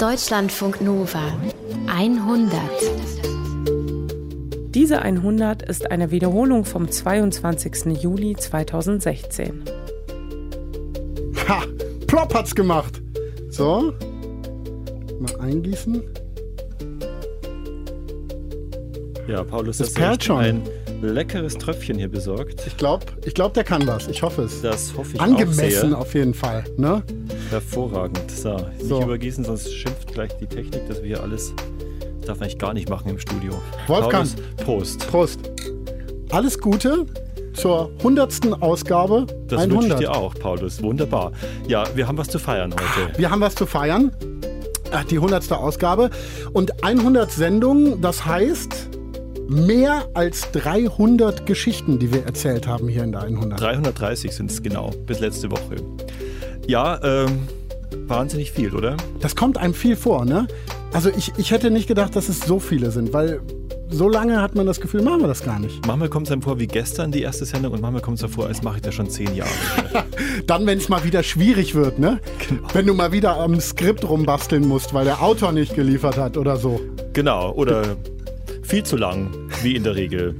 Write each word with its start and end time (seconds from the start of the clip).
Deutschlandfunk 0.00 0.80
Nova 0.80 1.20
100. 1.86 2.58
Diese 4.74 5.02
100 5.02 5.60
ist 5.60 5.90
eine 5.90 6.10
Wiederholung 6.10 6.64
vom 6.64 6.90
22. 6.90 8.00
Juli 8.00 8.34
2016. 8.34 9.62
Ha! 11.46 11.62
Plopp 12.06 12.32
hat's 12.32 12.54
gemacht! 12.54 13.02
So. 13.50 13.92
Mal 15.20 15.38
eingießen. 15.40 16.02
Ja, 19.28 19.44
Paulus, 19.44 19.76
Das 19.76 19.92
perlt 19.92 20.12
echt 20.20 20.24
schon. 20.24 20.38
ein 20.38 20.62
leckeres 21.02 21.58
Tröpfchen 21.58 21.98
hier 21.98 22.08
besorgt. 22.08 22.66
Ich 22.66 22.78
glaube, 22.78 23.04
ich 23.26 23.34
glaub, 23.34 23.52
der 23.52 23.64
kann 23.64 23.86
was. 23.86 24.08
Ich 24.08 24.22
hoffe 24.22 24.44
es. 24.44 24.62
Das 24.62 24.94
hoffe 24.96 25.10
ich 25.16 25.20
auch 25.20 25.24
Angemessen 25.24 25.90
sehr. 25.90 25.98
auf 25.98 26.14
jeden 26.14 26.32
Fall. 26.32 26.64
Ne? 26.78 27.02
Hervorragend. 27.50 28.30
So, 28.30 28.54
nicht 28.54 28.82
So. 28.82 29.02
übergießen, 29.02 29.44
sonst 29.44 29.72
schimpft 29.72 30.12
gleich 30.12 30.36
die 30.38 30.46
Technik, 30.46 30.86
dass 30.88 30.98
wir 31.02 31.08
hier 31.08 31.22
alles. 31.22 31.52
Das 32.18 32.26
darf 32.26 32.38
man 32.38 32.44
eigentlich 32.44 32.58
gar 32.58 32.74
nicht 32.74 32.88
machen 32.88 33.10
im 33.10 33.18
Studio. 33.18 33.52
Wolfgang. 33.86 34.28
Paulus, 34.64 34.96
Prost. 34.98 35.10
Prost. 35.10 35.50
Alles 36.30 36.58
Gute 36.58 37.06
zur 37.54 37.90
100. 37.98 38.62
Ausgabe. 38.62 39.26
Das 39.48 39.62
100. 39.62 39.70
wünsche 39.82 39.88
ich 39.94 40.00
dir 40.00 40.14
auch, 40.14 40.34
Paulus. 40.34 40.82
Wunderbar. 40.82 41.32
Ja, 41.66 41.84
wir 41.94 42.06
haben 42.06 42.18
was 42.18 42.28
zu 42.28 42.38
feiern 42.38 42.72
heute. 42.72 43.18
Wir 43.18 43.30
haben 43.30 43.40
was 43.40 43.54
zu 43.54 43.66
feiern. 43.66 44.12
Ach, 44.92 45.04
Die 45.04 45.16
100. 45.16 45.50
Ausgabe. 45.52 46.10
Und 46.52 46.84
100 46.84 47.30
Sendungen, 47.30 48.00
das 48.00 48.24
heißt 48.26 48.88
mehr 49.48 50.08
als 50.14 50.50
300 50.52 51.44
Geschichten, 51.46 51.98
die 51.98 52.12
wir 52.12 52.24
erzählt 52.24 52.66
haben 52.68 52.86
hier 52.88 53.02
in 53.02 53.12
der 53.12 53.22
100. 53.22 53.60
330 53.60 54.32
sind 54.32 54.50
es 54.50 54.62
genau, 54.62 54.90
bis 55.06 55.18
letzte 55.18 55.50
Woche. 55.50 55.76
Ja, 56.66 57.00
ähm, 57.02 57.48
wahnsinnig 58.06 58.52
viel, 58.52 58.74
oder? 58.74 58.96
Das 59.20 59.36
kommt 59.36 59.58
einem 59.58 59.74
viel 59.74 59.96
vor, 59.96 60.24
ne? 60.24 60.46
Also 60.92 61.10
ich, 61.10 61.32
ich 61.36 61.50
hätte 61.50 61.70
nicht 61.70 61.86
gedacht, 61.86 62.16
dass 62.16 62.28
es 62.28 62.40
so 62.40 62.58
viele 62.58 62.90
sind, 62.90 63.12
weil 63.12 63.40
so 63.90 64.08
lange 64.08 64.40
hat 64.40 64.54
man 64.54 64.66
das 64.66 64.80
Gefühl, 64.80 65.02
machen 65.02 65.20
wir 65.20 65.28
das 65.28 65.44
gar 65.44 65.58
nicht. 65.58 65.84
Manchmal 65.86 66.08
kommt 66.08 66.26
es 66.26 66.32
einem 66.32 66.42
vor 66.42 66.58
wie 66.60 66.66
gestern 66.66 67.10
die 67.10 67.22
erste 67.22 67.44
Sendung 67.44 67.72
und 67.72 67.80
manchmal 67.80 68.02
kommt 68.02 68.18
es 68.18 68.22
mir 68.22 68.28
vor, 68.28 68.46
als 68.46 68.62
mache 68.62 68.76
ich 68.76 68.82
das 68.82 68.94
schon 68.94 69.10
zehn 69.10 69.34
Jahre. 69.34 69.50
Dann, 70.46 70.66
wenn 70.66 70.78
es 70.78 70.88
mal 70.88 71.02
wieder 71.04 71.22
schwierig 71.22 71.74
wird, 71.74 71.98
ne? 71.98 72.20
Genau. 72.48 72.68
Wenn 72.72 72.86
du 72.86 72.94
mal 72.94 73.12
wieder 73.12 73.36
am 73.36 73.60
Skript 73.60 74.08
rumbasteln 74.08 74.66
musst, 74.66 74.94
weil 74.94 75.04
der 75.04 75.22
Autor 75.22 75.52
nicht 75.52 75.74
geliefert 75.74 76.16
hat 76.16 76.36
oder 76.36 76.56
so. 76.56 76.80
Genau, 77.12 77.52
oder 77.52 77.96
viel 78.62 78.84
zu 78.84 78.96
lang, 78.96 79.30
wie 79.62 79.76
in 79.76 79.84
der 79.84 79.94
Regel. 79.96 80.34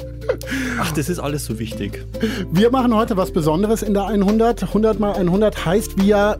Ach, 0.79 0.93
das 0.93 1.09
ist 1.09 1.19
alles 1.19 1.45
so 1.45 1.59
wichtig. 1.59 2.05
Wir 2.53 2.71
machen 2.71 2.95
heute 2.95 3.17
was 3.17 3.31
Besonderes 3.33 3.83
in 3.83 3.95
der 3.95 4.07
100. 4.07 4.63
100 4.63 4.99
mal 5.01 5.13
100 5.15 5.65
heißt, 5.65 6.03
wir 6.03 6.39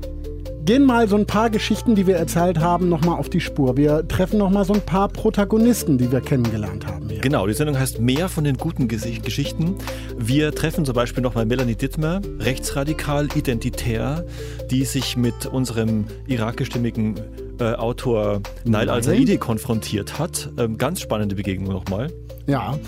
gehen 0.65 0.85
mal 0.85 1.09
so 1.09 1.17
ein 1.17 1.27
paar 1.27 1.51
Geschichten, 1.51 1.95
die 1.95 2.07
wir 2.07 2.17
erzählt 2.17 2.61
haben, 2.61 2.89
nochmal 2.89 3.19
auf 3.19 3.29
die 3.29 3.41
Spur. 3.41 3.77
Wir 3.77 4.07
treffen 4.07 4.39
nochmal 4.39 4.65
so 4.65 4.73
ein 4.75 4.83
paar 4.83 5.09
Protagonisten, 5.09 5.99
die 5.99 6.13
wir 6.13 6.21
kennengelernt 6.21 6.87
haben 6.87 7.09
hier. 7.09 7.21
Genau, 7.21 7.47
die 7.47 7.55
Sendung 7.55 7.79
heißt 7.79 7.99
Mehr 8.01 8.29
von 8.29 8.45
den 8.45 8.57
guten 8.57 8.87
Gesi- 8.87 9.21
Geschichten. 9.21 9.75
Wir 10.17 10.53
treffen 10.53 10.85
zum 10.85 10.95
Beispiel 10.95 11.23
nochmal 11.23 11.47
Melanie 11.47 11.75
Dittmer, 11.75 12.21
rechtsradikal, 12.39 13.29
identitär, 13.35 14.25
die 14.71 14.85
sich 14.85 15.17
mit 15.17 15.47
unserem 15.47 16.05
irakischstämmigen 16.29 17.15
äh, 17.61 17.75
Autor 17.75 18.41
Nail 18.65 18.91
al-Saidi 18.91 19.39
konfrontiert 19.39 20.19
hat. 20.19 20.51
Ähm, 20.59 20.79
ganz 20.79 21.01
spannende 21.01 21.35
Begegnung 21.35 21.73
nochmal. 21.73 22.11
Ja, 22.47 22.79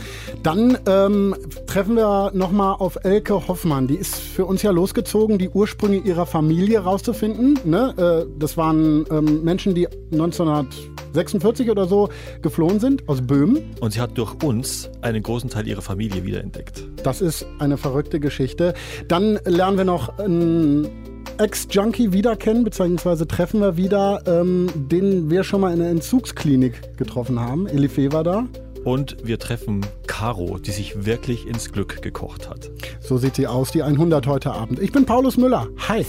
dann 0.43 0.77
ähm, 0.87 1.37
treffen 1.67 1.95
wir 1.95 2.33
nochmal 2.35 2.75
auf 2.79 2.99
Elke 3.05 3.47
Hoffmann. 3.47 3.87
Die 3.87 3.95
ist 3.95 4.17
für 4.17 4.45
uns 4.45 4.63
ja 4.63 4.73
losgezogen, 4.73 5.39
die 5.39 5.49
Ursprünge 5.49 5.99
ihrer 5.99 6.27
Familie 6.27 6.81
rauszufinden. 6.81 7.59
Ne? 7.65 7.95
Äh, 7.97 8.39
das 8.39 8.57
waren 8.57 9.05
ähm, 9.11 9.45
Menschen, 9.45 9.75
die 9.75 9.87
1946 10.13 11.71
oder 11.71 11.87
so 11.87 12.09
geflohen 12.41 12.81
sind 12.81 13.09
aus 13.09 13.21
Böhmen. 13.21 13.63
Und 13.81 13.93
sie 13.93 14.01
hat 14.01 14.19
durch 14.19 14.35
uns 14.43 14.91
einen 15.01 15.23
großen 15.23 15.49
Teil 15.49 15.69
ihrer 15.69 15.83
Familie 15.83 16.25
wiederentdeckt. 16.25 16.83
Das 17.05 17.21
ist 17.21 17.47
eine 17.61 17.77
verrückte 17.77 18.19
Geschichte. 18.19 18.75
Dann 19.07 19.39
lernen 19.45 19.77
wir 19.77 19.85
noch 19.85 20.19
einen 20.19 21.12
Ex-Junkie 21.39 22.13
wieder 22.13 22.37
kennen, 22.37 22.65
beziehungsweise 22.65 23.27
treffen 23.27 23.61
wir 23.61 23.77
wieder, 23.77 24.23
ähm, 24.27 24.71
den 24.75 25.31
wir 25.31 25.45
schon 25.45 25.61
mal 25.61 25.73
in 25.73 25.79
der 25.79 25.91
Entzugsklinik 25.91 26.97
getroffen 26.97 27.41
haben. 27.41 27.67
Elife 27.67 28.13
war 28.13 28.25
da. 28.25 28.47
Und 28.85 29.17
wir 29.25 29.39
treffen 29.39 29.87
Caro, 30.07 30.59
die 30.59 30.73
sich 30.73 31.07
wirklich 31.07 31.47
ins 31.47 31.71
Glück 31.71 32.03
gekocht 32.03 32.51
hat. 32.51 32.71
So 33.01 33.17
sieht 33.17 33.37
sie 33.37 33.47
aus, 33.47 33.71
die 33.71 33.83
100 33.83 34.27
heute 34.27 34.53
Abend. 34.53 34.81
Ich 34.81 34.93
bin 34.93 35.07
Paulus 35.07 35.37
Müller. 35.37 35.69
Hi. 35.89 36.05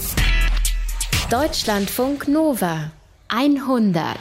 Deutschlandfunk 1.30 2.28
Nova 2.28 2.92
100. 3.28 4.18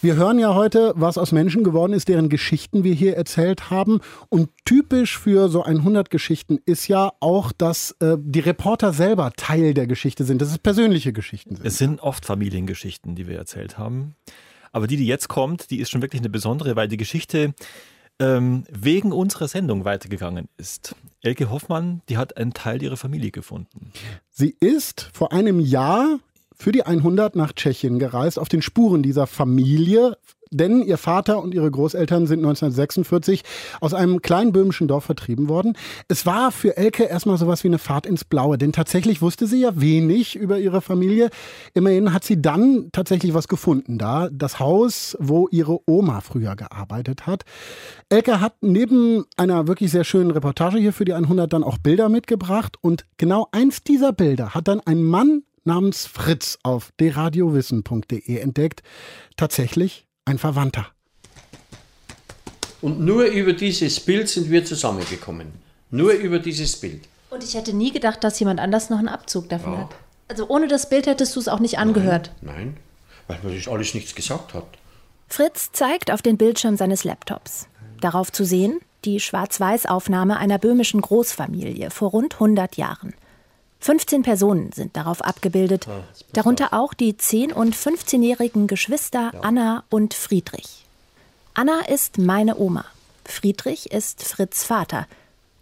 Wir 0.00 0.14
hören 0.14 0.38
ja 0.38 0.54
heute, 0.54 0.92
was 0.94 1.18
aus 1.18 1.32
Menschen 1.32 1.64
geworden 1.64 1.92
ist, 1.92 2.08
deren 2.08 2.28
Geschichten 2.28 2.84
wir 2.84 2.94
hier 2.94 3.16
erzählt 3.16 3.68
haben. 3.68 4.00
Und 4.28 4.50
typisch 4.64 5.18
für 5.18 5.48
so 5.48 5.64
100 5.64 6.08
Geschichten 6.08 6.58
ist 6.66 6.86
ja 6.86 7.12
auch, 7.18 7.50
dass 7.50 7.96
äh, 8.00 8.16
die 8.20 8.38
Reporter 8.38 8.92
selber 8.92 9.32
Teil 9.36 9.74
der 9.74 9.88
Geschichte 9.88 10.22
sind, 10.24 10.40
dass 10.40 10.50
es 10.50 10.58
persönliche 10.58 11.12
Geschichten 11.12 11.56
sind. 11.56 11.66
Es 11.66 11.78
sind 11.78 12.00
oft 12.00 12.24
Familiengeschichten, 12.24 13.16
die 13.16 13.26
wir 13.26 13.38
erzählt 13.38 13.76
haben. 13.76 14.14
Aber 14.70 14.86
die, 14.86 14.96
die 14.96 15.06
jetzt 15.06 15.28
kommt, 15.28 15.70
die 15.70 15.80
ist 15.80 15.90
schon 15.90 16.02
wirklich 16.02 16.20
eine 16.20 16.30
besondere, 16.30 16.76
weil 16.76 16.86
die 16.86 16.96
Geschichte 16.96 17.54
ähm, 18.20 18.64
wegen 18.70 19.12
unserer 19.12 19.48
Sendung 19.48 19.84
weitergegangen 19.84 20.48
ist. 20.58 20.94
Elke 21.22 21.50
Hoffmann, 21.50 22.02
die 22.08 22.16
hat 22.16 22.36
einen 22.36 22.52
Teil 22.52 22.82
ihrer 22.82 22.96
Familie 22.96 23.30
gefunden. 23.30 23.92
Sie 24.30 24.54
ist 24.60 25.10
vor 25.12 25.32
einem 25.32 25.58
Jahr 25.58 26.20
für 26.58 26.72
die 26.72 26.82
100 26.82 27.36
nach 27.36 27.52
Tschechien 27.52 27.98
gereist, 27.98 28.38
auf 28.38 28.48
den 28.48 28.62
Spuren 28.62 29.02
dieser 29.02 29.26
Familie. 29.26 30.16
Denn 30.50 30.82
ihr 30.82 30.96
Vater 30.96 31.42
und 31.42 31.52
ihre 31.52 31.70
Großeltern 31.70 32.26
sind 32.26 32.38
1946 32.38 33.42
aus 33.80 33.92
einem 33.92 34.22
kleinen 34.22 34.52
böhmischen 34.52 34.88
Dorf 34.88 35.04
vertrieben 35.04 35.48
worden. 35.48 35.76
Es 36.08 36.24
war 36.24 36.52
für 36.52 36.76
Elke 36.78 37.04
erstmal 37.04 37.36
sowas 37.36 37.64
wie 37.64 37.68
eine 37.68 37.78
Fahrt 37.78 38.06
ins 38.06 38.24
Blaue, 38.24 38.56
denn 38.56 38.72
tatsächlich 38.72 39.20
wusste 39.20 39.46
sie 39.46 39.60
ja 39.60 39.78
wenig 39.78 40.36
über 40.36 40.58
ihre 40.58 40.80
Familie. 40.80 41.28
Immerhin 41.74 42.14
hat 42.14 42.24
sie 42.24 42.40
dann 42.40 42.88
tatsächlich 42.92 43.34
was 43.34 43.48
gefunden 43.48 43.98
da. 43.98 44.30
Das 44.32 44.58
Haus, 44.58 45.16
wo 45.20 45.48
ihre 45.50 45.80
Oma 45.86 46.22
früher 46.22 46.56
gearbeitet 46.56 47.26
hat. 47.26 47.44
Elke 48.08 48.40
hat 48.40 48.54
neben 48.62 49.26
einer 49.36 49.68
wirklich 49.68 49.90
sehr 49.90 50.04
schönen 50.04 50.30
Reportage 50.30 50.78
hier 50.78 50.94
für 50.94 51.04
die 51.04 51.12
100 51.12 51.52
dann 51.52 51.62
auch 51.62 51.76
Bilder 51.76 52.08
mitgebracht. 52.08 52.76
Und 52.80 53.04
genau 53.18 53.48
eins 53.52 53.82
dieser 53.82 54.12
Bilder 54.12 54.54
hat 54.54 54.66
dann 54.66 54.80
ein 54.80 55.02
Mann 55.02 55.42
namens 55.68 56.06
Fritz 56.06 56.58
auf 56.64 56.90
deradiowissen.de 56.98 58.38
entdeckt. 58.38 58.82
Tatsächlich 59.36 60.06
ein 60.24 60.38
Verwandter. 60.38 60.88
Und 62.80 63.00
nur 63.00 63.24
über 63.24 63.52
dieses 63.52 64.00
Bild 64.00 64.28
sind 64.28 64.50
wir 64.50 64.64
zusammengekommen. 64.64 65.52
Nur 65.90 66.12
über 66.12 66.38
dieses 66.38 66.76
Bild. 66.76 67.08
Und 67.30 67.44
ich 67.44 67.54
hätte 67.54 67.74
nie 67.74 67.92
gedacht, 67.92 68.24
dass 68.24 68.40
jemand 68.40 68.60
anders 68.60 68.90
noch 68.90 68.98
einen 68.98 69.08
Abzug 69.08 69.48
davon 69.48 69.78
hat. 69.78 69.94
Also 70.28 70.48
ohne 70.48 70.68
das 70.68 70.88
Bild 70.88 71.06
hättest 71.06 71.34
du 71.36 71.40
es 71.40 71.48
auch 71.48 71.60
nicht 71.60 71.78
angehört. 71.78 72.30
Nein, 72.40 72.76
weil 73.26 73.38
mir 73.42 73.56
das 73.56 73.68
alles 73.68 73.94
nichts 73.94 74.14
gesagt 74.14 74.54
hat. 74.54 74.66
Fritz 75.28 75.72
zeigt 75.72 76.10
auf 76.10 76.22
den 76.22 76.36
Bildschirm 76.36 76.76
seines 76.76 77.04
Laptops. 77.04 77.68
Darauf 78.00 78.32
zu 78.32 78.44
sehen 78.44 78.80
die 79.04 79.20
Schwarz-Weiß-Aufnahme 79.20 80.38
einer 80.38 80.58
böhmischen 80.58 81.00
Großfamilie 81.00 81.90
vor 81.90 82.10
rund 82.10 82.34
100 82.34 82.76
Jahren. 82.76 83.14
15 83.80 84.22
Personen 84.22 84.72
sind 84.72 84.96
darauf 84.96 85.22
abgebildet, 85.22 85.86
darunter 86.32 86.72
auch 86.72 86.94
die 86.94 87.14
10- 87.14 87.52
und 87.52 87.76
15-jährigen 87.76 88.66
Geschwister 88.66 89.32
Anna 89.42 89.84
und 89.88 90.14
Friedrich. 90.14 90.84
Anna 91.54 91.80
ist 91.88 92.18
meine 92.18 92.58
Oma. 92.58 92.84
Friedrich 93.24 93.92
ist 93.92 94.22
Fritz 94.24 94.64
Vater. 94.64 95.06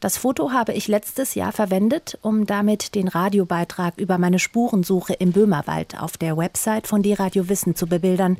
Das 0.00 0.18
Foto 0.18 0.52
habe 0.52 0.72
ich 0.72 0.88
letztes 0.88 1.34
Jahr 1.34 1.52
verwendet, 1.52 2.18
um 2.22 2.46
damit 2.46 2.94
den 2.94 3.08
Radiobeitrag 3.08 3.94
über 3.96 4.18
meine 4.18 4.38
Spurensuche 4.38 5.14
im 5.14 5.32
Böhmerwald 5.32 6.00
auf 6.00 6.16
der 6.16 6.36
Website 6.36 6.86
von 6.86 7.02
Die 7.02 7.14
Radio 7.14 7.48
Wissen 7.48 7.76
zu 7.76 7.86
bebildern. 7.86 8.38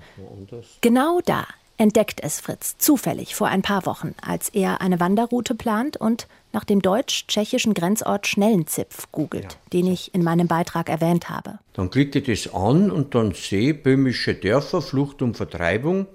Genau 0.82 1.20
da 1.24 1.46
entdeckt 1.78 2.20
es 2.22 2.40
Fritz 2.40 2.76
zufällig 2.78 3.34
vor 3.34 3.48
ein 3.48 3.62
paar 3.62 3.86
Wochen, 3.86 4.14
als 4.20 4.48
er 4.50 4.80
eine 4.80 5.00
Wanderroute 5.00 5.54
plant 5.54 5.96
und 5.96 6.26
nach 6.56 6.64
dem 6.64 6.80
deutsch-tschechischen 6.80 7.74
Grenzort 7.74 8.26
Schnellenzipf 8.26 9.12
googelt, 9.12 9.58
den 9.74 9.86
ich 9.86 10.14
in 10.14 10.24
meinem 10.24 10.48
Beitrag 10.48 10.88
erwähnt 10.88 11.28
habe. 11.28 11.58
Dann 11.74 11.90
klicke 11.90 12.20
ich 12.20 12.44
das 12.44 12.54
an 12.54 12.90
und 12.90 13.14
dann 13.14 13.34
sehe 13.34 13.74
böhmische 13.74 14.34
Dörfer, 14.34 14.80
Flucht 14.80 15.20
und 15.20 15.36
Vertreibung 15.36 16.06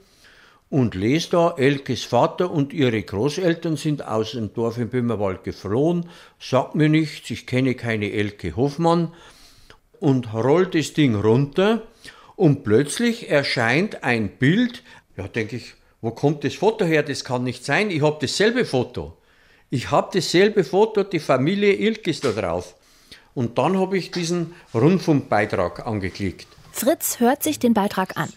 und 0.71 0.95
lese 0.95 1.29
da, 1.29 1.53
Elkes 1.57 2.05
Vater 2.05 2.49
und 2.49 2.73
ihre 2.73 3.03
Großeltern 3.03 3.77
sind 3.77 4.03
aus 4.03 4.31
dem 4.31 4.51
Dorf 4.51 4.79
im 4.79 4.89
Böhmerwald 4.89 5.43
geflohen, 5.43 6.09
sagt 6.39 6.73
mir 6.73 6.89
nichts, 6.89 7.29
ich 7.29 7.45
kenne 7.45 7.75
keine 7.75 8.11
Elke 8.11 8.55
Hoffmann 8.55 9.13
und 9.99 10.33
roll 10.33 10.65
das 10.65 10.93
Ding 10.93 11.13
runter 11.13 11.83
und 12.35 12.63
plötzlich 12.63 13.29
erscheint 13.29 14.03
ein 14.03 14.29
Bild, 14.39 14.81
ja 15.17 15.27
denke 15.27 15.57
ich, 15.57 15.75
wo 16.01 16.09
kommt 16.09 16.43
das 16.43 16.55
Foto 16.55 16.83
her, 16.83 17.03
das 17.03 17.23
kann 17.23 17.43
nicht 17.43 17.63
sein, 17.63 17.91
ich 17.91 18.01
habe 18.01 18.17
dasselbe 18.19 18.65
Foto. 18.65 19.17
Ich 19.73 19.89
habe 19.89 20.09
dasselbe 20.13 20.65
Foto, 20.65 21.03
die 21.03 21.19
Familie 21.19 21.73
Ilkes 21.73 22.19
da 22.19 22.33
drauf. 22.33 22.75
Und 23.33 23.57
dann 23.57 23.79
habe 23.79 23.97
ich 23.97 24.11
diesen 24.11 24.53
Rundfunkbeitrag 24.73 25.87
angeklickt. 25.87 26.45
Fritz 26.73 27.21
hört 27.21 27.41
sich 27.41 27.57
den 27.57 27.73
Beitrag 27.73 28.17
an. 28.17 28.31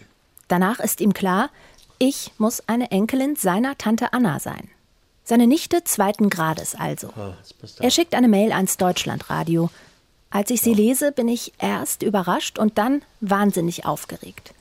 Danach 0.47 0.79
ist 0.79 1.01
ihm 1.01 1.13
klar, 1.13 1.49
ich 1.99 2.31
muss 2.37 2.63
eine 2.67 2.89
Enkelin 2.89 3.35
seiner 3.35 3.77
Tante 3.77 4.13
Anna 4.13 4.39
sein. 4.39 4.69
Seine 5.25 5.45
Nichte 5.45 5.83
zweiten 5.83 6.29
Grades 6.29 6.73
also. 6.73 7.09
Er 7.79 7.91
schickt 7.91 8.15
eine 8.15 8.29
Mail 8.29 8.53
ans 8.53 8.77
Deutschlandradio. 8.77 9.69
Als 10.29 10.51
ich 10.51 10.61
sie 10.61 10.73
lese, 10.73 11.11
bin 11.11 11.27
ich 11.27 11.51
erst 11.59 12.01
überrascht 12.01 12.57
und 12.57 12.77
dann 12.77 13.01
wahnsinnig 13.19 13.85
aufgeregt. 13.85 14.53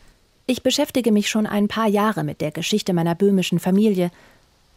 Ich 0.46 0.64
beschäftige 0.64 1.12
mich 1.12 1.28
schon 1.28 1.46
ein 1.46 1.68
paar 1.68 1.88
Jahre 1.88 2.24
mit 2.24 2.40
der 2.40 2.50
Geschichte 2.50 2.92
meiner 2.94 3.14
böhmischen 3.14 3.60
Familie, 3.60 4.10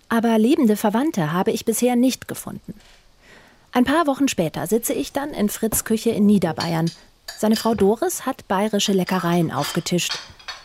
aber 0.10 0.38
lebende 0.38 0.78
Verwandte 0.78 1.34
habe 1.34 1.52
ich 1.52 1.66
bisher 1.66 1.96
nicht 1.96 2.28
gefunden. 2.28 2.74
Ein 3.72 3.84
paar 3.84 4.08
Wochen 4.08 4.28
später 4.28 4.66
sitze 4.68 4.94
ich 4.94 5.14
dann 5.14 5.34
in 5.34 5.50
Fritz 5.50 5.84
Küche 5.84 6.10
in 6.10 6.26
Niederbayern. 6.26 6.90
Seine 7.38 7.56
Frau 7.56 7.76
Doris 7.76 8.26
hat 8.26 8.48
bayerische 8.48 8.94
Leckereien 8.94 9.52
aufgetischt. 9.52 10.18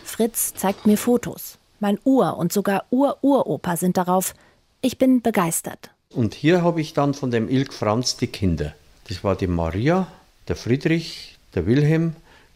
Fritz 0.04 0.54
zeigt 0.54 0.86
mir 0.86 0.96
Fotos. 0.96 1.58
Mein 1.80 1.98
Ur- 2.04 2.36
und 2.36 2.52
sogar 2.52 2.84
Ur-Uropa 2.90 3.76
sind 3.76 3.96
darauf. 3.96 4.34
Ich 4.80 4.98
bin 4.98 5.20
begeistert. 5.20 5.90
Und 6.10 6.34
hier 6.34 6.62
habe 6.62 6.80
ich 6.80 6.94
dann 6.94 7.14
von 7.14 7.30
dem 7.30 7.48
Ilk 7.48 7.72
Franz 7.72 8.16
die 8.16 8.26
Kinder. 8.28 8.74
Das 9.08 9.24
war 9.24 9.34
die 9.34 9.46
Maria, 9.46 10.06
der 10.48 10.56
Friedrich, 10.56 11.38
der 11.54 11.66
Wilhelm, 11.66 12.14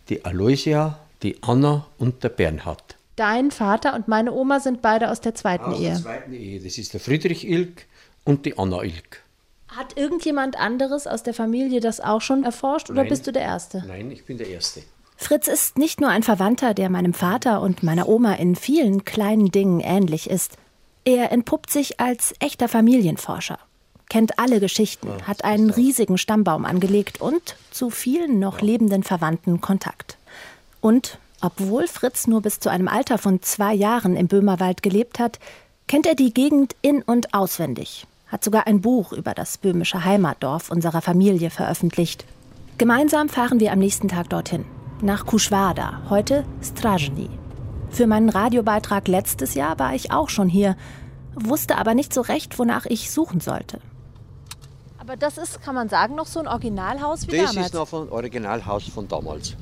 die 0.08 0.24
Aloysia, 0.24 0.98
die 1.22 1.42
Anna 1.42 1.86
und 1.98 2.22
der 2.22 2.28
Bernhard. 2.28 2.95
Dein 3.16 3.50
Vater 3.50 3.94
und 3.94 4.08
meine 4.08 4.32
Oma 4.32 4.60
sind 4.60 4.82
beide 4.82 5.10
aus 5.10 5.20
der 5.20 5.34
zweiten 5.34 5.72
Aus 5.72 5.80
Ehe. 5.80 5.88
der 5.88 5.96
zweiten 5.96 6.32
Ehe. 6.34 6.60
Das 6.60 6.76
ist 6.76 6.92
der 6.92 7.00
Friedrich 7.00 7.48
Ilk 7.48 7.86
und 8.24 8.44
die 8.44 8.58
Anna 8.58 8.82
Ilk. 8.82 9.22
Hat 9.68 9.96
irgendjemand 9.96 10.56
anderes 10.58 11.06
aus 11.06 11.22
der 11.22 11.34
Familie 11.34 11.80
das 11.80 12.00
auch 12.00 12.20
schon 12.20 12.44
erforscht 12.44 12.90
oder 12.90 13.00
Nein. 13.02 13.08
bist 13.08 13.26
du 13.26 13.32
der 13.32 13.42
Erste? 13.42 13.82
Nein, 13.86 14.10
ich 14.10 14.24
bin 14.24 14.36
der 14.38 14.48
Erste. 14.48 14.82
Fritz 15.16 15.48
ist 15.48 15.78
nicht 15.78 16.00
nur 16.00 16.10
ein 16.10 16.22
Verwandter, 16.22 16.74
der 16.74 16.90
meinem 16.90 17.14
Vater 17.14 17.62
und 17.62 17.82
meiner 17.82 18.06
Oma 18.08 18.34
in 18.34 18.54
vielen 18.54 19.04
kleinen 19.04 19.50
Dingen 19.50 19.80
ähnlich 19.80 20.28
ist. 20.28 20.56
Er 21.04 21.32
entpuppt 21.32 21.70
sich 21.70 22.00
als 22.00 22.34
echter 22.38 22.68
Familienforscher, 22.68 23.58
kennt 24.10 24.38
alle 24.38 24.60
Geschichten, 24.60 25.08
hat 25.26 25.42
einen 25.44 25.70
riesigen 25.70 26.18
Stammbaum 26.18 26.66
angelegt 26.66 27.20
und 27.20 27.56
zu 27.70 27.88
vielen 27.88 28.38
noch 28.38 28.60
lebenden 28.60 29.04
Verwandten 29.04 29.60
Kontakt. 29.62 30.18
Und 30.80 31.18
obwohl 31.40 31.86
Fritz 31.86 32.26
nur 32.26 32.42
bis 32.42 32.60
zu 32.60 32.70
einem 32.70 32.88
Alter 32.88 33.18
von 33.18 33.42
zwei 33.42 33.74
Jahren 33.74 34.16
im 34.16 34.28
Böhmerwald 34.28 34.82
gelebt 34.82 35.18
hat, 35.18 35.38
kennt 35.86 36.06
er 36.06 36.14
die 36.14 36.32
Gegend 36.34 36.74
in- 36.82 37.02
und 37.02 37.34
auswendig, 37.34 38.06
hat 38.28 38.42
sogar 38.42 38.66
ein 38.66 38.80
Buch 38.80 39.12
über 39.12 39.34
das 39.34 39.58
böhmische 39.58 40.04
Heimatdorf 40.04 40.70
unserer 40.70 41.02
Familie 41.02 41.50
veröffentlicht. 41.50 42.24
Gemeinsam 42.78 43.28
fahren 43.28 43.60
wir 43.60 43.72
am 43.72 43.78
nächsten 43.78 44.08
Tag 44.08 44.28
dorthin, 44.30 44.64
nach 45.00 45.26
Kuschwada, 45.26 46.02
heute 46.10 46.44
Strajny. 46.62 47.30
Für 47.90 48.06
meinen 48.06 48.28
Radiobeitrag 48.28 49.06
letztes 49.08 49.54
Jahr 49.54 49.78
war 49.78 49.94
ich 49.94 50.10
auch 50.10 50.28
schon 50.28 50.48
hier, 50.48 50.76
wusste 51.34 51.76
aber 51.78 51.94
nicht 51.94 52.12
so 52.12 52.20
recht, 52.22 52.58
wonach 52.58 52.86
ich 52.86 53.10
suchen 53.10 53.40
sollte. 53.40 53.80
Aber 54.98 55.16
das 55.16 55.38
ist, 55.38 55.62
kann 55.62 55.74
man 55.76 55.88
sagen, 55.88 56.16
noch 56.16 56.26
so 56.26 56.40
ein 56.40 56.48
Originalhaus 56.48 57.28
wie 57.28 57.36
Das 57.38 57.50
damals. 57.52 57.66
ist 57.68 57.74
noch 57.74 57.92
ein 57.92 58.08
Originalhaus 58.08 58.84
von 58.88 59.06
damals. 59.06 59.54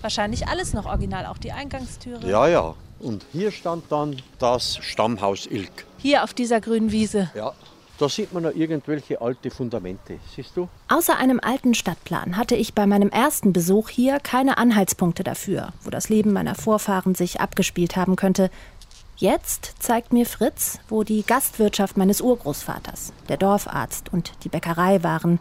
Wahrscheinlich 0.00 0.48
alles 0.48 0.72
noch 0.72 0.86
original, 0.86 1.26
auch 1.26 1.38
die 1.38 1.52
Eingangstüre. 1.52 2.28
Ja, 2.28 2.48
ja. 2.48 2.74
Und 3.00 3.24
hier 3.32 3.50
stand 3.50 3.84
dann 3.90 4.16
das 4.38 4.76
Stammhaus 4.76 5.46
Ilk. 5.46 5.86
Hier 5.98 6.24
auf 6.24 6.34
dieser 6.34 6.60
grünen 6.60 6.92
Wiese. 6.92 7.30
Ja. 7.34 7.52
Da 7.98 8.08
sieht 8.08 8.32
man 8.32 8.44
noch 8.44 8.54
irgendwelche 8.54 9.20
alte 9.20 9.50
Fundamente. 9.50 10.20
Siehst 10.34 10.56
du? 10.56 10.70
Außer 10.88 11.18
einem 11.18 11.38
alten 11.38 11.74
Stadtplan 11.74 12.38
hatte 12.38 12.56
ich 12.56 12.72
bei 12.72 12.86
meinem 12.86 13.10
ersten 13.10 13.52
Besuch 13.52 13.90
hier 13.90 14.20
keine 14.20 14.56
Anhaltspunkte 14.56 15.22
dafür, 15.22 15.74
wo 15.82 15.90
das 15.90 16.08
Leben 16.08 16.32
meiner 16.32 16.54
Vorfahren 16.54 17.14
sich 17.14 17.42
abgespielt 17.42 17.96
haben 17.96 18.16
könnte. 18.16 18.50
Jetzt 19.16 19.74
zeigt 19.80 20.14
mir 20.14 20.24
Fritz, 20.24 20.78
wo 20.88 21.02
die 21.02 21.24
Gastwirtschaft 21.26 21.98
meines 21.98 22.22
Urgroßvaters, 22.22 23.12
der 23.28 23.36
Dorfarzt 23.36 24.10
und 24.10 24.32
die 24.44 24.48
Bäckerei 24.48 25.02
waren. 25.02 25.38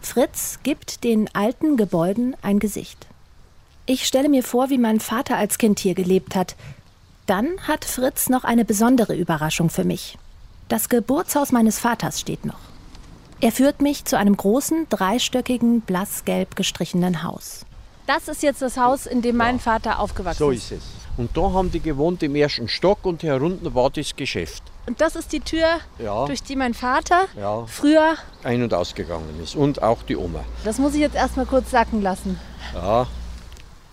Fritz 0.00 0.60
gibt 0.62 1.04
den 1.04 1.28
alten 1.34 1.76
Gebäuden 1.76 2.34
ein 2.40 2.58
Gesicht. 2.58 3.07
Ich 3.90 4.06
stelle 4.06 4.28
mir 4.28 4.42
vor, 4.42 4.68
wie 4.68 4.76
mein 4.76 5.00
Vater 5.00 5.38
als 5.38 5.56
Kind 5.56 5.78
hier 5.78 5.94
gelebt 5.94 6.34
hat. 6.36 6.56
Dann 7.24 7.48
hat 7.66 7.86
Fritz 7.86 8.28
noch 8.28 8.44
eine 8.44 8.66
besondere 8.66 9.14
Überraschung 9.16 9.70
für 9.70 9.84
mich. 9.84 10.18
Das 10.68 10.90
Geburtshaus 10.90 11.52
meines 11.52 11.78
Vaters 11.78 12.20
steht 12.20 12.44
noch. 12.44 12.58
Er 13.40 13.50
führt 13.50 13.80
mich 13.80 14.04
zu 14.04 14.18
einem 14.18 14.36
großen, 14.36 14.86
dreistöckigen, 14.90 15.80
blassgelb 15.80 16.54
gestrichenen 16.54 17.22
Haus. 17.22 17.64
Das 18.06 18.28
ist 18.28 18.42
jetzt 18.42 18.60
das 18.60 18.76
Haus, 18.76 19.06
in 19.06 19.22
dem 19.22 19.36
mein 19.38 19.58
Vater 19.58 20.00
aufgewachsen 20.00 20.38
So 20.38 20.50
ist 20.50 20.70
es. 20.70 20.82
Und 21.16 21.34
da 21.34 21.50
haben 21.52 21.70
die 21.70 21.80
gewohnt 21.80 22.22
im 22.22 22.34
ersten 22.36 22.68
Stock 22.68 23.06
und 23.06 23.22
hier 23.22 23.40
unten 23.40 23.74
war 23.74 23.88
das 23.88 24.14
Geschäft. 24.16 24.62
Und 24.86 25.00
das 25.00 25.16
ist 25.16 25.32
die 25.32 25.40
Tür, 25.40 25.78
Ja. 25.98 26.26
durch 26.26 26.42
die 26.42 26.56
mein 26.56 26.74
Vater 26.74 27.22
Ja. 27.40 27.64
früher. 27.66 28.16
Ein- 28.44 28.62
und 28.62 28.74
ausgegangen 28.74 29.40
ist. 29.42 29.56
Und 29.56 29.82
auch 29.82 30.02
die 30.02 30.16
Oma. 30.16 30.44
Das 30.64 30.76
muss 30.76 30.92
ich 30.92 31.00
jetzt 31.00 31.16
erstmal 31.16 31.46
kurz 31.46 31.70
sacken 31.70 32.02
lassen. 32.02 32.38
Ja. 32.74 33.06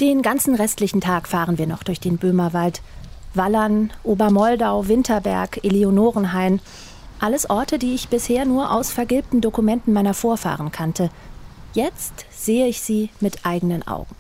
Den 0.01 0.21
ganzen 0.21 0.55
restlichen 0.55 0.99
Tag 0.99 1.25
fahren 1.25 1.57
wir 1.57 1.67
noch 1.67 1.81
durch 1.81 2.01
den 2.01 2.17
Böhmerwald. 2.17 2.81
Wallern, 3.33 3.93
Obermoldau, 4.03 4.89
Winterberg, 4.89 5.63
Eleonorenhain. 5.63 6.59
Alles 7.19 7.49
Orte, 7.49 7.79
die 7.79 7.93
ich 7.93 8.09
bisher 8.09 8.43
nur 8.43 8.73
aus 8.73 8.91
vergilbten 8.91 9.39
Dokumenten 9.39 9.93
meiner 9.93 10.13
Vorfahren 10.13 10.73
kannte. 10.73 11.09
Jetzt 11.73 12.25
sehe 12.29 12.67
ich 12.67 12.81
sie 12.81 13.09
mit 13.21 13.45
eigenen 13.45 13.87
Augen. 13.87 14.15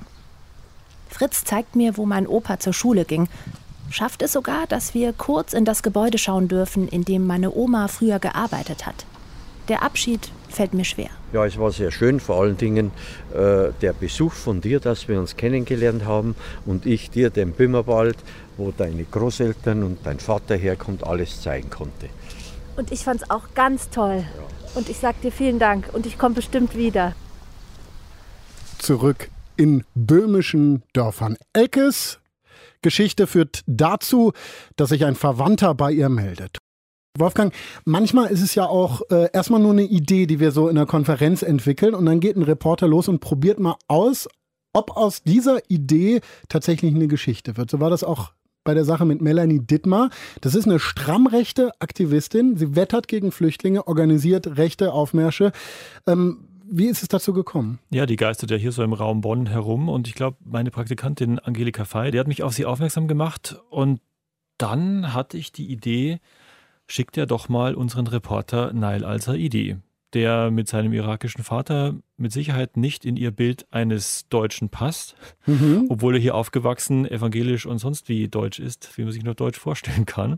Fritz 1.09 1.43
zeigt 1.43 1.75
mir, 1.75 1.97
wo 1.97 2.05
mein 2.05 2.25
Opa 2.25 2.57
zur 2.57 2.73
Schule 2.73 3.03
ging. 3.03 3.27
Schafft 3.89 4.21
es 4.21 4.31
sogar, 4.31 4.67
dass 4.67 4.93
wir 4.93 5.11
kurz 5.11 5.51
in 5.51 5.65
das 5.65 5.83
Gebäude 5.83 6.17
schauen 6.17 6.47
dürfen, 6.47 6.87
in 6.87 7.03
dem 7.03 7.27
meine 7.27 7.53
Oma 7.53 7.89
früher 7.89 8.19
gearbeitet 8.19 8.85
hat. 8.85 9.05
Der 9.67 9.83
Abschied 9.83 10.31
fällt 10.55 10.73
mir 10.73 10.85
schwer. 10.85 11.09
Ja, 11.33 11.45
es 11.45 11.57
war 11.57 11.71
sehr 11.71 11.91
schön, 11.91 12.19
vor 12.19 12.41
allen 12.41 12.57
Dingen 12.57 12.91
äh, 13.33 13.71
der 13.81 13.93
Besuch 13.93 14.33
von 14.33 14.61
dir, 14.61 14.79
dass 14.79 15.07
wir 15.07 15.19
uns 15.19 15.35
kennengelernt 15.35 16.05
haben 16.05 16.35
und 16.65 16.85
ich 16.85 17.09
dir 17.09 17.29
den 17.29 17.51
Böhmerwald, 17.51 18.17
wo 18.57 18.71
deine 18.71 19.03
Großeltern 19.03 19.83
und 19.83 19.99
dein 20.05 20.19
Vater 20.19 20.55
herkommt, 20.55 21.05
alles 21.05 21.41
zeigen 21.41 21.69
konnte. 21.69 22.09
Und 22.77 22.91
ich 22.91 23.03
fand 23.03 23.21
es 23.21 23.29
auch 23.29 23.53
ganz 23.53 23.89
toll. 23.89 24.23
Und 24.75 24.89
ich 24.89 24.97
sag 24.97 25.21
dir 25.21 25.31
vielen 25.31 25.59
Dank 25.59 25.89
und 25.93 26.05
ich 26.05 26.17
komme 26.17 26.35
bestimmt 26.35 26.75
wieder. 26.75 27.13
Zurück 28.79 29.29
in 29.55 29.83
böhmischen 29.93 30.83
Dörfern. 30.93 31.37
Elkes 31.53 32.19
Geschichte 32.81 33.25
führt 33.25 33.63
dazu, 33.67 34.33
dass 34.75 34.89
sich 34.89 35.05
ein 35.05 35.15
Verwandter 35.15 35.73
bei 35.73 35.91
ihr 35.91 36.09
meldet. 36.09 36.57
Wolfgang, 37.17 37.53
manchmal 37.85 38.27
ist 38.27 38.41
es 38.41 38.55
ja 38.55 38.65
auch 38.65 39.01
äh, 39.09 39.29
erstmal 39.31 39.61
nur 39.61 39.71
eine 39.71 39.83
Idee, 39.83 40.25
die 40.25 40.39
wir 40.39 40.51
so 40.51 40.67
in 40.67 40.75
der 40.75 40.85
Konferenz 40.85 41.43
entwickeln 41.43 41.95
und 41.95 42.05
dann 42.05 42.19
geht 42.19 42.35
ein 42.35 42.43
Reporter 42.43 42.87
los 42.87 43.07
und 43.07 43.19
probiert 43.19 43.59
mal 43.59 43.75
aus, 43.87 44.27
ob 44.73 44.97
aus 44.97 45.23
dieser 45.23 45.59
Idee 45.69 46.19
tatsächlich 46.49 46.93
eine 46.93 47.07
Geschichte 47.07 47.55
wird. 47.55 47.71
So 47.71 47.79
war 47.79 47.89
das 47.89 48.03
auch 48.03 48.33
bei 48.65 48.73
der 48.73 48.83
Sache 48.83 49.05
mit 49.05 49.21
Melanie 49.21 49.59
Dittmar. 49.59 50.09
Das 50.41 50.55
ist 50.55 50.65
eine 50.65 50.79
strammrechte 50.79 51.71
Aktivistin. 51.79 52.57
Sie 52.57 52.75
wettert 52.75 53.07
gegen 53.07 53.31
Flüchtlinge, 53.31 53.87
organisiert 53.87 54.57
rechte 54.57 54.91
Aufmärsche. 54.91 55.53
Ähm, 56.07 56.49
wie 56.67 56.87
ist 56.87 57.03
es 57.03 57.07
dazu 57.07 57.31
gekommen? 57.31 57.79
Ja, 57.91 58.05
die 58.05 58.15
geistert 58.15 58.51
ja 58.51 58.57
hier 58.57 58.71
so 58.71 58.83
im 58.83 58.93
Raum 58.93 59.21
Bonn 59.21 59.45
herum 59.45 59.87
und 59.87 60.07
ich 60.07 60.15
glaube, 60.15 60.37
meine 60.43 60.71
Praktikantin 60.71 61.39
Angelika 61.39 61.85
Fey, 61.85 62.11
die 62.11 62.19
hat 62.19 62.27
mich 62.27 62.41
auf 62.41 62.53
sie 62.53 62.65
aufmerksam 62.65 63.07
gemacht 63.07 63.61
und 63.69 64.01
dann 64.57 65.13
hatte 65.13 65.37
ich 65.37 65.51
die 65.51 65.67
Idee, 65.71 66.19
schickt 66.87 67.17
ja 67.17 67.25
doch 67.25 67.49
mal 67.49 67.75
unseren 67.75 68.07
Reporter 68.07 68.73
Nail 68.73 69.03
al-Saidi, 69.05 69.77
der 70.13 70.51
mit 70.51 70.67
seinem 70.69 70.93
irakischen 70.93 71.43
Vater 71.43 71.95
mit 72.17 72.31
Sicherheit 72.31 72.77
nicht 72.77 73.03
in 73.05 73.17
ihr 73.17 73.31
Bild 73.31 73.65
eines 73.71 74.27
Deutschen 74.29 74.69
passt, 74.69 75.15
Mhm. 75.45 75.87
obwohl 75.89 76.15
er 76.15 76.21
hier 76.21 76.35
aufgewachsen, 76.35 77.05
evangelisch 77.09 77.65
und 77.65 77.79
sonst 77.79 78.07
wie 78.07 78.27
deutsch 78.27 78.59
ist, 78.59 78.97
wie 78.97 79.03
man 79.03 79.11
sich 79.11 79.23
nur 79.23 79.35
Deutsch 79.35 79.59
vorstellen 79.59 80.05
kann. 80.05 80.37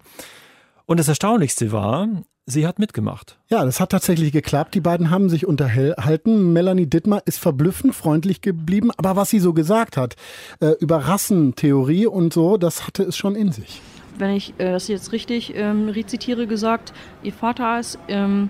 Und 0.86 1.00
das 1.00 1.10
Erstaunlichste 1.10 1.72
war, 1.74 2.08
sie 2.46 2.66
hat 2.66 2.80
mitgemacht. 2.80 3.38
Ja, 3.50 3.66
das 3.66 3.82
hat 3.82 3.90
tatsächlich 3.92 4.32
geklappt. 4.32 4.74
Die 4.74 4.80
beiden 4.80 5.10
haben 5.12 5.30
sich 5.30 5.46
unterhalten. 5.46 6.54
Melanie 6.54 6.88
Dittmar 6.88 7.22
ist 7.26 7.40
verblüffend 7.40 7.94
freundlich 7.94 8.40
geblieben. 8.42 8.90
Aber 8.96 9.18
was 9.18 9.30
sie 9.30 9.40
so 9.40 9.52
gesagt 9.54 9.98
hat 9.98 10.16
äh, 10.62 10.72
über 10.80 10.98
Rassentheorie 11.00 12.06
und 12.08 12.32
so, 12.34 12.56
das 12.56 12.88
hatte 12.88 13.04
es 13.04 13.18
schon 13.18 13.36
in 13.36 13.52
sich. 13.52 13.82
Wenn 14.20 14.32
ich 14.32 14.54
äh, 14.58 14.72
das 14.72 14.88
jetzt 14.88 15.12
richtig 15.12 15.56
ähm, 15.56 15.90
rezitiere, 15.90 16.48
gesagt, 16.48 16.94
ihr 17.24 17.34
Vater 17.34 17.80
ist 17.80 18.00
ähm, 18.08 18.50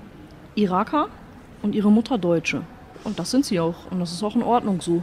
Iraker 0.55 1.09
und 1.62 1.75
ihre 1.75 1.91
Mutter 1.91 2.17
Deutsche. 2.17 2.62
Und 3.03 3.19
das 3.19 3.31
sind 3.31 3.45
sie 3.45 3.59
auch. 3.59 3.89
Und 3.91 4.00
das 4.00 4.12
ist 4.12 4.24
auch 4.24 4.36
in 4.36 4.43
Ordnung 4.43 4.81
so. 4.81 5.01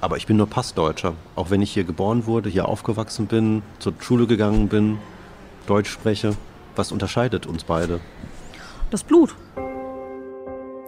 Aber 0.00 0.16
ich 0.16 0.26
bin 0.26 0.36
nur 0.36 0.48
Passdeutscher. 0.48 1.14
Auch 1.36 1.50
wenn 1.50 1.62
ich 1.62 1.72
hier 1.72 1.84
geboren 1.84 2.26
wurde, 2.26 2.48
hier 2.48 2.66
aufgewachsen 2.66 3.26
bin, 3.26 3.62
zur 3.78 3.92
Schule 4.00 4.26
gegangen 4.26 4.68
bin, 4.68 4.98
Deutsch 5.66 5.90
spreche. 5.90 6.36
Was 6.76 6.92
unterscheidet 6.92 7.46
uns 7.46 7.64
beide? 7.64 8.00
Das 8.90 9.04
Blut. 9.04 9.34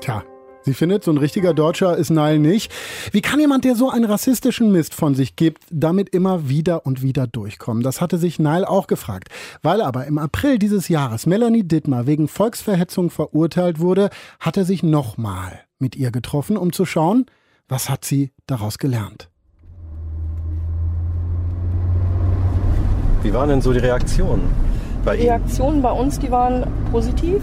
Tja, 0.01 0.25
Sie 0.65 0.75
findet, 0.75 1.03
so 1.03 1.11
ein 1.11 1.19
richtiger 1.19 1.55
Deutscher 1.55 1.97
ist 1.97 2.11
Nile 2.11 2.39
nicht. 2.39 2.73
Wie 3.11 3.21
kann 3.21 3.41
jemand, 3.41 3.65
der 3.65 3.75
so 3.75 3.91
einen 3.91 4.05
rassistischen 4.05 4.71
Mist 4.71 4.95
von 4.95 5.17
sich 5.17 5.35
gibt, 5.35 5.65
damit 5.71 6.11
immer 6.11 6.49
wieder 6.49 6.87
und 6.87 7.03
wieder 7.03 7.27
durchkommen? 7.27 7.83
Das 7.83 8.01
hatte 8.01 8.17
sich 8.17 8.39
Nile 8.39 8.69
auch 8.69 8.87
gefragt. 8.87 9.29
Weil 9.63 9.81
aber 9.81 10.07
im 10.07 10.19
April 10.19 10.59
dieses 10.59 10.89
Jahres 10.89 11.27
Melanie 11.27 11.65
Dittmar 11.65 12.07
wegen 12.07 12.29
Volksverhetzung 12.29 13.11
verurteilt 13.11 13.81
wurde, 13.81 14.11
hat 14.39 14.57
er 14.57 14.65
sich 14.65 14.85
nochmal 14.85 15.61
mit 15.81 15.97
ihr 15.97 16.13
getroffen, 16.13 16.57
um 16.57 16.73
zu 16.73 16.85
schauen, 16.85 17.27
was 17.69 17.89
hat 17.89 18.05
sie 18.05 18.31
daraus 18.47 18.79
gelernt. 18.79 19.31
Wie 23.23 23.33
waren 23.33 23.49
denn 23.49 23.63
so 23.63 23.73
die 23.73 23.81
Reaktionen 23.81 24.49
bei 25.05 25.15
Ihnen? 25.15 25.23
Die 25.23 25.29
Reaktionen 25.29 25.83
bei 25.83 25.91
uns, 25.91 26.21
die 26.21 26.31
waren 26.31 26.67
positiv. 26.93 27.43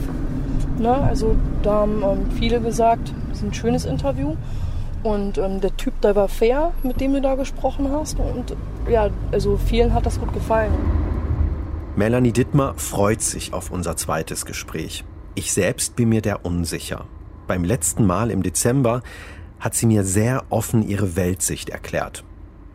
Ne? 0.79 0.93
Also 0.93 1.35
da 1.63 1.81
haben 1.81 2.01
ähm, 2.03 2.31
viele 2.37 2.61
gesagt, 2.61 3.13
es 3.31 3.39
ist 3.39 3.43
ein 3.43 3.53
schönes 3.53 3.85
Interview. 3.85 4.35
Und 5.03 5.37
ähm, 5.37 5.61
der 5.61 5.75
Typ, 5.77 5.99
der 6.01 6.15
war 6.15 6.27
fair, 6.27 6.73
mit 6.83 6.99
dem 6.99 7.13
du 7.13 7.21
da 7.21 7.35
gesprochen 7.35 7.91
hast. 7.91 8.19
Und 8.19 8.55
ja, 8.89 9.09
also 9.31 9.57
vielen 9.57 9.93
hat 9.93 10.05
das 10.05 10.19
gut 10.19 10.33
gefallen. 10.33 10.73
Melanie 11.95 12.31
Dittmer 12.31 12.73
freut 12.75 13.21
sich 13.21 13.53
auf 13.53 13.71
unser 13.71 13.95
zweites 13.97 14.45
Gespräch. 14.45 15.03
Ich 15.35 15.53
selbst 15.53 15.95
bin 15.95 16.09
mir 16.09 16.21
der 16.21 16.45
unsicher. 16.45 17.05
Beim 17.47 17.63
letzten 17.63 18.05
Mal 18.05 18.31
im 18.31 18.43
Dezember 18.43 19.01
hat 19.59 19.75
sie 19.75 19.85
mir 19.85 20.03
sehr 20.03 20.43
offen 20.49 20.87
ihre 20.87 21.15
Weltsicht 21.15 21.69
erklärt. 21.69 22.23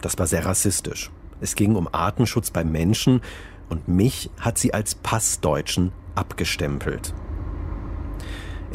Das 0.00 0.18
war 0.18 0.26
sehr 0.26 0.44
rassistisch. 0.44 1.10
Es 1.40 1.54
ging 1.54 1.76
um 1.76 1.88
Artenschutz 1.90 2.50
beim 2.50 2.70
Menschen 2.70 3.22
und 3.68 3.88
mich 3.88 4.30
hat 4.38 4.58
sie 4.58 4.74
als 4.74 4.94
Passdeutschen 4.94 5.92
abgestempelt. 6.14 7.14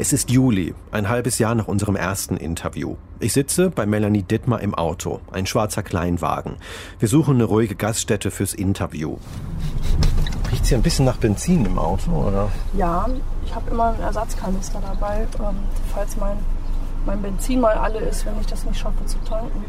Es 0.00 0.14
ist 0.14 0.30
Juli, 0.30 0.74
ein 0.92 1.10
halbes 1.10 1.38
Jahr 1.38 1.54
nach 1.54 1.68
unserem 1.68 1.94
ersten 1.94 2.38
Interview. 2.38 2.96
Ich 3.18 3.34
sitze 3.34 3.68
bei 3.68 3.84
Melanie 3.84 4.22
Dittmar 4.22 4.62
im 4.62 4.74
Auto, 4.74 5.20
ein 5.30 5.44
schwarzer 5.44 5.82
Kleinwagen. 5.82 6.56
Wir 6.98 7.06
suchen 7.06 7.34
eine 7.34 7.44
ruhige 7.44 7.74
Gaststätte 7.74 8.30
fürs 8.30 8.54
Interview. 8.54 9.18
Riecht 10.50 10.64
hier 10.64 10.78
ein 10.78 10.82
bisschen 10.82 11.04
nach 11.04 11.18
Benzin 11.18 11.66
im 11.66 11.78
Auto, 11.78 12.12
oder? 12.12 12.48
Ja, 12.72 13.10
ich 13.44 13.54
habe 13.54 13.70
immer 13.70 13.88
einen 13.88 14.00
Ersatzkanister 14.00 14.80
dabei, 14.80 15.26
ähm, 15.38 15.56
falls 15.92 16.16
mein, 16.16 16.38
mein 17.04 17.20
Benzin 17.20 17.60
mal 17.60 17.74
alle 17.74 17.98
ist, 17.98 18.24
wenn 18.24 18.40
ich 18.40 18.46
das 18.46 18.64
nicht 18.64 18.78
schaffe 18.78 19.04
zu 19.04 19.18
tanken. 19.28 19.62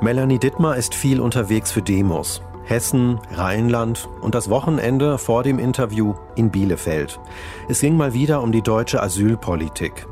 Melanie 0.00 0.38
Dittmar 0.38 0.76
ist 0.76 0.94
viel 0.94 1.18
unterwegs 1.18 1.72
für 1.72 1.82
Demos. 1.82 2.40
Hessen, 2.64 3.20
Rheinland 3.32 4.08
und 4.20 4.34
das 4.34 4.48
Wochenende 4.50 5.18
vor 5.18 5.42
dem 5.42 5.58
Interview 5.58 6.14
in 6.34 6.50
Bielefeld. 6.50 7.20
Es 7.68 7.80
ging 7.80 7.96
mal 7.96 8.14
wieder 8.14 8.42
um 8.42 8.52
die 8.52 8.62
deutsche 8.62 9.02
Asylpolitik. 9.02 10.06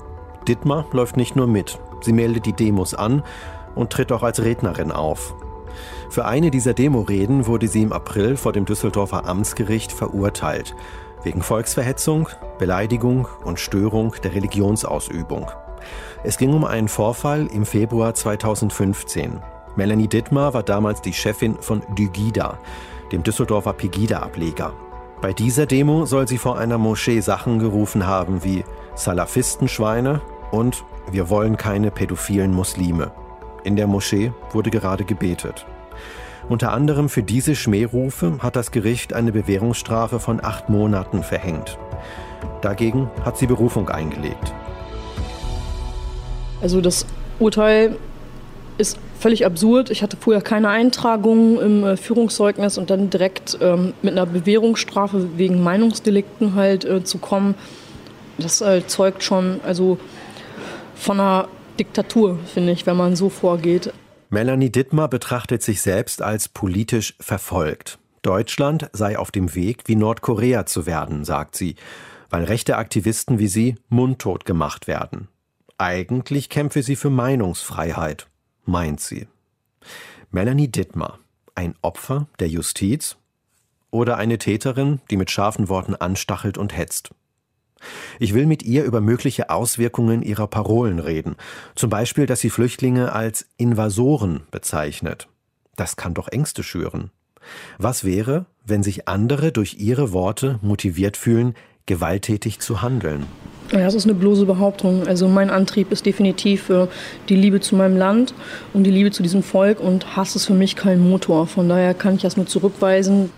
Dittmar 0.47 0.87
läuft 0.92 1.16
nicht 1.16 1.37
nur 1.37 1.47
mit, 1.47 1.78
sie 2.00 2.12
meldet 2.12 2.47
die 2.47 2.52
Demos 2.52 2.94
an 2.94 3.23
und 3.75 3.90
tritt 3.90 4.12
auch 4.12 4.23
als 4.23 4.42
Rednerin 4.42 4.92
auf. 4.92 5.35
Für 6.11 6.26
eine 6.26 6.50
dieser 6.50 6.75
Demoreden 6.75 7.47
wurde 7.47 7.68
sie 7.68 7.82
im 7.82 7.92
April 7.92 8.37
vor 8.37 8.52
dem 8.52 8.66
Düsseldorfer 8.66 9.26
Amtsgericht 9.26 9.92
verurteilt, 9.92 10.75
wegen 11.23 11.42
Volksverhetzung, 11.42 12.28
Beleidigung 12.59 13.28
und 13.44 13.61
Störung 13.61 14.14
der 14.23 14.35
Religionsausübung. 14.35 15.50
Es 16.23 16.37
ging 16.37 16.52
um 16.52 16.64
einen 16.64 16.88
Vorfall 16.88 17.47
im 17.47 17.64
Februar 17.64 18.14
2015. 18.14 19.40
Melanie 19.76 20.09
Dittmar 20.09 20.52
war 20.55 20.62
damals 20.62 21.00
die 21.00 21.12
Chefin 21.12 21.57
von 21.61 21.83
Dygida, 21.97 22.59
dem 23.11 23.23
Düsseldorfer 23.23 23.73
Pegida-Ableger. 23.73 24.73
Bei 25.23 25.33
dieser 25.33 25.67
Demo 25.67 26.05
soll 26.05 26.29
sie 26.29 26.38
vor 26.38 26.59
einer 26.59 26.79
Moschee 26.79 27.21
Sachen 27.21 27.59
gerufen 27.59 28.07
haben 28.07 28.45
wie 28.45 28.64
Salafistenschweine 28.95 30.21
und 30.50 30.85
wir 31.11 31.31
wollen 31.31 31.57
keine 31.57 31.91
pädophilen 31.91 32.52
Muslime. 32.52 33.12
In 33.64 33.76
der 33.76 33.87
Moschee 33.87 34.33
wurde 34.52 34.71
gerade 34.71 35.05
gebetet. 35.05 35.64
Unter 36.49 36.73
anderem 36.73 37.09
für 37.09 37.23
diese 37.23 37.55
Schmährufe 37.55 38.38
hat 38.41 38.57
das 38.57 38.73
Gericht 38.73 39.12
eine 39.14 39.33
Bewährungsstrafe 39.33 40.19
von 40.19 40.45
acht 40.45 40.69
Monaten 40.69 41.23
verhängt. 41.23 41.79
Dagegen 42.61 43.09
hat 43.25 43.38
sie 43.38 43.47
Berufung 43.47 43.88
eingelegt. 43.88 44.52
Also 46.61 46.81
das 46.81 47.07
Urteil 47.38 47.97
ist 48.79 48.99
völlig 49.19 49.47
absurd. 49.47 49.91
Ich 49.91 50.02
hatte 50.02 50.17
vorher 50.17 50.43
keine 50.43 50.69
Eintragung 50.69 51.61
im 51.61 51.85
äh, 51.85 51.97
Führungszeugnis 51.97 52.79
und 52.79 52.91
dann 52.91 53.11
direkt 53.11 53.59
ähm, 53.61 53.95
mit 54.02 54.12
einer 54.12 54.26
Bewährungsstrafe 54.26 55.38
wegen 55.38 55.62
Meinungsdelikten 55.62 56.55
halt 56.55 56.85
äh, 56.85 57.05
zu 57.05 57.19
kommen, 57.19 57.55
das 58.38 58.61
äh, 58.61 58.87
zeugt 58.87 59.23
schon 59.23 59.61
also 59.64 59.99
von 60.95 61.21
einer 61.21 61.49
Diktatur, 61.79 62.38
finde 62.52 62.73
ich, 62.73 62.87
wenn 62.87 62.97
man 62.97 63.17
so 63.17 63.29
vorgeht. 63.29 63.93
Melanie 64.31 64.71
Dittmar 64.71 65.09
betrachtet 65.09 65.62
sich 65.62 65.83
selbst 65.83 66.23
als 66.23 66.49
politisch 66.49 67.14
verfolgt. 67.21 67.99
Deutschland 68.23 68.88
sei 68.93 69.19
auf 69.19 69.31
dem 69.31 69.55
Weg, 69.55 69.83
wie 69.87 69.97
Nordkorea 69.97 70.64
zu 70.64 70.87
werden, 70.87 71.25
sagt 71.25 71.57
sie, 71.57 71.75
weil 72.31 72.45
rechte 72.45 72.76
Aktivisten 72.76 73.38
wie 73.38 73.49
sie 73.49 73.76
mundtot 73.88 74.45
gemacht 74.45 74.87
werden. 74.87 75.29
Eigentlich 75.76 76.49
kämpfe 76.49 76.83
sie 76.83 76.97
für 76.97 77.11
Meinungsfreiheit 77.11 78.26
meint 78.64 79.00
sie. 79.00 79.28
Melanie 80.31 80.69
Dittmar, 80.69 81.19
ein 81.54 81.75
Opfer 81.83 82.26
der 82.38 82.49
Justiz 82.49 83.16
oder 83.90 84.16
eine 84.16 84.38
Täterin, 84.38 85.00
die 85.11 85.16
mit 85.16 85.31
scharfen 85.31 85.69
Worten 85.69 85.95
anstachelt 85.95 86.59
und 86.59 86.76
hetzt? 86.76 87.11
Ich 88.19 88.33
will 88.33 88.47
mit 88.47 88.62
ihr 88.62 88.85
über 88.85 89.00
mögliche 89.00 89.50
Auswirkungen 89.50 90.23
ihrer 90.23 90.47
Parolen 90.47 90.99
reden, 90.99 91.37
zum 91.75 91.90
Beispiel, 91.90 92.26
dass 92.26 92.40
sie 92.40 92.50
Flüchtlinge 92.50 93.12
als 93.12 93.47
Invasoren 93.57 94.42
bezeichnet. 94.50 95.28
Das 95.76 95.97
kann 95.97 96.14
doch 96.14 96.28
Ängste 96.28 96.62
schüren. 96.62 97.11
Was 97.78 98.04
wäre, 98.04 98.47
wenn 98.64 98.83
sich 98.83 99.09
andere 99.09 99.50
durch 99.52 99.75
ihre 99.75 100.12
Worte 100.12 100.59
motiviert 100.62 101.16
fühlen, 101.16 101.54
gewalttätig 101.87 102.61
zu 102.61 102.83
handeln? 102.83 103.26
Ja, 103.73 103.81
das 103.81 103.95
ist 103.95 104.05
eine 104.05 104.14
bloße 104.14 104.45
Behauptung. 104.45 105.07
Also 105.07 105.29
mein 105.29 105.49
Antrieb 105.49 105.93
ist 105.93 106.05
definitiv 106.05 106.64
für 106.64 106.88
die 107.31 107.37
Liebe 107.37 107.61
zu 107.61 107.75
meinem 107.75 107.97
Land 107.97 108.35
und 108.75 108.85
die 108.85 108.91
Liebe 108.91 109.11
zu 109.11 109.23
diesem 109.23 109.43
Volk 109.43 109.81
und 109.81 110.14
Hass 110.14 110.37
ist 110.37 110.45
für 110.45 110.52
mich 110.52 110.76
kein 110.76 111.00
Motor. 111.00 111.47
Von 111.47 111.71
daher 111.71 111.95
kann 111.95 112.17
ich 112.17 112.23
das 112.23 112.37
nur 112.37 112.47
zurückweisen. 112.47 113.31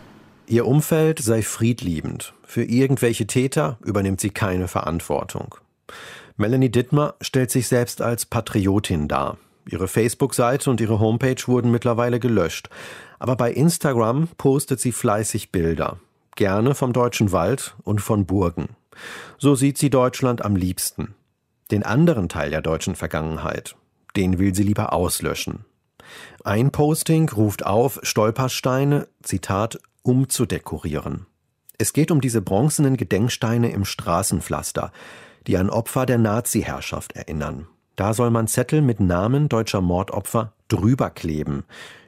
Ihr 0.48 0.66
Umfeld 0.66 1.20
sei 1.20 1.40
friedliebend. 1.40 2.34
Für 2.42 2.64
irgendwelche 2.64 3.28
Täter 3.28 3.78
übernimmt 3.84 4.20
sie 4.20 4.30
keine 4.30 4.66
Verantwortung. 4.66 5.54
Melanie 6.36 6.68
Dittmer 6.68 7.14
stellt 7.20 7.52
sich 7.52 7.68
selbst 7.68 8.02
als 8.02 8.26
Patriotin 8.26 9.06
dar. 9.06 9.38
Ihre 9.70 9.86
Facebook-Seite 9.86 10.68
und 10.68 10.80
ihre 10.80 10.98
Homepage 10.98 11.40
wurden 11.46 11.70
mittlerweile 11.70 12.18
gelöscht. 12.18 12.68
Aber 13.20 13.36
bei 13.36 13.52
Instagram 13.52 14.28
postet 14.36 14.80
sie 14.80 14.92
fleißig 14.92 15.52
Bilder. 15.52 15.98
Gerne 16.36 16.74
vom 16.74 16.92
deutschen 16.92 17.30
Wald 17.30 17.76
und 17.84 18.00
von 18.00 18.26
Burgen. 18.26 18.70
So 19.38 19.54
sieht 19.54 19.78
sie 19.78 19.90
Deutschland 19.90 20.44
am 20.44 20.56
liebsten. 20.56 21.14
Den 21.70 21.82
anderen 21.82 22.28
Teil 22.28 22.50
der 22.50 22.62
deutschen 22.62 22.94
Vergangenheit, 22.94 23.76
den 24.16 24.38
will 24.38 24.54
sie 24.54 24.62
lieber 24.62 24.92
auslöschen. 24.92 25.64
Ein 26.44 26.70
Posting 26.70 27.28
ruft 27.30 27.64
auf, 27.64 28.00
Stolpersteine, 28.02 29.08
Zitat, 29.22 29.78
umzudekorieren. 30.02 31.26
Es 31.78 31.92
geht 31.92 32.10
um 32.10 32.20
diese 32.20 32.42
bronzenen 32.42 32.96
Gedenksteine 32.96 33.70
im 33.72 33.84
Straßenpflaster, 33.84 34.92
die 35.46 35.56
an 35.56 35.70
Opfer 35.70 36.06
der 36.06 36.18
Nazi-Herrschaft 36.18 37.12
erinnern. 37.12 37.66
Da 37.96 38.12
soll 38.12 38.30
man 38.30 38.46
Zettel 38.46 38.82
mit 38.82 39.00
Namen 39.00 39.48
deutscher 39.48 39.80
Mordopfer 39.80 40.52
drüber 40.68 41.10
kleben, 41.10 41.64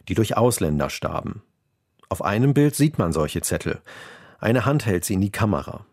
die 0.09 0.15
durch 0.15 0.37
Ausländer 0.37 0.91
starben. 0.91 1.43
Auf 2.09 2.23
einem 2.23 2.55
Bild 2.55 2.75
sieht 2.75 2.99
man 2.99 3.13
solche 3.13 3.41
Zettel. 3.41 3.81
Eine 4.39 4.65
Hand 4.65 4.87
hält 4.87 5.05
sie 5.05 5.15
in 5.15 5.21
die 5.21 5.33
Kamera. 5.33 5.87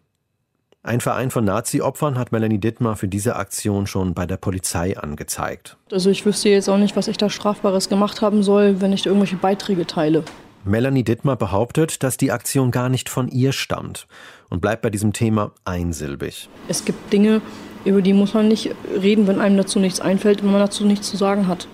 Ein 0.86 1.00
Verein 1.00 1.32
von 1.32 1.46
Nazi-Opfern 1.46 2.20
hat 2.20 2.34
Melanie 2.34 2.58
Dittmar 2.58 2.98
für 2.98 3.08
diese 3.08 3.38
Aktion 3.38 3.88
schon 3.88 4.14
bei 4.14 4.26
der 4.26 4.36
Polizei 4.36 4.98
angezeigt. 4.98 5.78
Also 5.90 6.10
ich 6.10 6.26
wüsste 6.26 6.50
jetzt 6.50 6.68
auch 6.68 6.78
nicht, 6.78 6.98
was 6.98 7.08
ich 7.08 7.16
da 7.16 7.30
Strafbares 7.30 7.88
gemacht 7.88 8.22
haben 8.22 8.44
soll, 8.44 8.82
wenn 8.82 8.92
ich 8.92 9.06
irgendwelche 9.06 9.38
Beiträge 9.38 9.88
teile. 9.88 10.26
Melanie 10.66 11.06
Dittmar 11.06 11.38
behauptet, 11.38 12.04
dass 12.04 12.18
die 12.18 12.34
Aktion 12.34 12.70
gar 12.72 12.90
nicht 12.90 13.08
von 13.08 13.30
ihr 13.30 13.54
stammt 13.54 14.08
und 14.50 14.60
bleibt 14.60 14.82
bei 14.82 14.90
diesem 14.90 15.14
Thema 15.14 15.52
einsilbig. 15.64 16.50
Es 16.68 16.84
gibt 16.84 17.14
Dinge, 17.14 17.40
über 17.86 18.02
die 18.02 18.12
muss 18.12 18.34
man 18.34 18.50
nicht 18.50 18.76
reden, 19.02 19.26
wenn 19.28 19.40
einem 19.40 19.56
dazu 19.56 19.80
nichts 19.80 20.02
einfällt, 20.02 20.44
wenn 20.44 20.52
man 20.52 20.60
dazu 20.60 20.84
nichts 20.84 21.10
zu 21.10 21.16
sagen 21.16 21.48
hat. 21.48 21.66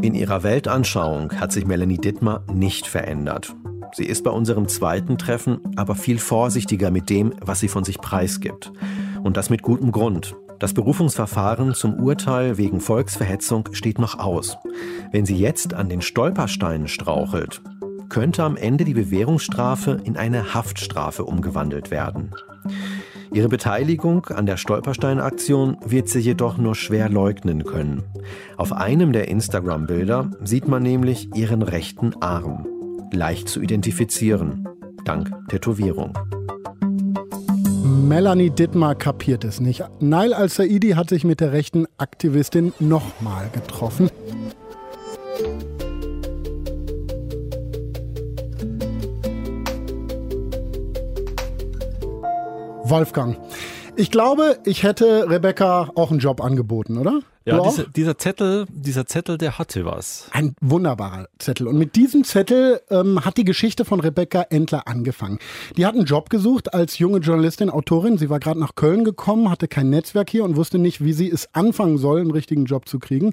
In 0.00 0.14
ihrer 0.14 0.42
Weltanschauung 0.44 1.38
hat 1.38 1.52
sich 1.52 1.66
Melanie 1.66 1.98
Dittmar 1.98 2.42
nicht 2.50 2.86
verändert. 2.86 3.54
Sie 3.92 4.04
ist 4.04 4.24
bei 4.24 4.30
unserem 4.30 4.68
zweiten 4.68 5.18
Treffen 5.18 5.60
aber 5.76 5.94
viel 5.94 6.18
vorsichtiger 6.18 6.90
mit 6.90 7.10
dem, 7.10 7.34
was 7.40 7.60
sie 7.60 7.68
von 7.68 7.84
sich 7.84 7.98
preisgibt. 7.98 8.72
Und 9.22 9.36
das 9.36 9.50
mit 9.50 9.62
gutem 9.62 9.92
Grund. 9.92 10.36
Das 10.58 10.74
Berufungsverfahren 10.74 11.74
zum 11.74 11.94
Urteil 11.94 12.58
wegen 12.58 12.80
Volksverhetzung 12.80 13.68
steht 13.72 13.98
noch 13.98 14.18
aus. 14.18 14.58
Wenn 15.12 15.24
sie 15.24 15.36
jetzt 15.36 15.72
an 15.72 15.88
den 15.88 16.02
Stolpersteinen 16.02 16.88
strauchelt, 16.88 17.62
könnte 18.08 18.42
am 18.42 18.56
Ende 18.56 18.84
die 18.84 18.94
Bewährungsstrafe 18.94 20.00
in 20.02 20.16
eine 20.16 20.54
Haftstrafe 20.54 21.24
umgewandelt 21.24 21.90
werden. 21.90 22.34
Ihre 23.32 23.48
Beteiligung 23.48 24.26
an 24.26 24.46
der 24.46 24.56
Stolperstein-Aktion 24.56 25.76
wird 25.84 26.08
sie 26.08 26.20
jedoch 26.20 26.56
nur 26.56 26.74
schwer 26.74 27.08
leugnen 27.08 27.64
können. 27.64 28.02
Auf 28.56 28.72
einem 28.72 29.12
der 29.12 29.28
Instagram-Bilder 29.28 30.30
sieht 30.42 30.66
man 30.66 30.82
nämlich 30.82 31.36
ihren 31.36 31.62
rechten 31.62 32.20
Arm. 32.22 32.66
Leicht 33.12 33.48
zu 33.48 33.60
identifizieren, 33.60 34.68
dank 35.04 35.30
Tätowierung. 35.48 36.16
Melanie 37.82 38.50
Dittmar 38.50 38.94
kapiert 38.94 39.44
es 39.44 39.60
nicht. 39.60 39.82
Nail 40.00 40.34
al-Saidi 40.34 40.90
hat 40.90 41.08
sich 41.08 41.24
mit 41.24 41.40
der 41.40 41.52
rechten 41.52 41.86
Aktivistin 41.96 42.72
nochmal 42.78 43.48
getroffen. 43.52 44.10
Wolfgang, 52.84 53.36
ich 53.98 54.12
glaube, 54.12 54.58
ich 54.64 54.84
hätte 54.84 55.28
Rebecca 55.28 55.90
auch 55.96 56.10
einen 56.10 56.20
Job 56.20 56.40
angeboten, 56.40 56.98
oder? 56.98 57.20
Ja, 57.44 57.60
diese, 57.60 57.88
dieser 57.88 58.16
Zettel, 58.16 58.66
dieser 58.70 59.06
Zettel, 59.06 59.38
der 59.38 59.58
hatte 59.58 59.84
was. 59.84 60.28
Ein 60.30 60.54
wunderbarer 60.60 61.28
Zettel. 61.38 61.66
Und 61.66 61.78
mit 61.78 61.96
diesem 61.96 62.22
Zettel 62.22 62.80
ähm, 62.90 63.24
hat 63.24 63.38
die 63.38 63.44
Geschichte 63.44 63.84
von 63.84 64.00
Rebecca 64.00 64.42
Endler 64.50 64.86
angefangen. 64.86 65.38
Die 65.76 65.84
hat 65.84 65.94
einen 65.94 66.04
Job 66.04 66.30
gesucht 66.30 66.74
als 66.74 66.98
junge 66.98 67.18
Journalistin, 67.18 67.70
Autorin. 67.70 68.18
Sie 68.18 68.30
war 68.30 68.38
gerade 68.38 68.60
nach 68.60 68.76
Köln 68.76 69.02
gekommen, 69.02 69.50
hatte 69.50 69.66
kein 69.66 69.90
Netzwerk 69.90 70.30
hier 70.30 70.44
und 70.44 70.56
wusste 70.56 70.78
nicht, 70.78 71.02
wie 71.02 71.12
sie 71.12 71.28
es 71.28 71.52
anfangen 71.54 71.98
soll, 71.98 72.20
einen 72.20 72.30
richtigen 72.30 72.66
Job 72.66 72.88
zu 72.88 73.00
kriegen, 73.00 73.32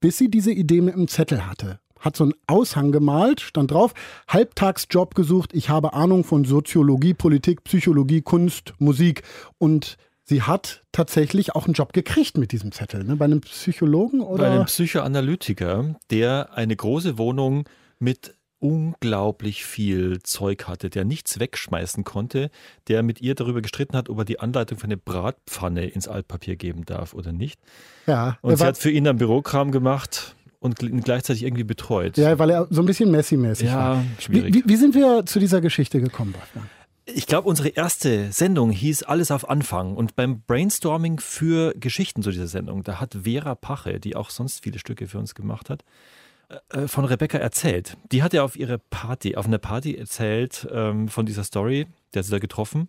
bis 0.00 0.16
sie 0.16 0.30
diese 0.30 0.52
Idee 0.52 0.80
mit 0.80 0.94
dem 0.94 1.08
Zettel 1.08 1.46
hatte 1.46 1.78
hat 1.98 2.16
so 2.16 2.24
einen 2.24 2.34
Aushang 2.46 2.92
gemalt, 2.92 3.40
stand 3.40 3.70
drauf, 3.72 3.92
Halbtagsjob 4.28 5.14
gesucht, 5.14 5.50
ich 5.54 5.70
habe 5.70 5.92
Ahnung 5.92 6.24
von 6.24 6.44
Soziologie, 6.44 7.14
Politik, 7.14 7.64
Psychologie, 7.64 8.22
Kunst, 8.22 8.74
Musik 8.78 9.22
und 9.58 9.96
sie 10.26 10.42
hat 10.42 10.84
tatsächlich 10.92 11.54
auch 11.54 11.64
einen 11.64 11.74
Job 11.74 11.92
gekriegt 11.92 12.36
mit 12.36 12.52
diesem 12.52 12.72
Zettel, 12.72 13.04
ne? 13.04 13.16
bei 13.16 13.24
einem 13.24 13.40
Psychologen 13.40 14.20
oder? 14.20 14.44
Bei 14.44 14.50
einem 14.50 14.64
Psychoanalytiker, 14.66 15.96
der 16.10 16.50
eine 16.54 16.76
große 16.76 17.16
Wohnung 17.16 17.68
mit 17.98 18.34
unglaublich 18.58 19.64
viel 19.64 20.20
Zeug 20.22 20.66
hatte, 20.66 20.90
der 20.90 21.04
nichts 21.04 21.38
wegschmeißen 21.38 22.04
konnte, 22.04 22.50
der 22.88 23.02
mit 23.02 23.20
ihr 23.20 23.34
darüber 23.34 23.60
gestritten 23.60 23.96
hat, 23.96 24.08
ob 24.08 24.18
er 24.18 24.24
die 24.24 24.40
Anleitung 24.40 24.78
für 24.78 24.84
eine 24.84 24.96
Bratpfanne 24.96 25.86
ins 25.86 26.08
Altpapier 26.08 26.56
geben 26.56 26.84
darf 26.84 27.14
oder 27.14 27.32
nicht. 27.32 27.60
Ja. 28.06 28.38
Und 28.40 28.56
sie 28.56 28.64
hat 28.64 28.78
für 28.78 28.90
ihn 28.90 29.04
dann 29.04 29.18
Bürokram 29.18 29.72
gemacht 29.72 30.34
und 30.58 30.76
gleichzeitig 31.04 31.44
irgendwie 31.44 31.64
betreut. 31.64 32.16
Ja, 32.16 32.38
weil 32.38 32.50
er 32.50 32.66
so 32.70 32.82
ein 32.82 32.86
bisschen 32.86 33.10
Messi-mäßig 33.10 33.68
ja, 33.68 33.76
war. 33.76 34.04
Schwierig. 34.18 34.54
Wie, 34.54 34.64
wie, 34.64 34.68
wie 34.68 34.76
sind 34.76 34.94
wir 34.94 35.26
zu 35.26 35.38
dieser 35.38 35.60
Geschichte 35.60 36.00
gekommen, 36.00 36.34
Wolfgang? 36.34 36.66
Ich 37.08 37.28
glaube, 37.28 37.48
unsere 37.48 37.68
erste 37.68 38.32
Sendung 38.32 38.70
hieß 38.70 39.04
Alles 39.04 39.30
auf 39.30 39.48
Anfang. 39.48 39.94
Und 39.94 40.16
beim 40.16 40.40
Brainstorming 40.40 41.20
für 41.20 41.72
Geschichten 41.74 42.22
zu 42.22 42.32
dieser 42.32 42.48
Sendung, 42.48 42.82
da 42.82 43.00
hat 43.00 43.16
Vera 43.22 43.54
Pache, 43.54 44.00
die 44.00 44.16
auch 44.16 44.30
sonst 44.30 44.64
viele 44.64 44.80
Stücke 44.80 45.06
für 45.06 45.18
uns 45.18 45.36
gemacht 45.36 45.70
hat, 45.70 45.84
äh, 46.70 46.88
von 46.88 47.04
Rebecca 47.04 47.38
erzählt. 47.38 47.96
Die 48.10 48.24
hat 48.24 48.32
ja 48.32 48.42
auf 48.42 48.56
ihre 48.56 48.78
Party, 48.78 49.36
auf 49.36 49.46
einer 49.46 49.58
Party 49.58 49.94
erzählt 49.94 50.66
ähm, 50.72 51.06
von 51.06 51.26
dieser 51.26 51.44
Story, 51.44 51.86
der 52.14 52.24
sie 52.24 52.32
da 52.32 52.40
getroffen. 52.40 52.88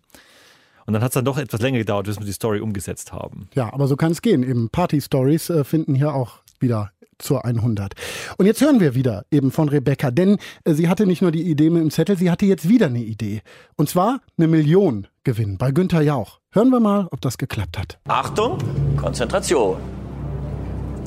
Und 0.84 0.94
dann 0.94 1.02
hat 1.02 1.10
es 1.10 1.14
dann 1.14 1.24
doch 1.24 1.38
etwas 1.38 1.60
länger 1.60 1.78
gedauert, 1.78 2.06
bis 2.06 2.18
wir 2.18 2.26
die 2.26 2.32
Story 2.32 2.60
umgesetzt 2.60 3.12
haben. 3.12 3.48
Ja, 3.54 3.72
aber 3.72 3.86
so 3.86 3.94
kann 3.94 4.10
es 4.10 4.20
gehen. 4.20 4.42
Eben 4.42 4.68
Party-Stories 4.68 5.50
äh, 5.50 5.62
finden 5.62 5.94
hier 5.94 6.12
auch 6.12 6.38
wieder 6.58 6.90
zur 7.18 7.44
100. 7.44 7.94
Und 8.36 8.46
jetzt 8.46 8.60
hören 8.60 8.80
wir 8.80 8.94
wieder 8.94 9.24
eben 9.30 9.50
von 9.50 9.68
Rebecca, 9.68 10.10
denn 10.10 10.38
äh, 10.64 10.74
sie 10.74 10.88
hatte 10.88 11.06
nicht 11.06 11.22
nur 11.22 11.32
die 11.32 11.42
Idee 11.42 11.70
mit 11.70 11.82
dem 11.82 11.90
Zettel, 11.90 12.16
sie 12.16 12.30
hatte 12.30 12.46
jetzt 12.46 12.68
wieder 12.68 12.86
eine 12.86 13.00
Idee. 13.00 13.42
Und 13.76 13.88
zwar 13.88 14.20
eine 14.36 14.48
Million 14.48 15.06
Gewinn 15.24 15.58
bei 15.58 15.70
Günther 15.70 16.00
Jauch. 16.00 16.40
Hören 16.52 16.70
wir 16.70 16.80
mal, 16.80 17.08
ob 17.10 17.20
das 17.20 17.38
geklappt 17.38 17.78
hat. 17.78 17.98
Achtung, 18.08 18.58
Konzentration. 18.96 19.76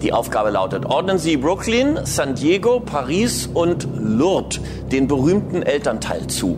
Die 0.01 0.13
Aufgabe 0.13 0.49
lautet, 0.49 0.85
ordnen 0.85 1.19
Sie 1.19 1.37
Brooklyn, 1.37 1.99
San 2.05 2.33
Diego, 2.33 2.79
Paris 2.79 3.47
und 3.47 3.87
Lourdes 3.95 4.59
den 4.91 5.07
berühmten 5.07 5.61
Elternteil 5.61 6.25
zu. 6.27 6.57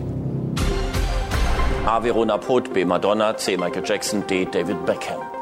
A. 1.84 2.02
Verona 2.02 2.38
Poth, 2.38 2.72
B. 2.72 2.86
Madonna, 2.86 3.36
C. 3.36 3.58
Michael 3.58 3.82
Jackson, 3.84 4.26
D. 4.26 4.46
David 4.46 4.86
Beckham. 4.86 5.33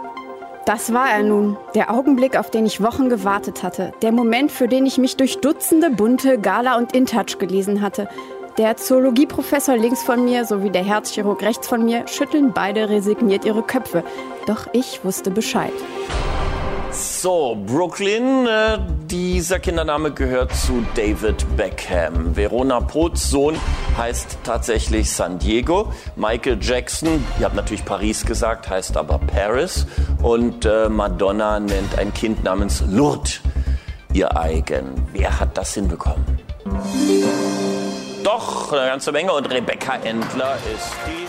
Das 0.64 0.92
war 0.92 1.10
er 1.10 1.24
nun, 1.24 1.56
der 1.74 1.92
Augenblick, 1.92 2.38
auf 2.38 2.48
den 2.48 2.66
ich 2.66 2.80
Wochen 2.80 3.08
gewartet 3.08 3.64
hatte, 3.64 3.92
der 4.00 4.12
Moment, 4.12 4.52
für 4.52 4.68
den 4.68 4.86
ich 4.86 4.96
mich 4.96 5.16
durch 5.16 5.40
Dutzende 5.40 5.90
bunte 5.90 6.38
Gala 6.38 6.76
und 6.76 6.94
InTouch 6.94 7.38
gelesen 7.38 7.80
hatte. 7.80 8.08
Der 8.58 8.76
Zoologieprofessor 8.76 9.76
links 9.76 10.04
von 10.04 10.24
mir 10.24 10.44
sowie 10.44 10.70
der 10.70 10.84
Herzchirurg 10.84 11.42
rechts 11.42 11.66
von 11.66 11.84
mir 11.84 12.06
schütteln 12.06 12.52
beide 12.52 12.88
resigniert 12.88 13.44
ihre 13.44 13.62
Köpfe. 13.62 14.04
Doch 14.46 14.68
ich 14.72 15.04
wusste 15.04 15.32
Bescheid. 15.32 15.72
So, 16.92 17.56
Brooklyn, 17.66 18.46
äh, 18.46 18.78
dieser 19.06 19.58
Kindername 19.58 20.10
gehört 20.12 20.54
zu 20.54 20.84
David 20.94 21.56
Beckham. 21.56 22.36
Verona 22.36 22.80
Poths 22.80 23.30
Sohn 23.30 23.58
heißt 23.96 24.38
tatsächlich 24.44 25.10
San 25.10 25.38
Diego. 25.38 25.90
Michael 26.16 26.58
Jackson, 26.60 27.24
ihr 27.38 27.46
habt 27.46 27.56
natürlich 27.56 27.84
Paris 27.86 28.26
gesagt, 28.26 28.68
heißt 28.68 28.98
aber 28.98 29.18
Paris. 29.18 29.86
Und 30.22 30.66
äh, 30.66 30.90
Madonna 30.90 31.60
nennt 31.60 31.98
ein 31.98 32.12
Kind 32.12 32.44
namens 32.44 32.84
Lourdes 32.86 33.40
ihr 34.12 34.36
eigen. 34.36 35.08
Wer 35.12 35.40
hat 35.40 35.56
das 35.56 35.72
hinbekommen? 35.72 36.24
Doch, 38.22 38.70
eine 38.70 38.86
ganze 38.86 39.12
Menge. 39.12 39.32
Und 39.32 39.50
Rebecca 39.50 39.94
Endler 39.96 40.56
ist 40.74 40.92
die. 41.06 41.26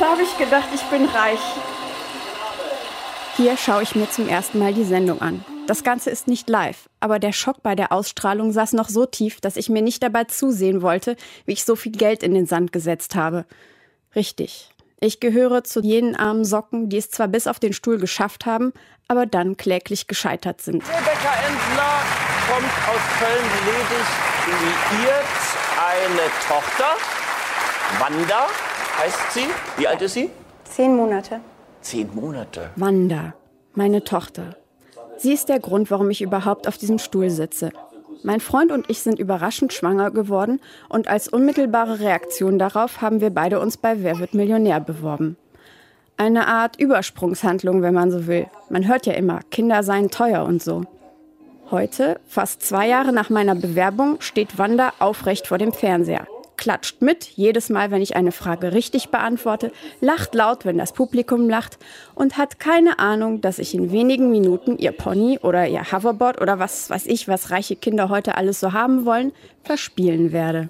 Da 0.00 0.06
habe 0.10 0.22
ich 0.22 0.36
gedacht, 0.36 0.68
ich 0.74 0.82
bin 0.84 1.04
reich. 1.06 1.38
Hier 3.38 3.56
schaue 3.56 3.84
ich 3.84 3.94
mir 3.94 4.10
zum 4.10 4.28
ersten 4.28 4.58
Mal 4.58 4.74
die 4.74 4.82
Sendung 4.82 5.20
an. 5.20 5.44
Das 5.68 5.84
Ganze 5.84 6.10
ist 6.10 6.26
nicht 6.26 6.48
live, 6.48 6.88
aber 6.98 7.20
der 7.20 7.30
Schock 7.30 7.62
bei 7.62 7.76
der 7.76 7.92
Ausstrahlung 7.92 8.50
saß 8.50 8.72
noch 8.72 8.88
so 8.88 9.06
tief, 9.06 9.40
dass 9.40 9.56
ich 9.56 9.68
mir 9.68 9.80
nicht 9.80 10.02
dabei 10.02 10.24
zusehen 10.24 10.82
wollte, 10.82 11.14
wie 11.46 11.52
ich 11.52 11.64
so 11.64 11.76
viel 11.76 11.92
Geld 11.92 12.24
in 12.24 12.34
den 12.34 12.46
Sand 12.46 12.72
gesetzt 12.72 13.14
habe. 13.14 13.44
Richtig. 14.16 14.70
Ich 14.98 15.20
gehöre 15.20 15.62
zu 15.62 15.82
jenen 15.82 16.16
armen 16.16 16.44
Socken, 16.44 16.88
die 16.88 16.96
es 16.96 17.12
zwar 17.12 17.28
bis 17.28 17.46
auf 17.46 17.60
den 17.60 17.72
Stuhl 17.72 17.98
geschafft 17.98 18.44
haben, 18.44 18.72
aber 19.06 19.24
dann 19.24 19.56
kläglich 19.56 20.08
gescheitert 20.08 20.60
sind. 20.60 20.82
Rebecca 20.82 21.34
Endler 21.46 22.02
kommt 22.50 22.72
aus 22.88 23.00
Köln 23.20 23.50
ledig, 23.66 24.08
liiert 24.98 25.24
eine 25.78 26.28
Tochter. 26.48 26.96
Wanda 28.00 28.48
heißt 28.98 29.32
sie. 29.32 29.46
Wie 29.76 29.86
alt 29.86 30.02
ist 30.02 30.14
sie? 30.14 30.28
Zehn 30.64 30.96
Monate. 30.96 31.40
Zehn 31.80 32.14
Monate. 32.14 32.70
Wanda, 32.76 33.34
meine 33.74 34.04
Tochter. 34.04 34.56
Sie 35.16 35.32
ist 35.32 35.48
der 35.48 35.60
Grund, 35.60 35.90
warum 35.90 36.10
ich 36.10 36.22
überhaupt 36.22 36.68
auf 36.68 36.78
diesem 36.78 36.98
Stuhl 36.98 37.30
sitze. 37.30 37.70
Mein 38.22 38.40
Freund 38.40 38.72
und 38.72 38.90
ich 38.90 39.00
sind 39.00 39.18
überraschend 39.18 39.72
schwanger 39.72 40.10
geworden 40.10 40.60
und 40.88 41.08
als 41.08 41.28
unmittelbare 41.28 42.00
Reaktion 42.00 42.58
darauf 42.58 43.00
haben 43.00 43.20
wir 43.20 43.30
beide 43.30 43.60
uns 43.60 43.76
bei 43.76 44.02
Wer 44.02 44.18
wird 44.18 44.34
Millionär 44.34 44.80
beworben. 44.80 45.36
Eine 46.16 46.48
Art 46.48 46.80
Übersprungshandlung, 46.80 47.82
wenn 47.82 47.94
man 47.94 48.10
so 48.10 48.26
will. 48.26 48.46
Man 48.70 48.88
hört 48.88 49.06
ja 49.06 49.12
immer, 49.12 49.40
Kinder 49.50 49.84
seien 49.84 50.10
teuer 50.10 50.44
und 50.44 50.62
so. 50.62 50.82
Heute, 51.70 52.18
fast 52.26 52.62
zwei 52.62 52.88
Jahre 52.88 53.12
nach 53.12 53.30
meiner 53.30 53.54
Bewerbung, 53.54 54.20
steht 54.20 54.58
Wanda 54.58 54.92
aufrecht 54.98 55.46
vor 55.46 55.58
dem 55.58 55.72
Fernseher 55.72 56.26
klatscht 56.58 57.00
mit, 57.00 57.24
jedes 57.24 57.70
Mal, 57.70 57.90
wenn 57.90 58.02
ich 58.02 58.16
eine 58.16 58.32
Frage 58.32 58.72
richtig 58.72 59.08
beantworte, 59.08 59.72
lacht 60.02 60.34
laut, 60.34 60.66
wenn 60.66 60.76
das 60.76 60.92
Publikum 60.92 61.48
lacht 61.48 61.78
und 62.14 62.36
hat 62.36 62.60
keine 62.60 62.98
Ahnung, 62.98 63.40
dass 63.40 63.58
ich 63.58 63.74
in 63.74 63.90
wenigen 63.92 64.30
Minuten 64.30 64.76
ihr 64.76 64.92
Pony 64.92 65.38
oder 65.42 65.66
ihr 65.66 65.90
Hoverboard 65.90 66.42
oder 66.42 66.58
was 66.58 66.90
weiß 66.90 67.06
ich, 67.06 67.28
was 67.28 67.50
reiche 67.50 67.76
Kinder 67.76 68.10
heute 68.10 68.36
alles 68.36 68.60
so 68.60 68.74
haben 68.74 69.06
wollen, 69.06 69.32
verspielen 69.62 70.32
werde. 70.32 70.68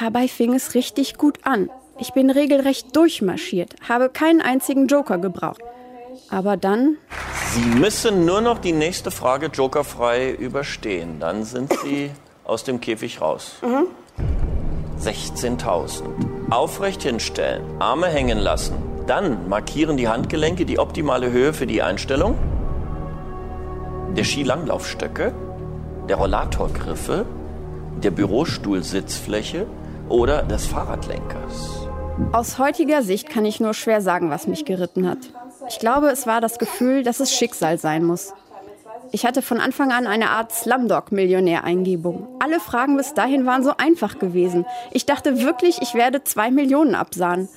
Dabei 0.00 0.28
fing 0.28 0.54
es 0.54 0.74
richtig 0.74 1.18
gut 1.18 1.38
an. 1.42 1.68
Ich 1.98 2.12
bin 2.12 2.30
regelrecht 2.30 2.94
durchmarschiert, 2.94 3.74
habe 3.88 4.08
keinen 4.08 4.40
einzigen 4.40 4.86
Joker 4.86 5.18
gebraucht. 5.18 5.60
Aber 6.30 6.56
dann. 6.56 6.96
Sie 7.52 7.78
müssen 7.78 8.24
nur 8.24 8.40
noch 8.40 8.58
die 8.58 8.72
nächste 8.72 9.10
Frage 9.10 9.46
jokerfrei 9.46 10.30
überstehen. 10.32 11.20
Dann 11.20 11.44
sind 11.44 11.72
Sie 11.82 12.10
aus 12.44 12.64
dem 12.64 12.80
Käfig 12.80 13.20
raus. 13.20 13.56
Mhm. 13.62 14.51
16.000. 15.02 16.50
Aufrecht 16.50 17.02
hinstellen, 17.02 17.62
Arme 17.80 18.06
hängen 18.06 18.38
lassen. 18.38 18.76
Dann 19.06 19.48
markieren 19.48 19.96
die 19.96 20.08
Handgelenke 20.08 20.64
die 20.64 20.78
optimale 20.78 21.32
Höhe 21.32 21.52
für 21.52 21.66
die 21.66 21.82
Einstellung. 21.82 22.38
Der 24.16 24.24
Skilanglaufstöcke, 24.24 25.34
der 26.08 26.16
Rollatorgriffe, 26.16 27.26
der 28.02 28.10
Bürostuhlsitzfläche 28.10 29.66
oder 30.08 30.42
des 30.42 30.66
Fahrradlenkers. 30.66 31.88
Aus 32.32 32.58
heutiger 32.58 33.02
Sicht 33.02 33.28
kann 33.28 33.44
ich 33.44 33.58
nur 33.58 33.74
schwer 33.74 34.00
sagen, 34.00 34.30
was 34.30 34.46
mich 34.46 34.64
geritten 34.64 35.08
hat. 35.08 35.18
Ich 35.68 35.78
glaube, 35.78 36.08
es 36.08 36.26
war 36.26 36.40
das 36.40 36.58
Gefühl, 36.58 37.02
dass 37.02 37.20
es 37.20 37.32
Schicksal 37.32 37.78
sein 37.78 38.04
muss. 38.04 38.34
Ich 39.14 39.26
hatte 39.26 39.42
von 39.42 39.60
Anfang 39.60 39.92
an 39.92 40.06
eine 40.06 40.30
Art 40.30 40.52
Slumdog-Millionär-Eingebung. 40.52 42.26
Alle 42.40 42.58
Fragen 42.60 42.96
bis 42.96 43.12
dahin 43.12 43.44
waren 43.44 43.62
so 43.62 43.74
einfach 43.76 44.18
gewesen. 44.18 44.64
Ich 44.90 45.04
dachte 45.04 45.42
wirklich, 45.42 45.82
ich 45.82 45.94
werde 45.94 46.24
zwei 46.24 46.50
Millionen 46.50 46.94
absahen. 46.94 47.50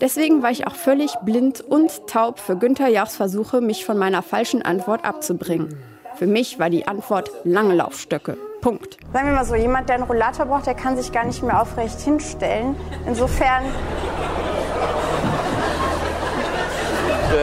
Deswegen 0.00 0.44
war 0.44 0.52
ich 0.52 0.68
auch 0.68 0.76
völlig 0.76 1.16
blind 1.24 1.60
und 1.60 2.06
taub 2.06 2.38
für 2.38 2.56
Günther 2.56 2.86
Jachs 2.86 3.16
Versuche, 3.16 3.60
mich 3.60 3.84
von 3.84 3.98
meiner 3.98 4.22
falschen 4.22 4.62
Antwort 4.62 5.04
abzubringen. 5.04 5.76
Für 6.14 6.28
mich 6.28 6.60
war 6.60 6.70
die 6.70 6.86
Antwort 6.86 7.28
lange 7.42 7.74
Laufstöcke. 7.74 8.38
Punkt. 8.60 8.96
Sagen 9.12 9.26
wir 9.26 9.34
mal 9.34 9.44
so, 9.44 9.56
jemand, 9.56 9.88
der 9.88 9.96
einen 9.96 10.04
Rollator 10.04 10.46
braucht, 10.46 10.66
der 10.66 10.74
kann 10.74 10.96
sich 10.96 11.10
gar 11.10 11.24
nicht 11.24 11.42
mehr 11.42 11.60
aufrecht 11.60 11.98
hinstellen. 12.00 12.76
Insofern. 13.04 13.64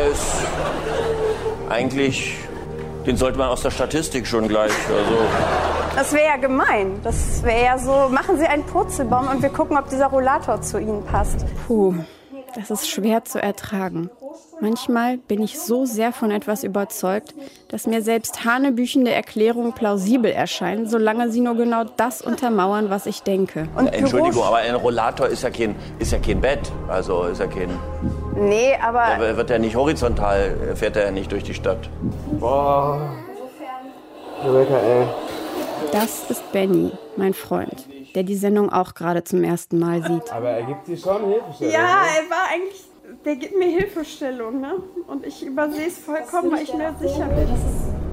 Ist 0.10 0.48
eigentlich, 1.70 2.38
den 3.06 3.18
sollte 3.18 3.38
man 3.38 3.50
aus 3.50 3.62
der 3.62 3.72
Statistik 3.72 4.28
schon 4.28 4.48
gleich. 4.48 4.72
Also. 4.88 5.18
Das 5.96 6.14
wäre 6.14 6.26
ja 6.26 6.38
gemein. 6.38 7.00
Das 7.04 7.44
wäre 7.44 7.66
ja 7.66 7.78
so, 7.78 8.10
machen 8.10 8.38
Sie 8.38 8.46
einen 8.46 8.64
Purzelbaum 8.64 9.28
und 9.28 9.42
wir 9.42 9.50
gucken, 9.50 9.78
ob 9.78 9.90
dieser 9.90 10.08
Rollator 10.08 10.62
zu 10.62 10.80
Ihnen 10.80 11.04
passt. 11.04 11.46
Puh, 11.68 11.96
das 12.56 12.72
ist 12.72 12.90
schwer 12.90 13.24
zu 13.26 13.42
ertragen. 13.42 14.10
Manchmal 14.60 15.18
bin 15.18 15.42
ich 15.42 15.60
so 15.60 15.86
sehr 15.86 16.12
von 16.12 16.30
etwas 16.30 16.64
überzeugt, 16.64 17.34
dass 17.70 17.88
mir 17.88 18.02
selbst 18.02 18.46
hanebüchende 18.46 19.12
Erklärungen 19.12 19.74
plausibel 19.74 20.32
erscheinen, 20.32 20.88
solange 20.88 21.32
sie 21.32 21.42
nur 21.42 21.56
genau 21.56 21.84
das 21.84 22.22
untermauern, 22.22 22.90
was 22.90 23.08
ich 23.08 23.24
denke. 23.24 23.68
Und 23.76 23.88
Entschuldigung, 23.88 24.44
aber 24.44 24.58
ein 24.58 24.76
Rollator 24.76 25.28
ist 25.28 25.42
ja 25.42 25.50
kein, 25.50 25.76
ist 25.98 26.12
ja 26.12 26.20
kein 26.20 26.40
Bett. 26.42 26.72
Also 26.88 27.24
ist 27.24 27.40
ja 27.40 27.48
kein. 27.48 27.70
Nee, 28.36 28.76
aber. 28.82 29.18
Da 29.18 29.38
wird 29.38 29.50
er 29.50 29.60
nicht 29.60 29.76
horizontal, 29.76 30.76
fährt 30.76 30.96
er 30.96 31.06
ja 31.06 31.12
nicht 31.12 31.32
durch 31.32 31.44
die 31.44 31.56
Stadt. 31.56 31.90
Boah. 32.40 33.02
Rebecca, 34.46 34.78
ey. 34.78 35.08
Das 35.92 36.30
ist 36.30 36.52
Benny, 36.52 36.92
mein 37.18 37.34
Freund, 37.34 37.86
der 38.16 38.24
die 38.24 38.36
Sendung 38.36 38.72
auch 38.72 38.94
gerade 38.94 39.24
zum 39.24 39.44
ersten 39.44 39.80
Mal 39.80 40.04
sieht. 40.04 40.32
Aber 40.32 40.50
er 40.50 40.64
gibt 40.64 40.88
dir 40.88 40.98
schon 40.98 41.26
Hilfestellung. 41.26 41.74
Ja, 41.74 41.80
ne? 41.80 42.08
er 42.18 42.30
war 42.30 42.50
eigentlich. 42.54 42.86
Der 43.26 43.36
gibt 43.36 43.58
mir 43.58 43.68
Hilfestellung, 43.68 44.62
ne? 44.62 44.76
Und 45.08 45.26
ich 45.26 45.46
übersehe 45.46 45.88
es 45.88 45.98
vollkommen, 45.98 46.52
weil 46.52 46.64
ich 46.64 46.74
mir 46.74 46.96
sicher 47.00 47.26
bin. 47.26 47.48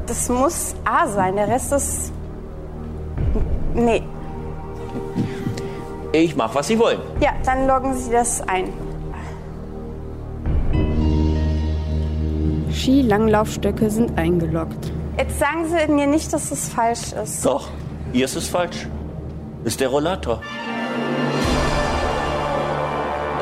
Das 0.07 0.29
muss 0.29 0.75
A 0.85 1.07
sein, 1.07 1.37
der 1.37 1.49
Rest 1.49 1.73
ist. 1.73 2.13
Nee. 3.75 4.03
Ich 6.13 6.35
mach, 6.35 6.55
was 6.55 6.67
Sie 6.67 6.79
wollen. 6.79 6.99
Ja, 7.21 7.31
dann 7.45 7.67
loggen 7.67 7.95
Sie 7.95 8.11
das 8.11 8.41
ein. 8.49 8.73
Skilanglaufstöcke 12.73 13.91
sind 13.91 14.19
eingeloggt. 14.19 14.93
Jetzt 15.19 15.39
sagen 15.39 15.67
Sie 15.67 15.93
mir 15.93 16.07
nicht, 16.07 16.33
dass 16.33 16.51
es 16.51 16.69
falsch 16.69 17.13
ist. 17.13 17.45
Doch, 17.45 17.69
hier 18.13 18.25
ist 18.25 18.37
es 18.37 18.49
falsch. 18.49 18.89
Ist 19.69 19.81
der 19.81 19.89
Rollator. 19.89 20.41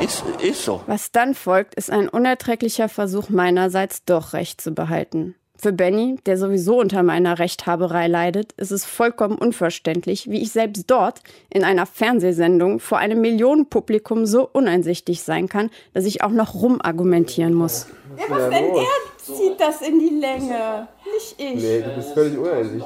Ist, 0.00 0.24
ist 0.42 0.64
so. 0.64 0.82
Was 0.88 1.12
dann 1.12 1.36
folgt, 1.36 1.76
ist 1.76 1.88
ein 1.88 2.08
unerträglicher 2.08 2.88
Versuch 2.88 3.28
meinerseits, 3.28 4.04
doch 4.04 4.32
Recht 4.32 4.60
zu 4.60 4.72
behalten. 4.72 5.36
Für 5.56 5.72
Benny, 5.72 6.16
der 6.26 6.36
sowieso 6.36 6.80
unter 6.80 7.04
meiner 7.04 7.38
Rechthaberei 7.38 8.08
leidet, 8.08 8.50
ist 8.54 8.72
es 8.72 8.84
vollkommen 8.84 9.38
unverständlich, 9.38 10.28
wie 10.28 10.42
ich 10.42 10.50
selbst 10.50 10.90
dort 10.90 11.20
in 11.48 11.62
einer 11.62 11.86
Fernsehsendung 11.86 12.80
vor 12.80 12.98
einem 12.98 13.20
Millionenpublikum 13.20 14.26
so 14.26 14.48
uneinsichtig 14.52 15.22
sein 15.22 15.48
kann, 15.48 15.70
dass 15.94 16.06
ich 16.06 16.24
auch 16.24 16.32
noch 16.32 16.54
rumargumentieren 16.54 17.54
muss. 17.54 17.86
Ja, 18.18 18.24
was 18.28 18.50
denn? 18.50 18.64
Er 18.64 18.82
zieht 19.26 19.60
das 19.60 19.82
in 19.82 19.98
die 19.98 20.14
Länge, 20.20 20.88
nicht 21.12 21.34
ich. 21.38 21.62
Nee, 21.62 21.82
du 21.82 21.90
bist 21.96 22.12
völlig 22.14 22.38
uneinsichtig. 22.38 22.82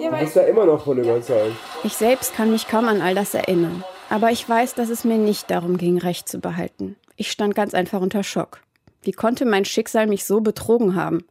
Ja, 0.00 0.10
Du 0.10 0.16
bist 0.18 0.36
da 0.36 0.42
immer 0.42 0.66
noch 0.66 0.84
von 0.84 0.98
überzeugt. 0.98 1.56
Ich 1.84 1.94
selbst 1.94 2.34
kann 2.34 2.50
mich 2.50 2.68
kaum 2.68 2.86
an 2.88 3.00
all 3.00 3.14
das 3.14 3.34
erinnern. 3.34 3.84
Aber 4.10 4.30
ich 4.30 4.48
weiß, 4.48 4.74
dass 4.74 4.88
es 4.88 5.04
mir 5.04 5.18
nicht 5.18 5.50
darum 5.50 5.76
ging, 5.76 5.98
Recht 5.98 6.28
zu 6.28 6.38
behalten. 6.38 6.96
Ich 7.16 7.30
stand 7.30 7.54
ganz 7.54 7.74
einfach 7.74 8.00
unter 8.00 8.22
Schock. 8.22 8.60
Wie 9.02 9.12
konnte 9.12 9.44
mein 9.44 9.64
Schicksal 9.64 10.06
mich 10.06 10.24
so 10.24 10.40
betrogen 10.40 10.94
haben? 10.94 11.24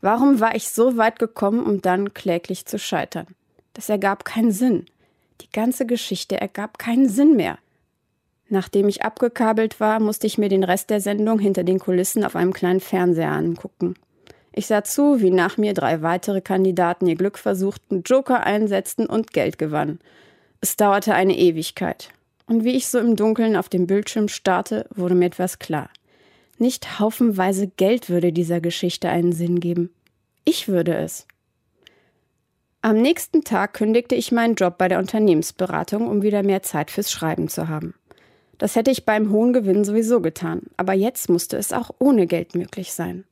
Warum 0.00 0.40
war 0.40 0.54
ich 0.54 0.68
so 0.68 0.96
weit 0.96 1.18
gekommen, 1.18 1.64
um 1.64 1.80
dann 1.80 2.12
kläglich 2.12 2.66
zu 2.66 2.78
scheitern? 2.78 3.26
Das 3.72 3.88
ergab 3.88 4.24
keinen 4.24 4.52
Sinn. 4.52 4.86
Die 5.40 5.50
ganze 5.50 5.86
Geschichte 5.86 6.40
ergab 6.40 6.78
keinen 6.78 7.08
Sinn 7.08 7.36
mehr. 7.36 7.58
Nachdem 8.48 8.88
ich 8.88 9.02
abgekabelt 9.02 9.80
war, 9.80 10.00
musste 10.00 10.26
ich 10.26 10.38
mir 10.38 10.48
den 10.48 10.64
Rest 10.64 10.90
der 10.90 11.00
Sendung 11.00 11.38
hinter 11.38 11.64
den 11.64 11.78
Kulissen 11.78 12.24
auf 12.24 12.36
einem 12.36 12.52
kleinen 12.52 12.80
Fernseher 12.80 13.32
angucken. 13.32 13.94
Ich 14.52 14.66
sah 14.66 14.84
zu, 14.84 15.20
wie 15.20 15.30
nach 15.30 15.56
mir 15.56 15.74
drei 15.74 16.02
weitere 16.02 16.40
Kandidaten 16.40 17.06
ihr 17.06 17.16
Glück 17.16 17.38
versuchten, 17.38 18.02
Joker 18.04 18.44
einsetzten 18.44 19.06
und 19.06 19.32
Geld 19.32 19.58
gewannen. 19.58 19.98
Es 20.60 20.76
dauerte 20.76 21.14
eine 21.14 21.36
Ewigkeit. 21.36 22.10
Und 22.46 22.62
wie 22.62 22.76
ich 22.76 22.86
so 22.86 22.98
im 22.98 23.16
Dunkeln 23.16 23.56
auf 23.56 23.68
dem 23.68 23.86
Bildschirm 23.86 24.28
starrte, 24.28 24.86
wurde 24.94 25.14
mir 25.14 25.26
etwas 25.26 25.58
klar. 25.58 25.90
Nicht 26.58 27.00
haufenweise 27.00 27.66
Geld 27.66 28.08
würde 28.08 28.32
dieser 28.32 28.60
Geschichte 28.60 29.08
einen 29.08 29.32
Sinn 29.32 29.58
geben. 29.58 29.90
Ich 30.44 30.68
würde 30.68 30.94
es. 30.94 31.26
Am 32.80 33.00
nächsten 33.00 33.42
Tag 33.44 33.74
kündigte 33.74 34.14
ich 34.14 34.30
meinen 34.30 34.54
Job 34.54 34.78
bei 34.78 34.88
der 34.88 34.98
Unternehmensberatung, 34.98 36.06
um 36.06 36.22
wieder 36.22 36.42
mehr 36.42 36.62
Zeit 36.62 36.90
fürs 36.90 37.10
Schreiben 37.10 37.48
zu 37.48 37.68
haben. 37.68 37.94
Das 38.58 38.76
hätte 38.76 38.90
ich 38.90 39.04
beim 39.04 39.30
hohen 39.30 39.52
Gewinn 39.52 39.84
sowieso 39.84 40.20
getan, 40.20 40.62
aber 40.76 40.92
jetzt 40.92 41.28
musste 41.28 41.56
es 41.56 41.72
auch 41.72 41.90
ohne 41.98 42.26
Geld 42.26 42.54
möglich 42.54 42.92
sein. 42.92 43.24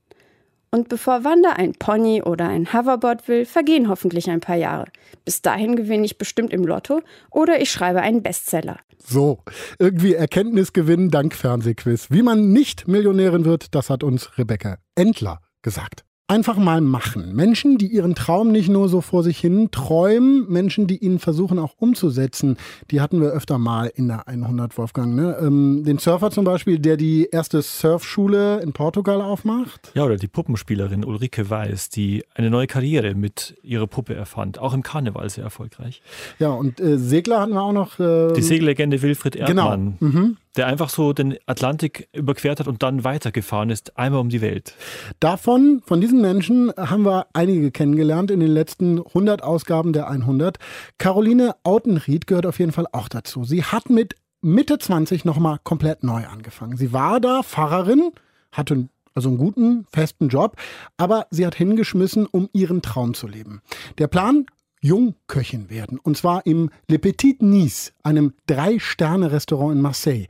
Und 0.74 0.88
bevor 0.88 1.22
Wanda 1.22 1.50
ein 1.50 1.74
Pony 1.74 2.22
oder 2.22 2.48
ein 2.48 2.72
Hoverboard 2.72 3.28
will, 3.28 3.44
vergehen 3.44 3.90
hoffentlich 3.90 4.30
ein 4.30 4.40
paar 4.40 4.56
Jahre. 4.56 4.86
Bis 5.26 5.42
dahin 5.42 5.76
gewinne 5.76 6.06
ich 6.06 6.16
bestimmt 6.16 6.50
im 6.50 6.64
Lotto 6.64 7.02
oder 7.30 7.60
ich 7.60 7.70
schreibe 7.70 8.00
einen 8.00 8.22
Bestseller. 8.22 8.78
So, 8.96 9.40
irgendwie 9.78 10.14
Erkenntnisgewinn 10.14 11.10
dank 11.10 11.34
Fernsehquiz. 11.34 12.10
Wie 12.10 12.22
man 12.22 12.52
nicht 12.52 12.88
Millionärin 12.88 13.44
wird, 13.44 13.74
das 13.74 13.90
hat 13.90 14.02
uns 14.02 14.38
Rebecca 14.38 14.78
Endler 14.94 15.40
gesagt. 15.60 16.04
Einfach 16.32 16.56
mal 16.56 16.80
machen. 16.80 17.34
Menschen, 17.36 17.76
die 17.76 17.88
ihren 17.88 18.14
Traum 18.14 18.52
nicht 18.52 18.70
nur 18.70 18.88
so 18.88 19.02
vor 19.02 19.22
sich 19.22 19.36
hin 19.38 19.68
träumen, 19.70 20.46
Menschen, 20.50 20.86
die 20.86 20.96
ihn 20.96 21.18
versuchen 21.18 21.58
auch 21.58 21.74
umzusetzen, 21.78 22.56
die 22.90 23.02
hatten 23.02 23.20
wir 23.20 23.28
öfter 23.32 23.58
mal 23.58 23.92
in 23.94 24.08
der 24.08 24.26
100 24.26 24.78
Wolfgang. 24.78 25.14
Ne? 25.14 25.36
Ähm, 25.42 25.82
den 25.84 25.98
Surfer 25.98 26.30
zum 26.30 26.46
Beispiel, 26.46 26.78
der 26.78 26.96
die 26.96 27.28
erste 27.30 27.60
Surfschule 27.60 28.60
in 28.62 28.72
Portugal 28.72 29.20
aufmacht. 29.20 29.92
Ja, 29.94 30.04
oder 30.04 30.16
die 30.16 30.26
Puppenspielerin 30.26 31.04
Ulrike 31.04 31.50
Weiß, 31.50 31.90
die 31.90 32.24
eine 32.34 32.48
neue 32.48 32.66
Karriere 32.66 33.14
mit 33.14 33.54
ihrer 33.62 33.86
Puppe 33.86 34.14
erfand. 34.14 34.58
Auch 34.58 34.72
im 34.72 34.82
Karneval 34.82 35.28
sehr 35.28 35.44
erfolgreich. 35.44 36.00
Ja, 36.38 36.48
und 36.48 36.80
äh, 36.80 36.96
Segler 36.96 37.40
hatten 37.42 37.52
wir 37.52 37.62
auch 37.62 37.72
noch. 37.74 38.00
Äh, 38.00 38.32
Die 38.32 38.40
Segellegende 38.42 39.02
Wilfried 39.02 39.34
Genau. 39.34 39.68
Erdmann, 39.70 39.96
Mhm. 40.00 40.36
Der 40.56 40.66
einfach 40.66 40.90
so 40.90 41.12
den 41.12 41.36
Atlantik 41.46 42.08
überquert 42.12 42.60
hat 42.60 42.68
und 42.68 42.82
dann 42.82 43.04
weitergefahren 43.04 43.70
ist, 43.70 43.96
einmal 43.96 44.20
um 44.20 44.28
die 44.28 44.40
Welt. 44.40 44.74
Davon, 45.20 45.82
von 45.84 46.00
diesen 46.00 46.20
Menschen 46.20 46.72
haben 46.76 47.04
wir 47.04 47.26
einige 47.32 47.70
kennengelernt 47.70 48.30
in 48.30 48.40
den 48.40 48.50
letzten 48.50 48.98
100 48.98 49.42
Ausgaben 49.42 49.92
der 49.92 50.08
100. 50.08 50.58
Caroline 50.98 51.54
Autenried 51.62 52.26
gehört 52.26 52.46
auf 52.46 52.58
jeden 52.58 52.72
Fall 52.72 52.86
auch 52.92 53.08
dazu. 53.08 53.44
Sie 53.44 53.64
hat 53.64 53.88
mit 53.88 54.14
Mitte 54.42 54.78
20 54.78 55.24
nochmal 55.24 55.58
komplett 55.62 56.02
neu 56.02 56.26
angefangen. 56.26 56.76
Sie 56.76 56.92
war 56.92 57.20
da 57.20 57.42
Pfarrerin, 57.42 58.10
hatte 58.50 58.88
also 59.14 59.28
einen 59.28 59.38
guten, 59.38 59.86
festen 59.92 60.28
Job, 60.28 60.56
aber 60.96 61.26
sie 61.30 61.46
hat 61.46 61.54
hingeschmissen, 61.54 62.26
um 62.26 62.48
ihren 62.52 62.82
Traum 62.82 63.14
zu 63.14 63.26
leben. 63.26 63.62
Der 63.98 64.06
Plan? 64.06 64.46
Jungköchin 64.82 65.70
werden. 65.70 65.98
Und 65.98 66.16
zwar 66.16 66.44
im 66.44 66.70
Le 66.88 66.98
Petit 66.98 67.40
Nice, 67.40 67.92
einem 68.02 68.34
Drei-Sterne-Restaurant 68.46 69.72
in 69.72 69.80
Marseille. 69.80 70.26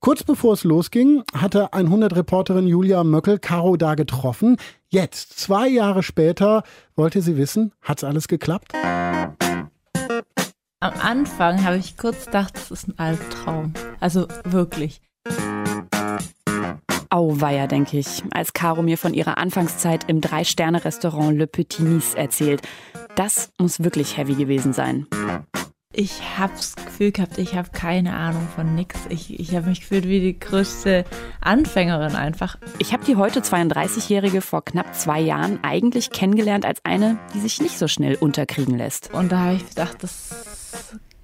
Kurz 0.00 0.24
bevor 0.24 0.54
es 0.54 0.64
losging, 0.64 1.22
hatte 1.32 1.72
100-Reporterin 1.72 2.66
Julia 2.66 3.04
Möckel 3.04 3.38
Caro 3.38 3.76
da 3.76 3.94
getroffen. 3.94 4.56
Jetzt, 4.88 5.38
zwei 5.38 5.68
Jahre 5.68 6.02
später, 6.02 6.64
wollte 6.96 7.22
sie 7.22 7.36
wissen, 7.36 7.72
hat's 7.80 8.02
alles 8.02 8.26
geklappt? 8.26 8.72
Am 10.80 10.94
Anfang 11.00 11.64
habe 11.64 11.76
ich 11.76 11.96
kurz 11.96 12.26
gedacht, 12.26 12.56
das 12.56 12.72
ist 12.72 12.88
ein 12.88 12.98
Albtraum. 12.98 13.72
Also 14.00 14.26
wirklich. 14.44 15.00
Auweia, 17.12 17.66
denke 17.66 17.98
ich, 17.98 18.22
als 18.32 18.54
Caro 18.54 18.80
mir 18.80 18.96
von 18.96 19.12
ihrer 19.12 19.36
Anfangszeit 19.36 20.04
im 20.08 20.22
Drei-Sterne-Restaurant 20.22 21.36
Le 21.36 21.46
Petit 21.46 21.80
Nice 21.80 22.14
erzählt. 22.14 22.62
Das 23.16 23.52
muss 23.58 23.84
wirklich 23.84 24.16
heavy 24.16 24.34
gewesen 24.34 24.72
sein. 24.72 25.06
Ich 25.92 26.38
habe 26.38 26.54
das 26.56 26.74
Gefühl 26.74 27.12
gehabt, 27.12 27.36
ich 27.36 27.54
habe 27.54 27.68
keine 27.70 28.14
Ahnung 28.14 28.48
von 28.56 28.74
nix. 28.74 28.98
Ich, 29.10 29.38
ich 29.38 29.54
habe 29.54 29.68
mich 29.68 29.80
gefühlt 29.80 30.08
wie 30.08 30.20
die 30.20 30.40
größte 30.40 31.04
Anfängerin 31.42 32.16
einfach. 32.16 32.56
Ich 32.78 32.94
habe 32.94 33.04
die 33.04 33.16
heute 33.16 33.40
32-Jährige 33.40 34.40
vor 34.40 34.64
knapp 34.64 34.94
zwei 34.94 35.20
Jahren 35.20 35.58
eigentlich 35.62 36.12
kennengelernt 36.12 36.64
als 36.64 36.80
eine, 36.82 37.18
die 37.34 37.40
sich 37.40 37.60
nicht 37.60 37.78
so 37.78 37.88
schnell 37.88 38.14
unterkriegen 38.14 38.78
lässt. 38.78 39.12
Und 39.12 39.32
da 39.32 39.40
habe 39.40 39.56
ich 39.56 39.68
gedacht, 39.68 39.98
das 40.02 40.30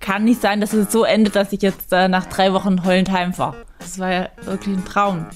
kann 0.00 0.24
nicht 0.24 0.42
sein, 0.42 0.60
dass 0.60 0.74
es 0.74 0.92
so 0.92 1.04
endet, 1.04 1.34
dass 1.34 1.50
ich 1.54 1.62
jetzt 1.62 1.90
äh, 1.94 2.08
nach 2.08 2.26
drei 2.26 2.52
Wochen 2.52 2.84
heulend 2.84 3.10
heimfahre. 3.10 3.64
Das 3.78 3.98
war 3.98 4.12
ja 4.12 4.28
wirklich 4.44 4.76
ein 4.76 4.84
Traum. 4.84 5.26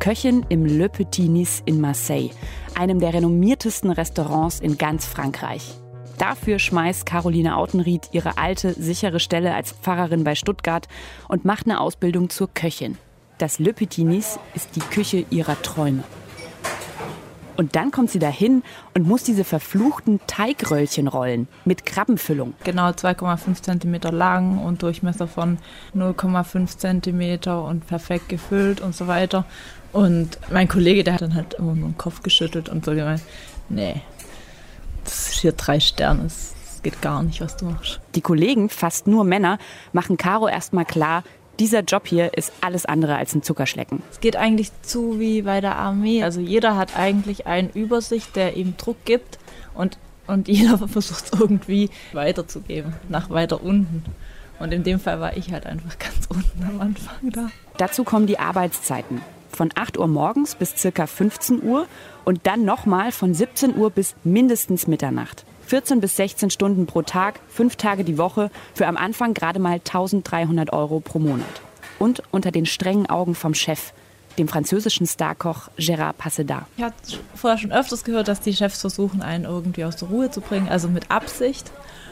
Köchin 0.00 0.46
im 0.48 0.64
Le 0.64 0.88
Petit 0.88 1.28
Nice 1.28 1.62
in 1.64 1.80
Marseille, 1.80 2.30
einem 2.78 3.00
der 3.00 3.14
renommiertesten 3.14 3.90
Restaurants 3.90 4.60
in 4.60 4.78
ganz 4.78 5.04
Frankreich. 5.04 5.74
Dafür 6.18 6.58
schmeißt 6.58 7.04
Caroline 7.04 7.56
Autenried 7.56 8.08
ihre 8.12 8.38
alte, 8.38 8.72
sichere 8.72 9.20
Stelle 9.20 9.54
als 9.54 9.72
Pfarrerin 9.72 10.24
bei 10.24 10.34
Stuttgart 10.34 10.88
und 11.28 11.44
macht 11.44 11.66
eine 11.66 11.80
Ausbildung 11.80 12.30
zur 12.30 12.48
Köchin. 12.52 12.96
Das 13.38 13.58
Le 13.58 13.72
Petit 13.72 14.04
Nice 14.04 14.38
ist 14.54 14.76
die 14.76 14.80
Küche 14.80 15.24
ihrer 15.30 15.60
Träume. 15.62 16.04
Und 17.58 17.74
dann 17.74 17.90
kommt 17.90 18.08
sie 18.12 18.20
dahin 18.20 18.62
und 18.94 19.08
muss 19.08 19.24
diese 19.24 19.42
verfluchten 19.42 20.20
Teigröllchen 20.28 21.08
rollen 21.08 21.48
mit 21.64 21.84
Krabbenfüllung. 21.84 22.54
Genau 22.62 22.90
2,5 22.90 23.80
cm 23.80 24.16
lang 24.16 24.58
und 24.58 24.84
Durchmesser 24.84 25.26
von 25.26 25.58
0,5 25.92 26.78
cm 26.78 27.50
und 27.66 27.84
perfekt 27.84 28.28
gefüllt 28.28 28.80
und 28.80 28.94
so 28.94 29.08
weiter. 29.08 29.44
Und 29.92 30.38
mein 30.50 30.68
Kollege, 30.68 31.04
der 31.04 31.14
hat 31.14 31.22
dann 31.22 31.34
halt 31.34 31.54
immer 31.54 31.74
nur 31.74 31.88
den 31.88 31.98
Kopf 31.98 32.22
geschüttelt 32.22 32.68
und 32.68 32.84
so 32.84 32.92
gemeint, 32.92 33.22
nee, 33.68 34.02
das 35.04 35.28
ist 35.28 35.40
hier 35.40 35.52
drei 35.52 35.80
Sterne, 35.80 36.24
das 36.24 36.54
geht 36.82 37.00
gar 37.00 37.22
nicht, 37.22 37.40
was 37.40 37.56
du 37.56 37.66
machst. 37.66 38.00
Die 38.14 38.20
Kollegen, 38.20 38.68
fast 38.68 39.06
nur 39.06 39.24
Männer, 39.24 39.58
machen 39.92 40.16
Caro 40.16 40.48
erstmal 40.48 40.84
klar, 40.84 41.24
dieser 41.58 41.80
Job 41.80 42.06
hier 42.06 42.34
ist 42.34 42.52
alles 42.60 42.86
andere 42.86 43.16
als 43.16 43.34
ein 43.34 43.42
Zuckerschlecken. 43.42 44.02
Es 44.12 44.20
geht 44.20 44.36
eigentlich 44.36 44.70
zu 44.82 45.18
wie 45.18 45.42
bei 45.42 45.60
der 45.60 45.76
Armee. 45.76 46.22
Also 46.22 46.40
jeder 46.40 46.76
hat 46.76 46.96
eigentlich 46.96 47.46
einen 47.46 47.70
Übersicht, 47.70 48.36
der 48.36 48.56
ihm 48.56 48.76
Druck 48.76 49.04
gibt 49.04 49.38
und, 49.74 49.98
und 50.26 50.48
jeder 50.48 50.78
versucht 50.78 51.32
es 51.32 51.40
irgendwie 51.40 51.90
weiterzugeben, 52.12 52.94
nach 53.08 53.30
weiter 53.30 53.62
unten. 53.62 54.04
Und 54.60 54.72
in 54.72 54.82
dem 54.82 55.00
Fall 55.00 55.20
war 55.20 55.36
ich 55.36 55.52
halt 55.52 55.66
einfach 55.66 55.98
ganz 55.98 56.26
unten 56.28 56.62
am 56.64 56.80
Anfang 56.80 57.30
da. 57.30 57.50
Dazu 57.76 58.04
kommen 58.04 58.26
die 58.26 58.38
Arbeitszeiten. 58.38 59.20
Von 59.50 59.70
8 59.74 59.98
Uhr 59.98 60.06
morgens 60.06 60.54
bis 60.54 60.76
circa 60.76 61.06
15 61.06 61.62
Uhr 61.62 61.86
und 62.24 62.40
dann 62.46 62.64
nochmal 62.64 63.12
von 63.12 63.34
17 63.34 63.76
Uhr 63.76 63.90
bis 63.90 64.14
mindestens 64.24 64.86
Mitternacht. 64.86 65.44
14 65.66 66.00
bis 66.00 66.16
16 66.16 66.50
Stunden 66.50 66.86
pro 66.86 67.02
Tag, 67.02 67.40
fünf 67.48 67.76
Tage 67.76 68.02
die 68.02 68.16
Woche, 68.16 68.50
für 68.74 68.86
am 68.86 68.96
Anfang 68.96 69.34
gerade 69.34 69.58
mal 69.58 69.74
1300 69.74 70.72
Euro 70.72 71.00
pro 71.00 71.18
Monat. 71.18 71.60
Und 71.98 72.22
unter 72.30 72.50
den 72.50 72.64
strengen 72.64 73.08
Augen 73.10 73.34
vom 73.34 73.54
Chef, 73.54 73.92
dem 74.38 74.48
französischen 74.48 75.06
Starkoch 75.06 75.68
Gérard 75.76 76.14
Passedat. 76.14 76.64
Ich 76.76 76.84
hatte 76.84 77.18
vorher 77.34 77.58
schon 77.58 77.72
öfters 77.72 78.04
gehört, 78.04 78.28
dass 78.28 78.40
die 78.40 78.54
Chefs 78.54 78.80
versuchen, 78.80 79.20
einen 79.20 79.44
irgendwie 79.44 79.84
aus 79.84 79.96
der 79.96 80.08
Ruhe 80.08 80.30
zu 80.30 80.40
bringen, 80.40 80.68
also 80.68 80.88
mit 80.88 81.10
Absicht. 81.10 81.70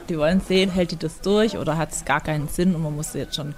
Die 0.09 0.19
wollen 0.19 0.41
sehen, 0.41 0.71
hält 0.71 0.91
die 0.91 0.97
das 0.97 1.21
durch 1.21 1.57
oder 1.57 1.79
hat 1.79 1.93
es 1.93 2.05
gar 2.05 2.21
keinen 2.21 2.49
Sinn 2.49 2.75
und 2.75 2.83
man 2.83 2.95
muss 2.95 3.13
sie 3.13 3.19
jetzt 3.19 3.37
schon 3.37 3.55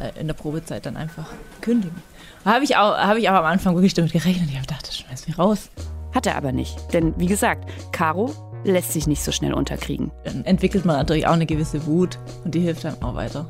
äh, 0.00 0.18
in 0.18 0.26
der 0.26 0.34
Probezeit 0.34 0.84
dann 0.86 0.96
einfach 0.96 1.28
kündigen. 1.60 2.02
Habe 2.44 2.64
ich, 2.64 2.76
auch, 2.76 2.96
hab 2.96 3.16
ich 3.16 3.28
aber 3.28 3.40
am 3.40 3.46
Anfang 3.46 3.74
wirklich 3.74 3.94
damit 3.94 4.12
gerechnet. 4.12 4.48
Ich 4.48 4.56
habe 4.56 4.66
gedacht, 4.66 4.86
das 4.86 4.98
schmeißt 4.98 5.28
mich 5.28 5.38
raus. 5.38 5.70
Hat 6.14 6.26
er 6.26 6.36
aber 6.36 6.52
nicht. 6.52 6.76
Denn 6.92 7.14
wie 7.18 7.26
gesagt, 7.26 7.68
Caro 7.92 8.32
lässt 8.64 8.92
sich 8.92 9.06
nicht 9.06 9.22
so 9.22 9.32
schnell 9.32 9.54
unterkriegen. 9.54 10.10
Dann 10.24 10.44
entwickelt 10.44 10.84
man 10.84 10.96
natürlich 10.96 11.26
auch 11.26 11.32
eine 11.32 11.46
gewisse 11.46 11.86
Wut 11.86 12.18
und 12.44 12.54
die 12.54 12.60
hilft 12.60 12.84
einem 12.86 13.02
auch 13.02 13.14
weiter. 13.14 13.48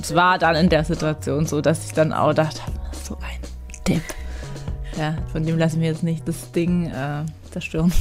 Es 0.00 0.14
war 0.14 0.38
dann 0.38 0.56
in 0.56 0.68
der 0.68 0.84
Situation 0.84 1.46
so, 1.46 1.60
dass 1.60 1.86
ich 1.86 1.92
dann 1.92 2.12
auch 2.12 2.34
dachte, 2.34 2.60
so 2.92 3.16
ein 3.16 3.40
Tipp. 3.84 4.02
Ja, 4.98 5.16
von 5.32 5.44
dem 5.44 5.58
lassen 5.58 5.80
wir 5.80 5.88
jetzt 5.88 6.02
nicht 6.02 6.26
das 6.26 6.52
Ding 6.52 6.86
äh, 6.86 7.24
zerstören. 7.50 7.92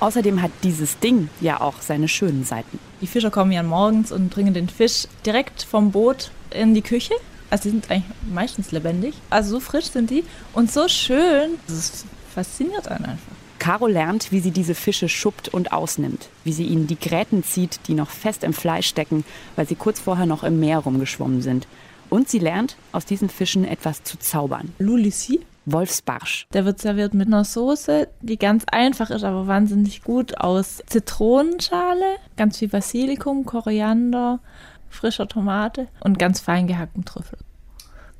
Außerdem 0.00 0.42
hat 0.42 0.50
dieses 0.62 0.98
Ding 0.98 1.30
ja 1.40 1.60
auch 1.60 1.80
seine 1.80 2.08
schönen 2.08 2.44
Seiten. 2.44 2.78
Die 3.00 3.06
Fischer 3.06 3.30
kommen 3.30 3.52
ja 3.52 3.62
morgens 3.62 4.12
und 4.12 4.28
bringen 4.28 4.52
den 4.52 4.68
Fisch 4.68 5.06
direkt 5.24 5.62
vom 5.62 5.90
Boot 5.92 6.30
in 6.50 6.74
die 6.74 6.82
Küche. 6.82 7.14
Also 7.50 7.64
die 7.64 7.70
sind 7.70 7.90
eigentlich 7.90 8.16
meistens 8.32 8.72
lebendig. 8.72 9.14
Also 9.30 9.50
so 9.50 9.60
frisch 9.60 9.86
sind 9.86 10.10
die 10.10 10.24
und 10.52 10.70
so 10.72 10.88
schön. 10.88 11.52
Das 11.66 12.04
fasziniert 12.34 12.88
einen 12.88 13.04
einfach. 13.04 13.32
Caro 13.58 13.86
lernt, 13.86 14.32
wie 14.32 14.40
sie 14.40 14.50
diese 14.50 14.74
Fische 14.74 15.08
schuppt 15.08 15.48
und 15.48 15.72
ausnimmt, 15.72 16.28
wie 16.44 16.52
sie 16.52 16.64
ihnen 16.64 16.86
die 16.86 16.98
Gräten 16.98 17.42
zieht, 17.42 17.80
die 17.88 17.94
noch 17.94 18.10
fest 18.10 18.44
im 18.44 18.52
Fleisch 18.52 18.86
stecken, 18.86 19.24
weil 19.56 19.66
sie 19.66 19.74
kurz 19.74 19.98
vorher 19.98 20.26
noch 20.26 20.44
im 20.44 20.60
Meer 20.60 20.78
rumgeschwommen 20.78 21.42
sind. 21.42 21.66
Und 22.10 22.28
sie 22.28 22.38
lernt, 22.38 22.76
aus 22.92 23.06
diesen 23.06 23.28
Fischen 23.28 23.64
etwas 23.64 24.04
zu 24.04 24.18
zaubern. 24.18 24.72
Lulissi? 24.78 25.40
Wolfsbarsch. 25.64 26.46
Der 26.52 26.64
wird 26.64 26.80
serviert 26.80 27.12
mit 27.12 27.26
einer 27.26 27.44
Soße, 27.44 28.06
die 28.20 28.38
ganz 28.38 28.62
einfach 28.70 29.10
ist, 29.10 29.24
aber 29.24 29.48
wahnsinnig 29.48 30.04
gut 30.04 30.38
aus 30.38 30.80
Zitronenschale, 30.86 32.18
ganz 32.36 32.58
viel 32.58 32.68
Basilikum, 32.68 33.44
Koriander, 33.44 34.38
frischer 34.88 35.28
Tomate 35.28 35.88
und 36.00 36.18
ganz 36.18 36.40
fein 36.40 36.66
gehackten 36.66 37.04
Trüffel. 37.04 37.38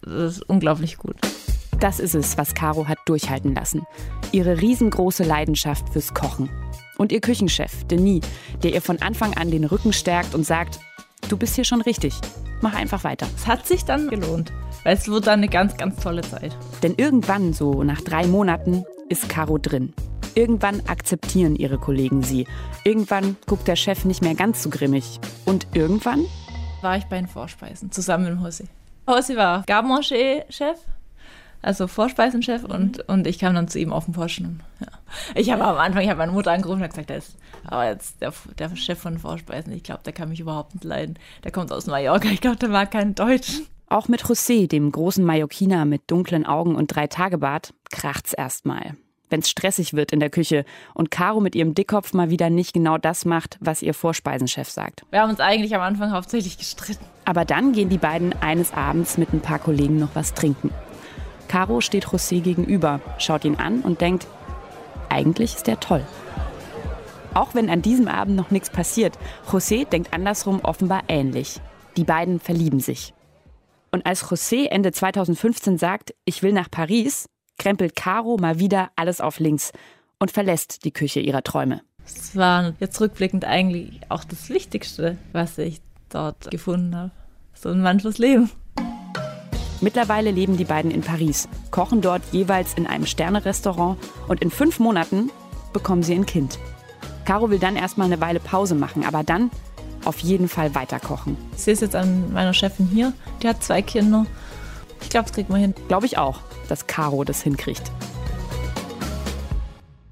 Das 0.02 0.37
ist 0.37 0.48
unglaublich 0.48 0.98
gut. 0.98 1.16
Das 1.81 2.00
ist 2.00 2.14
es, 2.14 2.38
was 2.38 2.55
Caro 2.55 2.88
hat 2.88 2.98
durchhalten 3.05 3.55
lassen. 3.55 3.87
Ihre 4.33 4.61
riesengroße 4.61 5.24
Leidenschaft 5.24 5.90
fürs 5.90 6.14
Kochen. 6.14 6.48
Und 6.96 7.12
ihr 7.12 7.20
Küchenchef, 7.20 7.85
Denis, 7.85 8.24
der 8.62 8.72
ihr 8.72 8.81
von 8.81 9.02
Anfang 9.02 9.35
an 9.37 9.50
den 9.50 9.64
Rücken 9.64 9.92
stärkt 9.92 10.35
und 10.35 10.44
sagt, 10.44 10.81
du 11.29 11.37
bist 11.37 11.55
hier 11.55 11.64
schon 11.64 11.83
richtig. 11.83 12.14
Mach 12.62 12.74
einfach 12.74 13.05
weiter. 13.05 13.26
Es 13.37 13.46
hat 13.46 13.66
sich 13.66 13.85
dann 13.85 14.09
gelohnt, 14.09 14.52
weil 14.85 14.96
es 14.96 15.09
wird 15.09 15.26
dann 15.26 15.40
eine 15.40 15.48
ganz, 15.48 15.76
ganz 15.76 16.02
tolle 16.02 16.22
Zeit. 16.22 16.57
Denn 16.83 16.94
irgendwann, 16.96 17.52
so 17.52 17.83
nach 17.83 18.00
drei 18.00 18.26
Monaten, 18.26 18.85
ist 19.11 19.29
Caro 19.29 19.59
drin. 19.59 19.92
Irgendwann 20.35 20.81
akzeptieren 20.87 21.57
ihre 21.57 21.79
Kollegen 21.79 22.22
sie. 22.22 22.46
Irgendwann 22.85 23.37
guckt 23.46 23.68
der 23.68 23.76
Chef 23.76 24.05
nicht 24.05 24.22
mehr 24.22 24.35
ganz 24.35 24.62
so 24.62 24.70
grimmig. 24.70 25.20
Und 25.44 25.66
irgendwann 25.74 26.24
war 26.83 26.97
ich 26.97 27.05
bei 27.05 27.17
den 27.17 27.29
Vorspeisen 27.29 27.91
zusammen 27.91 28.35
mit 28.35 28.45
Hossi. 28.45 28.65
Hossi 29.07 29.37
war 29.37 29.62
Garmanger-Chef 29.67 30.79
also 31.67 31.89
Vorspeisenchef 31.89 32.65
und, 32.65 33.09
und 33.09 33.27
ich 33.27 33.41
kam 33.41 33.55
dann 33.55 33.67
zu 33.67 33.81
ihm 33.81 33.93
auf 33.93 34.05
den 34.05 34.15
Posten. 34.15 34.61
Ja. 34.81 34.87
Ich 35.35 35.51
habe 35.51 35.65
am 35.65 35.77
Anfang, 35.77 36.03
ich 36.03 36.09
habe 36.09 36.19
meine 36.19 36.33
Mutter 36.33 36.53
angerufen 36.53 36.83
und 36.83 36.89
gesagt, 36.89 37.11
der 37.11 37.19
ist 37.19 37.37
aber 37.65 37.87
jetzt 37.87 38.21
der, 38.23 38.33
der 38.59 38.75
Chef 38.77 38.99
von 38.99 39.19
Vorspeisen, 39.19 39.73
ich 39.73 39.83
glaube, 39.83 40.03
der 40.05 40.12
kann 40.12 40.29
mich 40.29 40.39
überhaupt 40.39 40.75
nicht 40.75 40.85
leiden. 40.85 41.19
Der 41.43 41.51
kommt 41.51 41.73
aus 41.73 41.87
Mallorca, 41.87 42.29
ich 42.29 42.41
glaube, 42.41 42.57
der 42.57 42.69
mag 42.69 42.91
keinen 42.93 43.15
Deutschen. 43.15 43.67
Auch 43.89 44.09
mit 44.09 44.23
José, 44.23 44.69
dem 44.69 44.91
großen 44.91 45.25
Mallorquiner 45.25 45.85
mit 45.85 46.11
dunklen 46.11 46.47
Augen 46.47 46.75
und 46.77 46.89
drei 46.89 47.07
Tagebart, 47.07 47.73
kracht's 47.91 48.33
erstmal. 48.33 48.97
Wenn's 49.29 49.51
stressig 49.51 49.95
wird 49.95 50.12
in 50.12 50.21
der 50.21 50.31
Küche 50.31 50.65
und 50.95 51.11
Caro 51.11 51.41
mit 51.41 51.55
ihrem 51.55 51.75
Dickkopf 51.75 52.12
mal 52.12 52.31
wieder 52.31 52.51
nicht 52.51 52.73
genau 52.73 52.99
das 52.99 53.25
macht, 53.25 53.59
was 53.61 53.83
ihr 53.83 53.95
Vorspeisenchef 53.95 54.69
sagt. 54.69 55.05
Wir 55.11 55.21
haben 55.21 55.31
uns 55.31 55.41
eigentlich 55.41 55.75
am 55.75 55.83
Anfang 55.83 56.12
hauptsächlich 56.12 56.59
gestritten. 56.59 57.05
Aber 57.25 57.45
dann 57.45 57.73
gehen 57.73 57.89
die 57.89 57.99
beiden 57.99 58.33
eines 58.41 58.73
Abends 58.73 59.19
mit 59.19 59.33
ein 59.33 59.41
paar 59.41 59.59
Kollegen 59.59 59.99
noch 59.99 60.15
was 60.15 60.35
trinken. 60.35 60.71
Caro 61.49 61.81
steht 61.81 62.07
José 62.07 62.41
gegenüber, 62.41 63.01
schaut 63.19 63.45
ihn 63.45 63.57
an 63.57 63.81
und 63.81 64.01
denkt, 64.01 64.27
eigentlich 65.09 65.55
ist 65.57 65.69
er 65.69 65.81
toll. 65.81 66.05
Auch 67.35 67.55
wenn 67.55 67.69
an 67.69 67.83
diesem 67.83 68.09
Abend 68.09 68.37
noch 68.37 68.51
nichts 68.51 68.71
passiert, 68.71 69.19
José 69.51 69.87
denkt 69.87 70.15
andersrum 70.15 70.61
offenbar 70.62 71.03
ähnlich. 71.09 71.61
Die 71.97 72.05
beiden 72.05 72.41
verlieben 72.41 72.81
sich. 72.81 73.12
Und 73.93 74.07
als 74.07 74.25
José 74.25 74.69
Ende 74.69 74.93
2015 74.93 75.79
sagt, 75.79 76.15
ich 76.25 76.43
will 76.43 76.53
nach 76.53 76.71
Paris, 76.71 77.27
krempelt 77.59 77.97
Caro 77.97 78.37
mal 78.38 78.59
wieder 78.59 78.90
alles 78.97 79.21
auf 79.21 79.38
links 79.38 79.73
und 80.19 80.31
verlässt 80.31 80.85
die 80.85 80.92
Küche 80.92 81.21
ihrer 81.21 81.42
Träume. 81.42 81.83
Es 82.05 82.37
war 82.37 82.75
jetzt 82.79 83.01
rückblickend 83.01 83.45
eigentlich 83.45 84.01
auch 84.09 84.25
das 84.25 84.49
Wichtigste, 84.49 85.19
was 85.33 85.59
ich 85.59 85.81
dort 86.09 86.51
gefunden 86.51 86.95
habe. 86.95 87.11
So 87.55 87.71
ein 87.71 87.83
Mann 87.83 88.01
fürs 88.01 88.19
Leben. 88.19 88.51
Mittlerweile 89.81 90.31
leben 90.31 90.57
die 90.57 90.64
beiden 90.64 90.90
in 90.90 91.03
Paris, 91.03 91.49
kochen 91.71 92.01
dort 92.01 92.23
jeweils 92.33 92.75
in 92.75 92.87
einem 92.87 93.07
Sternerestaurant 93.07 93.99
und 94.27 94.40
in 94.40 94.51
fünf 94.51 94.79
Monaten 94.79 95.31
bekommen 95.73 96.03
sie 96.03 96.14
ein 96.14 96.27
Kind. 96.27 96.59
Caro 97.27 97.51
will 97.51 97.59
dann 97.59 97.77
erstmal 97.77 98.07
eine 98.07 98.21
Weile 98.21 98.40
Pause 98.40 98.75
machen, 98.75 99.05
aber 99.05 99.23
dann 99.23 99.51
auf 100.05 100.21
jeden 100.21 100.49
Fall 100.49 100.75
weiter 100.75 101.01
kochen. 101.01 101.37
Ich 101.55 101.62
sehe 101.62 101.75
es 101.75 101.81
jetzt 101.81 101.97
an 101.97 102.33
meiner 102.33 102.55
Chefin 102.55 102.87
hier, 102.87 103.12
die 103.42 103.49
hat 103.49 103.62
zwei 103.62 103.83
Kinder. 103.83 104.27
Ich 105.03 105.11
glaube, 105.11 105.25
das 105.25 105.35
kriegt 105.35 105.51
man 105.51 105.61
hin. 105.61 105.75
Glaube 105.88 106.07
ich 106.07 106.16
auch, 106.16 106.40
dass 106.68 106.87
Caro 106.87 107.24
das 107.24 107.42
hinkriegt. 107.42 107.90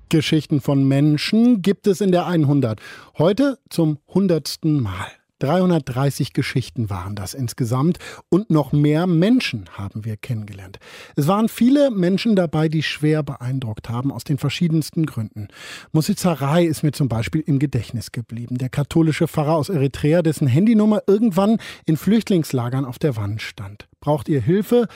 Geschichten 0.09 0.61
von 0.61 0.87
Menschen 0.87 1.61
gibt 1.63 1.87
es 1.87 2.01
in 2.01 2.13
der 2.13 2.27
100. 2.27 2.81
Heute 3.19 3.59
zum 3.69 3.99
hundertsten 4.09 4.81
Mal. 4.81 5.11
330 5.45 6.33
Geschichten 6.33 6.89
waren 6.89 7.15
das 7.15 7.35
insgesamt 7.35 7.99
und 8.31 8.49
noch 8.49 8.73
mehr 8.73 9.07
Menschen 9.07 9.67
haben 9.77 10.05
wir 10.05 10.17
kennengelernt. 10.17 10.79
Es 11.17 11.29
waren 11.29 11.51
viele 11.51 11.91
Menschen 11.91 12.35
dabei, 12.35 12.71
die 12.71 12.83
schwer 12.83 13.23
beeindruckt 13.23 13.91
haben, 13.91 14.11
aus 14.11 14.25
den 14.25 14.39
verschiedensten 14.39 15.05
Gründen. 15.05 15.49
Musizerei 15.93 16.65
ist 16.65 16.83
mir 16.83 16.93
zum 16.93 17.11
Beispiel 17.11 17.43
im 17.43 17.59
Gedächtnis 17.59 18.11
geblieben. 18.11 18.57
Der 18.57 18.71
katholische 18.71 19.29
Pfarrer 19.29 19.57
aus 19.57 19.69
Eritrea, 19.69 20.23
dessen 20.23 20.47
Handynummer 20.47 21.03
irgendwann 21.07 21.59
in 21.85 21.99
Flüchtlingslagern 21.99 22.87
auf 22.87 22.99
der 22.99 23.17
Wand 23.17 23.43
stand. 23.43 23.87
Braucht 24.01 24.29
ihr 24.29 24.41
Hilfe? 24.41 24.89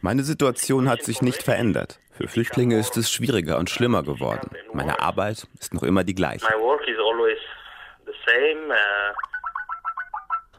Meine 0.00 0.22
Situation 0.22 0.88
hat 0.88 1.02
sich 1.02 1.22
nicht 1.22 1.42
verändert. 1.42 1.98
Für 2.12 2.28
Flüchtlinge 2.28 2.78
ist 2.78 2.96
es 2.96 3.10
schwieriger 3.10 3.58
und 3.58 3.68
schlimmer 3.68 4.04
geworden. 4.04 4.48
Meine 4.72 5.00
Arbeit 5.00 5.48
ist 5.58 5.74
noch 5.74 5.82
immer 5.82 6.04
die 6.04 6.14
gleiche. 6.14 6.46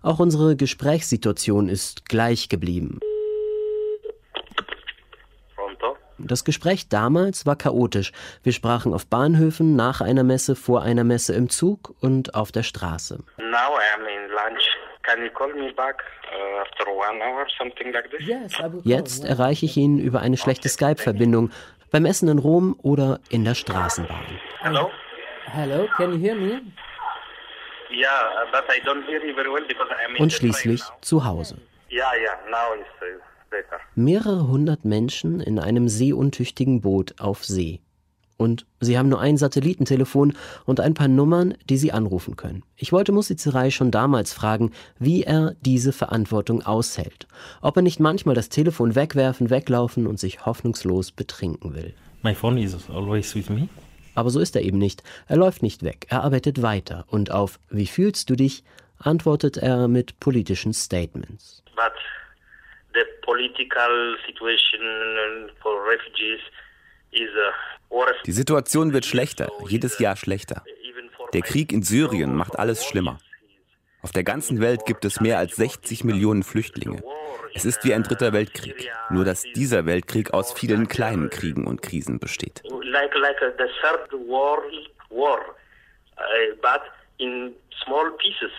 Auch 0.02 0.20
unsere 0.20 0.58
Gesprächssituation 0.58 1.70
ist 1.70 2.10
gleich 2.10 2.50
geblieben. 2.50 3.00
Das 6.18 6.44
Gespräch 6.44 6.88
damals 6.90 7.46
war 7.46 7.56
chaotisch. 7.56 8.12
Wir 8.44 8.54
sprachen 8.54 8.94
auf 8.94 9.06
Bahnhöfen, 9.08 9.76
nach 9.76 10.02
einer 10.02 10.24
Messe, 10.24 10.56
vor 10.56 10.82
einer 10.82 11.04
Messe 11.04 11.34
im 11.34 11.50
Zug 11.50 11.94
und 12.02 12.36
auf 12.36 12.52
der 12.52 12.64
Straße. 12.64 13.20
Jetzt 18.84 19.26
erreiche 19.26 19.66
ich 19.66 19.78
ihn 19.78 20.00
über 20.00 20.22
eine 20.22 20.38
schlechte 20.38 20.70
Skype-Verbindung, 20.70 21.52
beim 21.92 22.06
Essen 22.06 22.30
in 22.30 22.40
Rom 22.40 22.78
oder 22.82 23.20
in 23.30 23.46
der 23.46 23.56
Straßenbahn. 23.56 24.40
Hello? 24.60 24.92
Hello, 25.46 25.88
can 25.96 26.14
you 26.14 26.20
hear 26.20 26.36
me? 26.36 26.62
Yeah, 27.92 28.46
but 28.52 28.66
I 28.68 28.80
don't 28.84 29.06
hear 29.06 29.24
you 29.24 29.36
very 29.36 29.50
well 29.50 29.64
because 29.68 29.88
I'm 29.92 30.16
in 30.16 30.22
Und 30.22 30.34
schließlich 30.34 30.82
zu 31.02 31.24
Hause. 31.24 31.58
Yeah, 31.90 32.12
yeah, 32.16 32.36
now 32.50 32.74
it's 32.74 32.90
uh. 33.02 33.35
Mehrere 33.96 34.48
hundert 34.48 34.86
Menschen 34.86 35.40
in 35.40 35.60
einem 35.60 35.88
seeuntüchtigen 35.90 36.82
Boot 36.82 37.16
auf 37.20 37.46
See. 37.46 37.82
Und 38.38 38.66
sie 38.82 38.98
haben 38.98 39.08
nur 39.08 39.22
ein 39.22 39.38
Satellitentelefon 39.38 40.34
und 40.66 40.82
ein 40.82 40.94
paar 40.94 41.08
Nummern, 41.08 41.54
die 41.70 41.78
sie 41.78 41.94
anrufen 41.94 42.36
können. 42.36 42.64
Ich 42.76 42.92
wollte 42.92 43.14
Musizerei 43.14 43.72
schon 43.72 43.92
damals 43.92 44.34
fragen, 44.34 44.72
wie 45.00 45.24
er 45.24 45.56
diese 45.62 45.94
Verantwortung 45.94 46.62
aushält. 46.62 47.28
Ob 47.62 47.78
er 47.78 47.82
nicht 47.82 48.02
manchmal 48.02 48.36
das 48.36 48.50
Telefon 48.50 48.96
wegwerfen, 48.96 49.50
weglaufen 49.50 50.06
und 50.06 50.20
sich 50.20 50.46
hoffnungslos 50.46 51.12
betrinken 51.12 51.76
will. 51.76 51.94
My 52.24 52.36
phone 52.36 52.58
is 52.58 52.76
always 52.90 53.34
with 53.36 53.50
me. 53.50 53.70
Aber 54.16 54.30
so 54.30 54.40
ist 54.40 54.56
er 54.56 54.64
eben 54.64 54.80
nicht. 54.80 55.04
Er 55.28 55.38
läuft 55.38 55.62
nicht 55.62 55.84
weg, 55.84 56.08
er 56.10 56.24
arbeitet 56.24 56.62
weiter. 56.62 57.06
Und 57.08 57.32
auf 57.32 57.60
Wie 57.70 57.88
fühlst 57.88 58.30
du 58.30 58.36
dich? 58.36 58.64
antwortet 58.98 59.58
er 59.58 59.88
mit 59.88 60.20
politischen 60.20 60.74
Statements. 60.74 61.64
But 61.76 61.92
the 62.96 63.06
political 63.22 64.16
situation 64.26 65.50
for 65.62 65.74
refugees 65.94 66.42
is 67.12 67.30
uh, 67.36 67.52
worse. 67.90 68.16
Die 68.26 68.32
Situation 68.32 68.94
wird 68.94 69.06
schlechter, 69.06 69.52
jedes 69.68 70.00
Jahr 70.00 70.16
schlechter. 70.16 70.64
Der 71.34 71.42
Krieg 71.42 71.72
in 71.72 71.84
Syrien 71.84 72.36
macht 72.36 72.58
alles 72.58 72.86
schlimmer. 72.86 73.20
Auf 74.02 74.12
der 74.12 74.24
ganzen 74.24 74.62
Welt 74.62 74.86
gibt 74.86 75.04
es 75.04 75.20
mehr 75.20 75.40
als 75.40 75.56
60 75.56 76.04
Millionen 76.04 76.44
Flüchtlinge. 76.44 77.04
Es 77.56 77.66
ist 77.66 77.84
wie 77.84 77.94
ein 77.94 78.04
dritter 78.04 78.34
Weltkrieg, 78.34 78.92
nur 79.10 79.26
dass 79.26 79.44
dieser 79.44 79.86
Weltkrieg 79.86 80.34
aus 80.34 80.54
vielen 80.54 80.88
kleinen 80.88 81.30
Kriegen 81.30 81.66
und 81.66 81.82
Krisen 81.82 82.20
besteht. 82.20 82.62
Like 82.84 83.16
like 83.16 83.42
uh, 83.42 83.52
the 83.58 83.66
third 83.82 84.12
war, 84.30 84.60
uh, 84.60 86.56
but 86.62 86.82
in 87.18 87.56
small 87.84 88.12
pieces. 88.18 88.52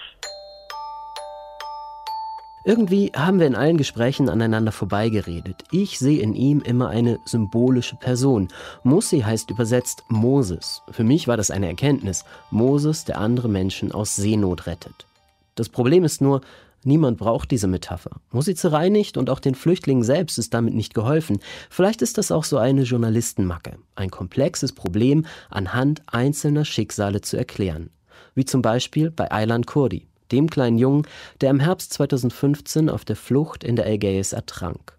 Irgendwie 2.66 3.12
haben 3.14 3.38
wir 3.38 3.46
in 3.46 3.54
allen 3.54 3.76
Gesprächen 3.76 4.28
aneinander 4.28 4.72
vorbeigeredet. 4.72 5.62
Ich 5.70 6.00
sehe 6.00 6.20
in 6.20 6.34
ihm 6.34 6.60
immer 6.62 6.88
eine 6.88 7.20
symbolische 7.24 7.94
Person. 7.94 8.48
Mossi 8.82 9.20
heißt 9.20 9.52
übersetzt 9.52 10.02
Moses. 10.08 10.82
Für 10.90 11.04
mich 11.04 11.28
war 11.28 11.36
das 11.36 11.52
eine 11.52 11.68
Erkenntnis. 11.68 12.24
Moses, 12.50 13.04
der 13.04 13.18
andere 13.20 13.48
Menschen 13.48 13.92
aus 13.92 14.16
Seenot 14.16 14.66
rettet. 14.66 15.06
Das 15.54 15.68
Problem 15.68 16.02
ist 16.02 16.20
nur, 16.20 16.40
niemand 16.82 17.18
braucht 17.18 17.52
diese 17.52 17.68
Metapher. 17.68 18.10
Musizerei 18.32 18.88
nicht 18.88 19.16
und 19.16 19.30
auch 19.30 19.38
den 19.38 19.54
Flüchtlingen 19.54 20.02
selbst 20.02 20.36
ist 20.36 20.52
damit 20.52 20.74
nicht 20.74 20.92
geholfen. 20.92 21.38
Vielleicht 21.70 22.02
ist 22.02 22.18
das 22.18 22.32
auch 22.32 22.42
so 22.42 22.58
eine 22.58 22.82
Journalistenmacke. 22.82 23.76
Ein 23.94 24.10
komplexes 24.10 24.72
Problem 24.72 25.24
anhand 25.50 26.02
einzelner 26.06 26.64
Schicksale 26.64 27.20
zu 27.20 27.36
erklären. 27.36 27.90
Wie 28.34 28.44
zum 28.44 28.60
Beispiel 28.60 29.12
bei 29.12 29.30
Aylan 29.30 29.66
Kurdi 29.66 30.08
dem 30.32 30.48
kleinen 30.50 30.78
Jungen, 30.78 31.06
der 31.40 31.50
im 31.50 31.60
Herbst 31.60 31.92
2015 31.94 32.88
auf 32.90 33.04
der 33.04 33.16
Flucht 33.16 33.64
in 33.64 33.76
der 33.76 33.86
Ägäis 33.86 34.32
ertrank. 34.32 34.96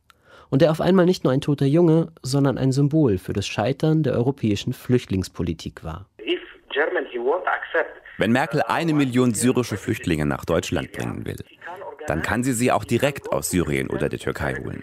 Und 0.49 0.61
der 0.61 0.71
auf 0.71 0.81
einmal 0.81 1.05
nicht 1.05 1.23
nur 1.23 1.33
ein 1.33 1.41
toter 1.41 1.65
Junge, 1.65 2.07
sondern 2.21 2.57
ein 2.57 2.71
Symbol 2.71 3.17
für 3.17 3.33
das 3.33 3.47
Scheitern 3.47 4.03
der 4.03 4.13
europäischen 4.13 4.73
Flüchtlingspolitik 4.73 5.83
war. 5.83 6.05
Wenn 8.19 8.31
Merkel 8.31 8.61
eine 8.63 8.93
Million 8.93 9.33
syrische 9.33 9.77
Flüchtlinge 9.77 10.25
nach 10.25 10.43
Deutschland 10.45 10.91
bringen 10.91 11.25
will, 11.25 11.37
dann 12.07 12.21
kann 12.21 12.43
sie 12.43 12.53
sie 12.53 12.71
auch 12.71 12.83
direkt 12.83 13.31
aus 13.31 13.51
Syrien 13.51 13.89
oder 13.89 14.09
der 14.09 14.19
Türkei 14.19 14.55
holen. 14.55 14.81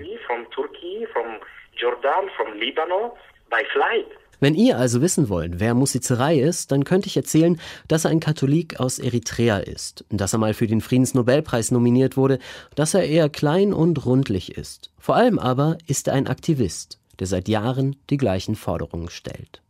Wenn 4.40 4.54
ihr 4.54 4.78
also 4.78 5.00
wissen 5.00 5.28
wollt, 5.28 5.60
wer 5.60 5.74
Musizerei 5.74 6.38
ist, 6.38 6.72
dann 6.72 6.84
könnte 6.84 7.08
ich 7.08 7.16
erzählen, 7.16 7.60
dass 7.88 8.04
er 8.04 8.10
ein 8.10 8.20
Katholik 8.20 8.80
aus 8.80 8.98
Eritrea 8.98 9.58
ist, 9.58 10.04
dass 10.10 10.32
er 10.32 10.38
mal 10.38 10.54
für 10.54 10.66
den 10.66 10.80
Friedensnobelpreis 10.80 11.70
nominiert 11.70 12.16
wurde, 12.16 12.38
dass 12.74 12.94
er 12.94 13.04
eher 13.04 13.28
klein 13.28 13.72
und 13.72 14.04
rundlich 14.06 14.56
ist. 14.56 14.90
Vor 14.98 15.16
allem 15.16 15.38
aber 15.38 15.78
ist 15.86 16.08
er 16.08 16.14
ein 16.14 16.26
Aktivist, 16.26 16.98
der 17.18 17.26
seit 17.26 17.48
Jahren 17.48 17.96
die 18.10 18.16
gleichen 18.16 18.54
Forderungen 18.54 19.10
stellt. 19.10 19.60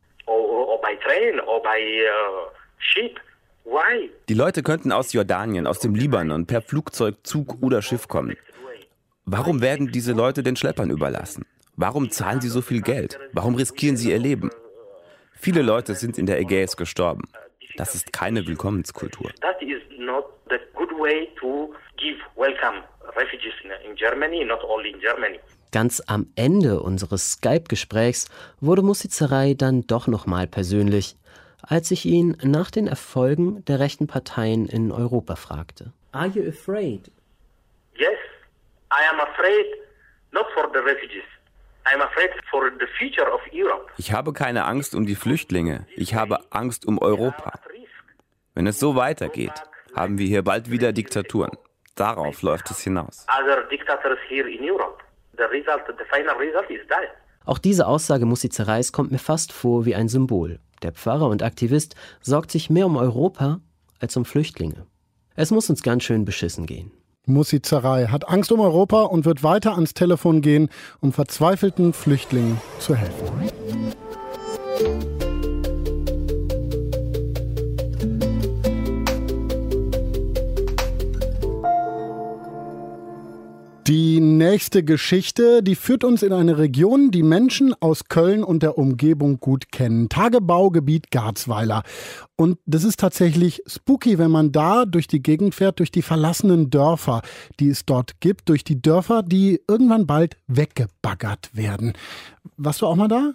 By 1.64 1.80
uh, 1.80 2.50
ship. 2.78 3.18
Why? 3.64 4.10
Die 4.28 4.34
Leute 4.34 4.62
könnten 4.62 4.92
aus 4.92 5.14
Jordanien, 5.14 5.66
aus 5.66 5.78
dem 5.78 5.94
Libanon 5.94 6.44
per 6.44 6.60
Flugzeug, 6.60 7.16
Zug 7.22 7.62
oder 7.62 7.80
Schiff 7.80 8.06
kommen. 8.06 8.36
Warum 9.24 9.62
werden 9.62 9.90
diese 9.90 10.12
Leute 10.12 10.42
den 10.42 10.56
Schleppern 10.56 10.90
überlassen? 10.90 11.46
Warum 11.76 12.10
zahlen 12.10 12.40
sie 12.40 12.48
so 12.48 12.62
viel 12.62 12.82
Geld? 12.82 13.18
Warum 13.32 13.56
riskieren 13.56 13.96
sie 13.96 14.10
ihr 14.10 14.18
Leben? 14.18 14.50
Viele 15.32 15.62
Leute 15.62 15.94
sind 15.94 16.18
in 16.18 16.26
der 16.26 16.38
Ägäis 16.38 16.76
gestorben. 16.76 17.22
Das 17.76 17.94
ist 17.94 18.12
keine 18.12 18.46
Willkommenskultur. 18.46 19.32
That 19.40 19.60
is 19.60 19.82
not 19.98 20.26
the 20.48 20.58
good 20.74 20.90
way 20.92 21.28
to 21.40 21.74
give 21.96 22.18
welcome 22.36 22.82
refugees 23.16 23.52
in, 23.64 23.90
in 23.90 23.96
Germany, 23.96 24.44
not 24.44 24.62
only 24.62 24.90
in 24.90 25.00
Germany. 25.00 25.40
Ganz 25.72 26.00
am 26.06 26.28
Ende 26.36 26.80
unseres 26.80 27.32
Skype-Gesprächs 27.32 28.28
wurde 28.60 28.82
Musizerei 28.82 29.54
dann 29.54 29.84
doch 29.88 30.06
nochmal 30.06 30.46
persönlich, 30.46 31.16
als 31.60 31.90
ich 31.90 32.04
ihn 32.04 32.36
nach 32.44 32.70
den 32.70 32.86
Erfolgen 32.86 33.64
der 33.64 33.80
rechten 33.80 34.06
Parteien 34.06 34.66
in 34.66 34.92
Europa 34.92 35.34
fragte. 35.34 35.92
Are 36.12 36.28
you 36.28 36.48
afraid? 36.48 37.10
Yes, 37.96 38.18
I 38.92 39.02
am 39.12 39.18
afraid 39.18 39.66
not 40.30 40.46
for 40.54 40.70
the 40.72 40.78
refugees, 40.78 41.24
Ich 43.96 44.12
habe 44.12 44.32
keine 44.32 44.64
Angst 44.64 44.94
um 44.94 45.06
die 45.06 45.14
Flüchtlinge, 45.14 45.86
ich 45.96 46.14
habe 46.14 46.38
Angst 46.50 46.86
um 46.86 46.98
Europa. 46.98 47.60
Wenn 48.54 48.66
es 48.66 48.78
so 48.78 48.96
weitergeht, 48.96 49.52
haben 49.94 50.18
wir 50.18 50.26
hier 50.26 50.42
bald 50.42 50.70
wieder 50.70 50.92
Diktaturen. 50.92 51.52
Darauf 51.94 52.42
läuft 52.42 52.70
es 52.70 52.80
hinaus. 52.80 53.26
Other 53.28 53.62
dictators 53.68 54.18
here 54.28 54.50
in 54.50 54.62
Europe. 54.68 55.02
The 55.36 55.44
result, 55.44 55.82
the 55.86 56.04
final 56.12 56.36
result 56.36 56.70
is 56.70 56.86
that. 56.88 57.08
Auch 57.44 57.58
diese 57.58 57.86
Aussage 57.86 58.26
Mussi 58.26 58.48
Zereis 58.48 58.92
kommt 58.92 59.12
mir 59.12 59.18
fast 59.18 59.52
vor 59.52 59.84
wie 59.84 59.94
ein 59.94 60.08
Symbol. 60.08 60.60
Der 60.82 60.92
Pfarrer 60.92 61.28
und 61.28 61.42
Aktivist 61.42 61.94
sorgt 62.20 62.50
sich 62.50 62.70
mehr 62.70 62.86
um 62.86 62.96
Europa 62.96 63.60
als 64.00 64.16
um 64.16 64.24
Flüchtlinge. 64.24 64.86
Es 65.36 65.50
muss 65.50 65.70
uns 65.70 65.82
ganz 65.82 66.04
schön 66.04 66.24
beschissen 66.24 66.66
gehen. 66.66 66.92
Mussi 67.26 67.62
Zerei 67.62 68.06
hat 68.06 68.28
Angst 68.28 68.52
um 68.52 68.60
Europa 68.60 69.02
und 69.02 69.24
wird 69.24 69.42
weiter 69.42 69.72
ans 69.74 69.94
Telefon 69.94 70.42
gehen, 70.42 70.68
um 71.00 71.12
verzweifelten 71.12 71.92
Flüchtlingen 71.92 72.60
zu 72.78 72.94
helfen. 72.94 73.24
Die 83.86 84.18
nächste 84.18 84.82
Geschichte, 84.82 85.62
die 85.62 85.74
führt 85.74 86.04
uns 86.04 86.22
in 86.22 86.32
eine 86.32 86.56
Region, 86.56 87.10
die 87.10 87.22
Menschen 87.22 87.74
aus 87.82 88.04
Köln 88.08 88.42
und 88.42 88.62
der 88.62 88.78
Umgebung 88.78 89.40
gut 89.40 89.72
kennen. 89.72 90.08
Tagebaugebiet 90.08 91.10
Garzweiler. 91.10 91.82
Und 92.34 92.58
das 92.64 92.84
ist 92.84 92.98
tatsächlich 92.98 93.62
spooky, 93.66 94.16
wenn 94.16 94.30
man 94.30 94.52
da 94.52 94.86
durch 94.86 95.06
die 95.06 95.22
Gegend 95.22 95.54
fährt, 95.54 95.80
durch 95.80 95.90
die 95.90 96.00
verlassenen 96.00 96.70
Dörfer, 96.70 97.20
die 97.60 97.68
es 97.68 97.84
dort 97.84 98.20
gibt, 98.20 98.48
durch 98.48 98.64
die 98.64 98.80
Dörfer, 98.80 99.22
die 99.22 99.60
irgendwann 99.68 100.06
bald 100.06 100.38
weggebaggert 100.46 101.50
werden. 101.52 101.92
Warst 102.56 102.80
du 102.80 102.86
auch 102.86 102.96
mal 102.96 103.08
da? 103.08 103.32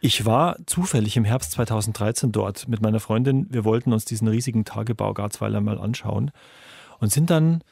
Ich 0.00 0.24
war 0.24 0.56
zufällig 0.64 1.18
im 1.18 1.26
Herbst 1.26 1.52
2013 1.52 2.32
dort 2.32 2.66
mit 2.66 2.80
meiner 2.80 3.00
Freundin. 3.00 3.46
Wir 3.50 3.66
wollten 3.66 3.92
uns 3.92 4.06
diesen 4.06 4.28
riesigen 4.28 4.64
Tagebau 4.64 5.12
Garzweiler 5.12 5.60
mal 5.60 5.78
anschauen 5.78 6.30
und 6.98 7.12
sind 7.12 7.28
dann 7.28 7.62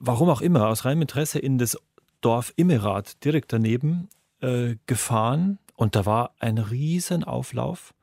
warum 0.00 0.28
auch 0.30 0.40
immer, 0.40 0.68
aus 0.68 0.84
reinem 0.84 1.02
Interesse 1.02 1.38
in 1.38 1.58
das 1.58 1.78
Dorf 2.20 2.52
Immerath 2.56 3.24
direkt 3.24 3.52
daneben 3.52 4.08
äh, 4.40 4.76
gefahren 4.86 5.58
und 5.76 5.94
da 5.94 6.04
war 6.04 6.34
ein 6.38 6.58
riesen 6.58 7.24
Auflauf, 7.24 7.94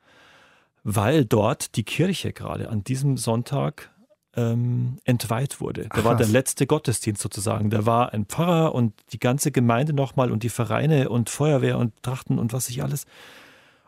weil 0.84 1.26
dort 1.26 1.76
die 1.76 1.84
Kirche 1.84 2.32
gerade 2.32 2.70
an 2.70 2.84
diesem 2.84 3.18
Sonntag 3.18 3.92
ähm, 4.36 4.98
entweiht 5.04 5.60
wurde. 5.60 5.84
Da 5.84 6.00
Ach, 6.00 6.04
war 6.06 6.16
der 6.16 6.28
letzte 6.28 6.68
Gottesdienst 6.68 7.22
sozusagen. 7.22 7.70
Da 7.70 7.86
war 7.86 8.14
ein 8.14 8.26
Pfarrer 8.26 8.74
und 8.74 8.94
die 9.12 9.20
ganze 9.20 9.52
Gemeinde 9.52 9.94
nochmal 9.94 10.32
und 10.32 10.44
die 10.44 10.50
Vereine 10.50 11.10
und 11.10 11.30
Feuerwehr 11.30 11.78
und 11.78 12.02
Trachten 12.04 12.40
und 12.40 12.54
was 12.54 12.70
ich 12.70 12.84
alles 12.84 13.06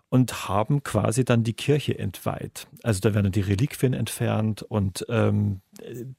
und 0.09 0.49
haben 0.49 0.83
quasi 0.83 1.23
dann 1.23 1.43
die 1.43 1.53
Kirche 1.53 1.97
entweiht. 1.97 2.67
Also 2.83 2.99
da 2.99 3.13
werden 3.13 3.25
dann 3.25 3.31
die 3.31 3.41
Reliquien 3.41 3.93
entfernt 3.93 4.63
und 4.63 5.05
ähm, 5.07 5.61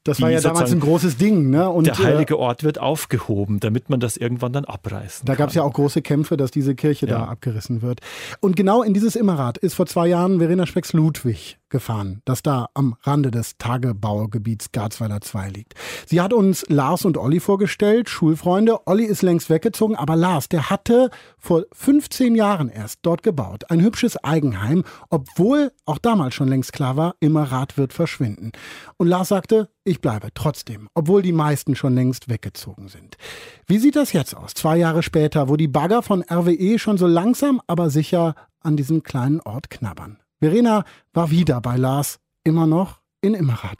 Das 0.03 0.17
die 0.17 0.23
war 0.23 0.29
ja 0.31 0.41
damals 0.41 0.71
ein 0.71 0.79
großes 0.79 1.17
Ding. 1.17 1.49
Ne? 1.49 1.69
Und, 1.69 1.87
der 1.87 1.97
heilige 1.97 2.33
äh, 2.35 2.37
Ort 2.37 2.63
wird 2.63 2.79
aufgehoben, 2.79 3.59
damit 3.59 3.89
man 3.89 3.99
das 3.99 4.17
irgendwann 4.17 4.53
dann 4.53 4.65
abreißen 4.65 5.25
Da 5.25 5.35
gab 5.35 5.49
es 5.49 5.55
ja 5.55 5.63
auch 5.63 5.73
große 5.73 6.01
Kämpfe, 6.01 6.37
dass 6.37 6.51
diese 6.51 6.75
Kirche 6.75 7.05
da 7.05 7.19
Ja. 7.19 7.25
abgerissen 7.27 7.81
wird. 7.81 8.01
Und 8.39 8.55
genau 8.55 8.83
in 8.83 8.93
dieses 8.93 9.15
Immerath 9.15 9.57
ist 9.57 9.73
vor 9.73 9.85
zwei 9.85 10.07
Jahren 10.07 10.39
Verena 10.39 10.65
Specks-Ludwig 10.65 11.57
gefahren, 11.69 12.21
das 12.25 12.43
da 12.43 12.67
am 12.73 12.95
Rande 13.03 13.31
des 13.31 13.57
Tagebaugebiets 13.57 14.71
Garzweiler 14.73 15.21
2 15.21 15.49
liegt. 15.49 15.73
Sie 16.05 16.21
hat 16.21 16.33
uns 16.33 16.65
Lars 16.67 17.05
und 17.05 17.17
Olli 17.17 17.39
vorgestellt, 17.39 18.09
Schulfreunde. 18.09 18.85
Olli 18.87 19.05
ist 19.05 19.21
längst 19.21 19.49
weggezogen, 19.49 19.95
aber 19.95 20.15
Lars, 20.15 20.49
der 20.49 20.69
hatte 20.69 21.09
vor 21.37 21.63
15 21.71 22.35
Jahren 22.35 22.69
erst 22.69 22.99
dort 23.03 23.23
gebaut. 23.23 23.63
Ein 23.69 23.81
hübsches 23.81 24.21
Eigenheim, 24.23 24.83
obwohl 25.09 25.71
auch 25.85 25.97
damals 25.97 26.35
schon 26.35 26.49
längst 26.49 26.73
klar 26.73 26.97
war, 26.97 27.15
Immerath 27.21 27.77
wird 27.77 27.93
verschwinden. 27.93 28.51
Und 28.97 29.07
Lars 29.07 29.31
sagte, 29.51 29.69
ich 29.83 29.99
bleibe 29.99 30.29
trotzdem, 30.33 30.87
obwohl 30.93 31.21
die 31.21 31.33
meisten 31.33 31.75
schon 31.75 31.93
längst 31.93 32.29
weggezogen 32.29 32.87
sind. 32.87 33.17
Wie 33.67 33.79
sieht 33.79 33.95
das 33.95 34.13
jetzt 34.13 34.35
aus, 34.35 34.53
zwei 34.53 34.77
Jahre 34.77 35.03
später, 35.03 35.49
wo 35.49 35.57
die 35.57 35.67
Bagger 35.67 36.01
von 36.01 36.23
RWE 36.23 36.79
schon 36.79 36.97
so 36.97 37.07
langsam, 37.07 37.61
aber 37.67 37.89
sicher 37.89 38.35
an 38.61 38.77
diesem 38.77 39.03
kleinen 39.03 39.41
Ort 39.41 39.69
knabbern? 39.69 40.17
Verena 40.39 40.85
war 41.13 41.31
wieder 41.31 41.59
bei 41.61 41.75
Lars, 41.75 42.19
immer 42.43 42.65
noch 42.65 43.01
in 43.21 43.33
Immerath. 43.33 43.77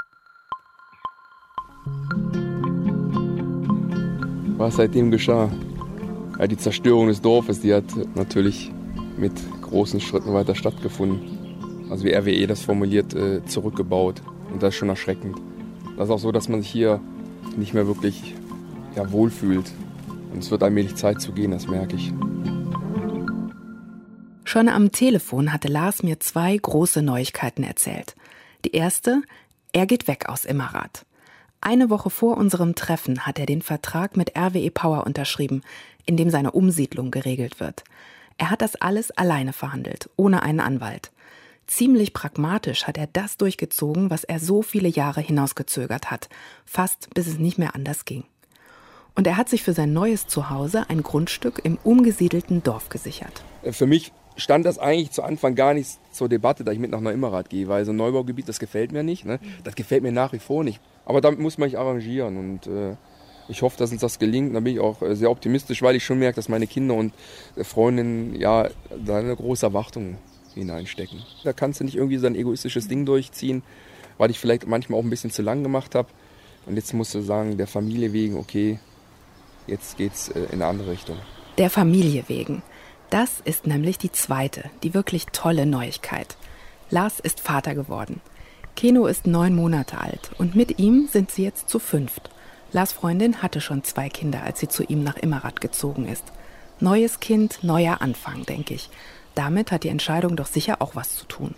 Was 4.58 4.76
seitdem 4.76 5.10
geschah? 5.10 5.50
Ja, 6.38 6.48
die 6.48 6.58
Zerstörung 6.58 7.08
des 7.08 7.22
Dorfes, 7.22 7.62
die 7.62 7.74
hat 7.74 7.86
natürlich 8.16 8.72
mit 9.18 9.34
großen 9.62 10.00
Schritten 10.00 10.34
weiter 10.34 10.54
stattgefunden. 10.54 11.88
Also 11.90 12.04
wie 12.04 12.14
RWE 12.14 12.48
das 12.48 12.62
formuliert, 12.62 13.14
äh, 13.14 13.44
zurückgebaut. 13.46 14.22
Und 14.52 14.62
das 14.62 14.74
ist 14.74 14.80
schon 14.80 14.90
erschreckend. 14.90 15.38
Das 16.02 16.10
ist 16.10 16.16
auch 16.16 16.20
so, 16.20 16.32
dass 16.32 16.50
man 16.50 16.64
sich 16.64 16.72
hier 16.72 17.00
nicht 17.56 17.76
mehr 17.76 17.86
wirklich 17.86 18.34
ja, 18.96 19.12
wohlfühlt. 19.12 19.72
Und 20.34 20.40
es 20.40 20.50
wird 20.50 20.64
allmählich 20.64 20.96
Zeit 20.96 21.22
zu 21.22 21.32
gehen, 21.32 21.52
das 21.52 21.68
merke 21.68 21.96
ich. 21.96 22.12
Schon 24.44 24.68
am 24.68 24.92
Telefon 24.92 25.54
hatte 25.54 25.68
Lars 25.68 26.02
mir 26.02 26.20
zwei 26.20 26.58
große 26.58 27.04
Neuigkeiten 27.04 27.64
erzählt. 27.64 28.16
Die 28.66 28.72
erste, 28.72 29.22
er 29.74 29.86
geht 29.86 30.08
weg 30.08 30.28
aus 30.28 30.44
Immerath. 30.44 31.06
Eine 31.62 31.92
Woche 31.92 32.10
vor 32.10 32.36
unserem 32.36 32.74
Treffen 32.74 33.28
hat 33.28 33.38
er 33.38 33.46
den 33.46 33.62
Vertrag 33.62 34.18
mit 34.18 34.36
RWE 34.36 34.72
Power 34.72 35.06
unterschrieben, 35.06 35.62
in 36.08 36.18
dem 36.18 36.32
seine 36.32 36.54
Umsiedlung 36.54 37.12
geregelt 37.12 37.60
wird. 37.60 37.84
Er 38.40 38.50
hat 38.50 38.64
das 38.64 38.76
alles 38.76 39.12
alleine 39.12 39.54
verhandelt, 39.54 40.10
ohne 40.16 40.42
einen 40.42 40.62
Anwalt. 40.62 41.12
Ziemlich 41.72 42.12
pragmatisch 42.12 42.86
hat 42.86 42.98
er 42.98 43.08
das 43.08 43.38
durchgezogen, 43.38 44.10
was 44.10 44.26
er 44.26 44.40
so 44.40 44.62
viele 44.62 44.90
Jahre 44.90 45.22
hinausgezögert 45.22 46.12
hat, 46.12 46.28
fast 46.66 47.08
bis 47.14 47.28
es 47.28 47.40
nicht 47.40 47.58
mehr 47.58 47.76
anders 47.76 48.04
ging. 48.04 48.26
Und 49.16 49.26
er 49.26 49.38
hat 49.38 49.48
sich 49.48 49.64
für 49.64 49.72
sein 49.72 49.94
neues 49.94 50.28
Zuhause 50.28 50.90
ein 50.90 51.02
Grundstück 51.02 51.62
im 51.64 51.80
umgesiedelten 51.82 52.62
Dorf 52.62 52.90
gesichert. 52.90 53.42
Für 53.64 53.88
mich 53.88 54.12
stand 54.36 54.66
das 54.66 54.80
eigentlich 54.80 55.12
zu 55.12 55.24
Anfang 55.24 55.56
gar 55.56 55.74
nicht 55.74 55.98
zur 56.12 56.28
Debatte, 56.28 56.66
dass 56.66 56.74
ich 56.74 56.80
mit 56.82 56.92
nach 56.92 57.00
Neuimmerath 57.00 57.50
gehe, 57.50 57.70
weil 57.70 57.86
so 57.86 57.94
ein 57.94 57.96
Neubaugebiet, 57.96 58.50
das 58.50 58.60
gefällt 58.60 58.92
mir 58.92 59.04
nicht. 59.04 59.24
Ne? 59.24 59.40
Das 59.64 59.76
gefällt 59.76 60.04
mir 60.04 60.12
nach 60.12 60.34
wie 60.34 60.40
vor 60.40 60.66
nicht. 60.66 60.82
Aber 61.06 61.22
damit 61.22 61.40
muss 61.40 61.58
man 61.58 61.70
sich 61.70 61.80
arrangieren 61.80 62.36
und 62.36 62.68
äh, 62.68 62.98
ich 63.48 63.62
hoffe, 63.62 63.78
dass 63.78 63.94
uns 63.94 64.02
das 64.02 64.20
gelingt. 64.20 64.54
Da 64.54 64.60
bin 64.60 64.74
ich 64.74 64.82
auch 64.82 65.02
äh, 65.02 65.16
sehr 65.16 65.32
optimistisch, 65.32 65.82
weil 65.82 65.96
ich 65.96 66.04
schon 66.04 66.20
merke, 66.20 66.36
dass 66.36 66.50
meine 66.50 66.68
Kinder 66.68 66.96
und 66.96 67.14
äh, 67.56 67.64
Freundinnen 67.64 68.36
ja 68.36 68.68
da 69.06 69.20
eine 69.20 69.38
große 69.38 69.66
Erwartung 69.66 70.18
hineinstecken. 70.56 71.22
Da 71.44 71.54
kannst 71.54 71.80
du 71.80 71.84
nicht 71.84 71.96
irgendwie 71.96 72.18
so 72.18 72.28
ein 72.28 72.36
egoistisches 72.36 72.88
Ding 72.88 73.06
durchziehen, 73.06 73.64
weil 74.18 74.32
ich 74.32 74.40
vielleicht 74.40 74.68
manchmal 74.68 75.00
auch 75.00 75.04
ein 75.04 75.10
bisschen 75.10 75.32
zu 75.32 75.42
lang 75.42 75.64
gemacht 75.64 75.96
habe. 75.96 76.10
Und 76.66 76.76
jetzt 76.76 76.94
musst 76.94 77.16
du 77.16 77.22
sagen, 77.22 77.58
der 77.58 77.68
Familie 77.68 78.14
wegen, 78.14 78.38
okay, 78.38 78.80
jetzt 79.68 79.98
geht's 79.98 80.30
äh, 80.30 80.40
in 80.46 80.54
eine 80.62 80.68
andere 80.68 80.92
Richtung. 80.92 81.18
Der 81.58 81.70
Familie 81.70 82.26
wegen. 82.28 82.62
Das 83.10 83.42
ist 83.44 83.68
nämlich 83.68 83.98
die 83.98 84.12
zweite, 84.12 84.70
die 84.84 84.94
wirklich 84.94 85.26
tolle 85.28 85.66
Neuigkeit. 85.66 86.38
Lars 86.90 87.20
ist 87.20 87.40
Vater 87.40 87.76
geworden. 87.76 88.22
Keno 88.76 89.06
ist 89.06 89.28
neun 89.28 89.56
Monate 89.56 90.00
alt 90.00 90.32
und 90.38 90.56
mit 90.56 90.80
ihm 90.80 91.08
sind 91.12 91.32
sie 91.32 91.44
jetzt 91.44 91.70
zu 91.70 91.80
fünft. 91.80 92.30
Lars 92.72 92.94
Freundin 92.94 93.42
hatte 93.42 93.60
schon 93.60 93.84
zwei 93.84 94.08
Kinder, 94.08 94.44
als 94.44 94.62
sie 94.62 94.70
zu 94.70 94.84
ihm 94.84 95.04
nach 95.04 95.18
Immerath 95.18 95.60
gezogen 95.60 96.08
ist. 96.08 96.24
Neues 96.80 97.20
Kind, 97.20 97.60
neuer 97.64 98.02
Anfang, 98.02 98.46
denke 98.46 98.74
ich. 98.74 98.90
Damit 99.36 99.72
hat 99.72 99.84
die 99.84 99.90
Entscheidung 99.90 100.36
doch 100.36 100.48
sicher 100.48 100.82
auch 100.82 100.96
was 100.96 101.16
zu 101.16 101.26
tun. 101.26 101.56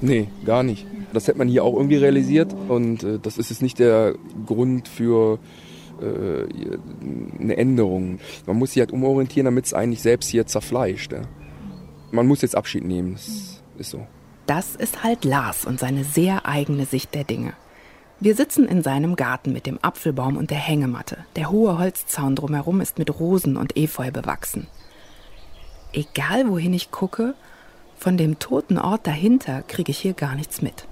Nee, 0.00 0.28
gar 0.44 0.62
nicht. 0.62 0.86
Das 1.12 1.26
hätte 1.26 1.38
man 1.38 1.48
hier 1.48 1.64
auch 1.64 1.74
irgendwie 1.74 1.96
realisiert 1.96 2.54
und 2.68 3.02
äh, 3.02 3.18
das 3.18 3.38
ist 3.38 3.50
jetzt 3.50 3.62
nicht 3.62 3.78
der 3.78 4.14
Grund 4.46 4.86
für 4.86 5.38
äh, 6.00 6.46
eine 7.40 7.56
Änderung. 7.56 8.20
Man 8.46 8.56
muss 8.56 8.72
sich 8.72 8.80
halt 8.80 8.92
umorientieren, 8.92 9.46
damit 9.46 9.66
es 9.66 9.74
eigentlich 9.74 10.02
selbst 10.02 10.28
hier 10.28 10.46
zerfleischt. 10.46 11.12
Ja. 11.12 11.22
Man 12.12 12.26
muss 12.26 12.42
jetzt 12.42 12.54
Abschied 12.54 12.84
nehmen, 12.84 13.14
das 13.14 13.62
ist 13.78 13.90
so. 13.90 14.06
Das 14.46 14.76
ist 14.76 15.02
halt 15.02 15.24
Lars 15.24 15.64
und 15.64 15.80
seine 15.80 16.04
sehr 16.04 16.46
eigene 16.46 16.86
Sicht 16.86 17.14
der 17.14 17.24
Dinge. 17.24 17.54
Wir 18.20 18.34
sitzen 18.34 18.66
in 18.66 18.82
seinem 18.82 19.14
Garten 19.14 19.52
mit 19.52 19.66
dem 19.66 19.78
Apfelbaum 19.82 20.36
und 20.36 20.50
der 20.50 20.58
Hängematte. 20.58 21.18
Der 21.36 21.50
hohe 21.50 21.78
Holzzaun 21.78 22.34
drumherum 22.34 22.80
ist 22.80 22.98
mit 22.98 23.20
Rosen 23.20 23.56
und 23.56 23.76
Efeu 23.76 24.10
bewachsen. 24.10 24.66
Egal 25.92 26.48
wohin 26.48 26.74
ich 26.74 26.90
gucke, 26.90 27.34
von 27.96 28.16
dem 28.16 28.38
toten 28.38 28.78
Ort 28.78 29.06
dahinter 29.06 29.62
kriege 29.62 29.90
ich 29.90 29.98
hier 29.98 30.12
gar 30.12 30.34
nichts 30.34 30.62
mit. 30.62 30.86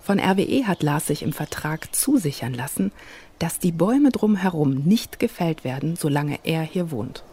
Von 0.00 0.18
RWE 0.18 0.66
hat 0.66 0.82
Lars 0.82 1.06
sich 1.06 1.22
im 1.22 1.32
Vertrag 1.32 1.94
zusichern 1.94 2.54
lassen, 2.54 2.92
dass 3.38 3.58
die 3.58 3.72
Bäume 3.72 4.10
drumherum 4.10 4.76
nicht 4.84 5.18
gefällt 5.18 5.64
werden, 5.64 5.96
solange 5.96 6.38
er 6.44 6.62
hier 6.62 6.90
wohnt. 6.90 7.24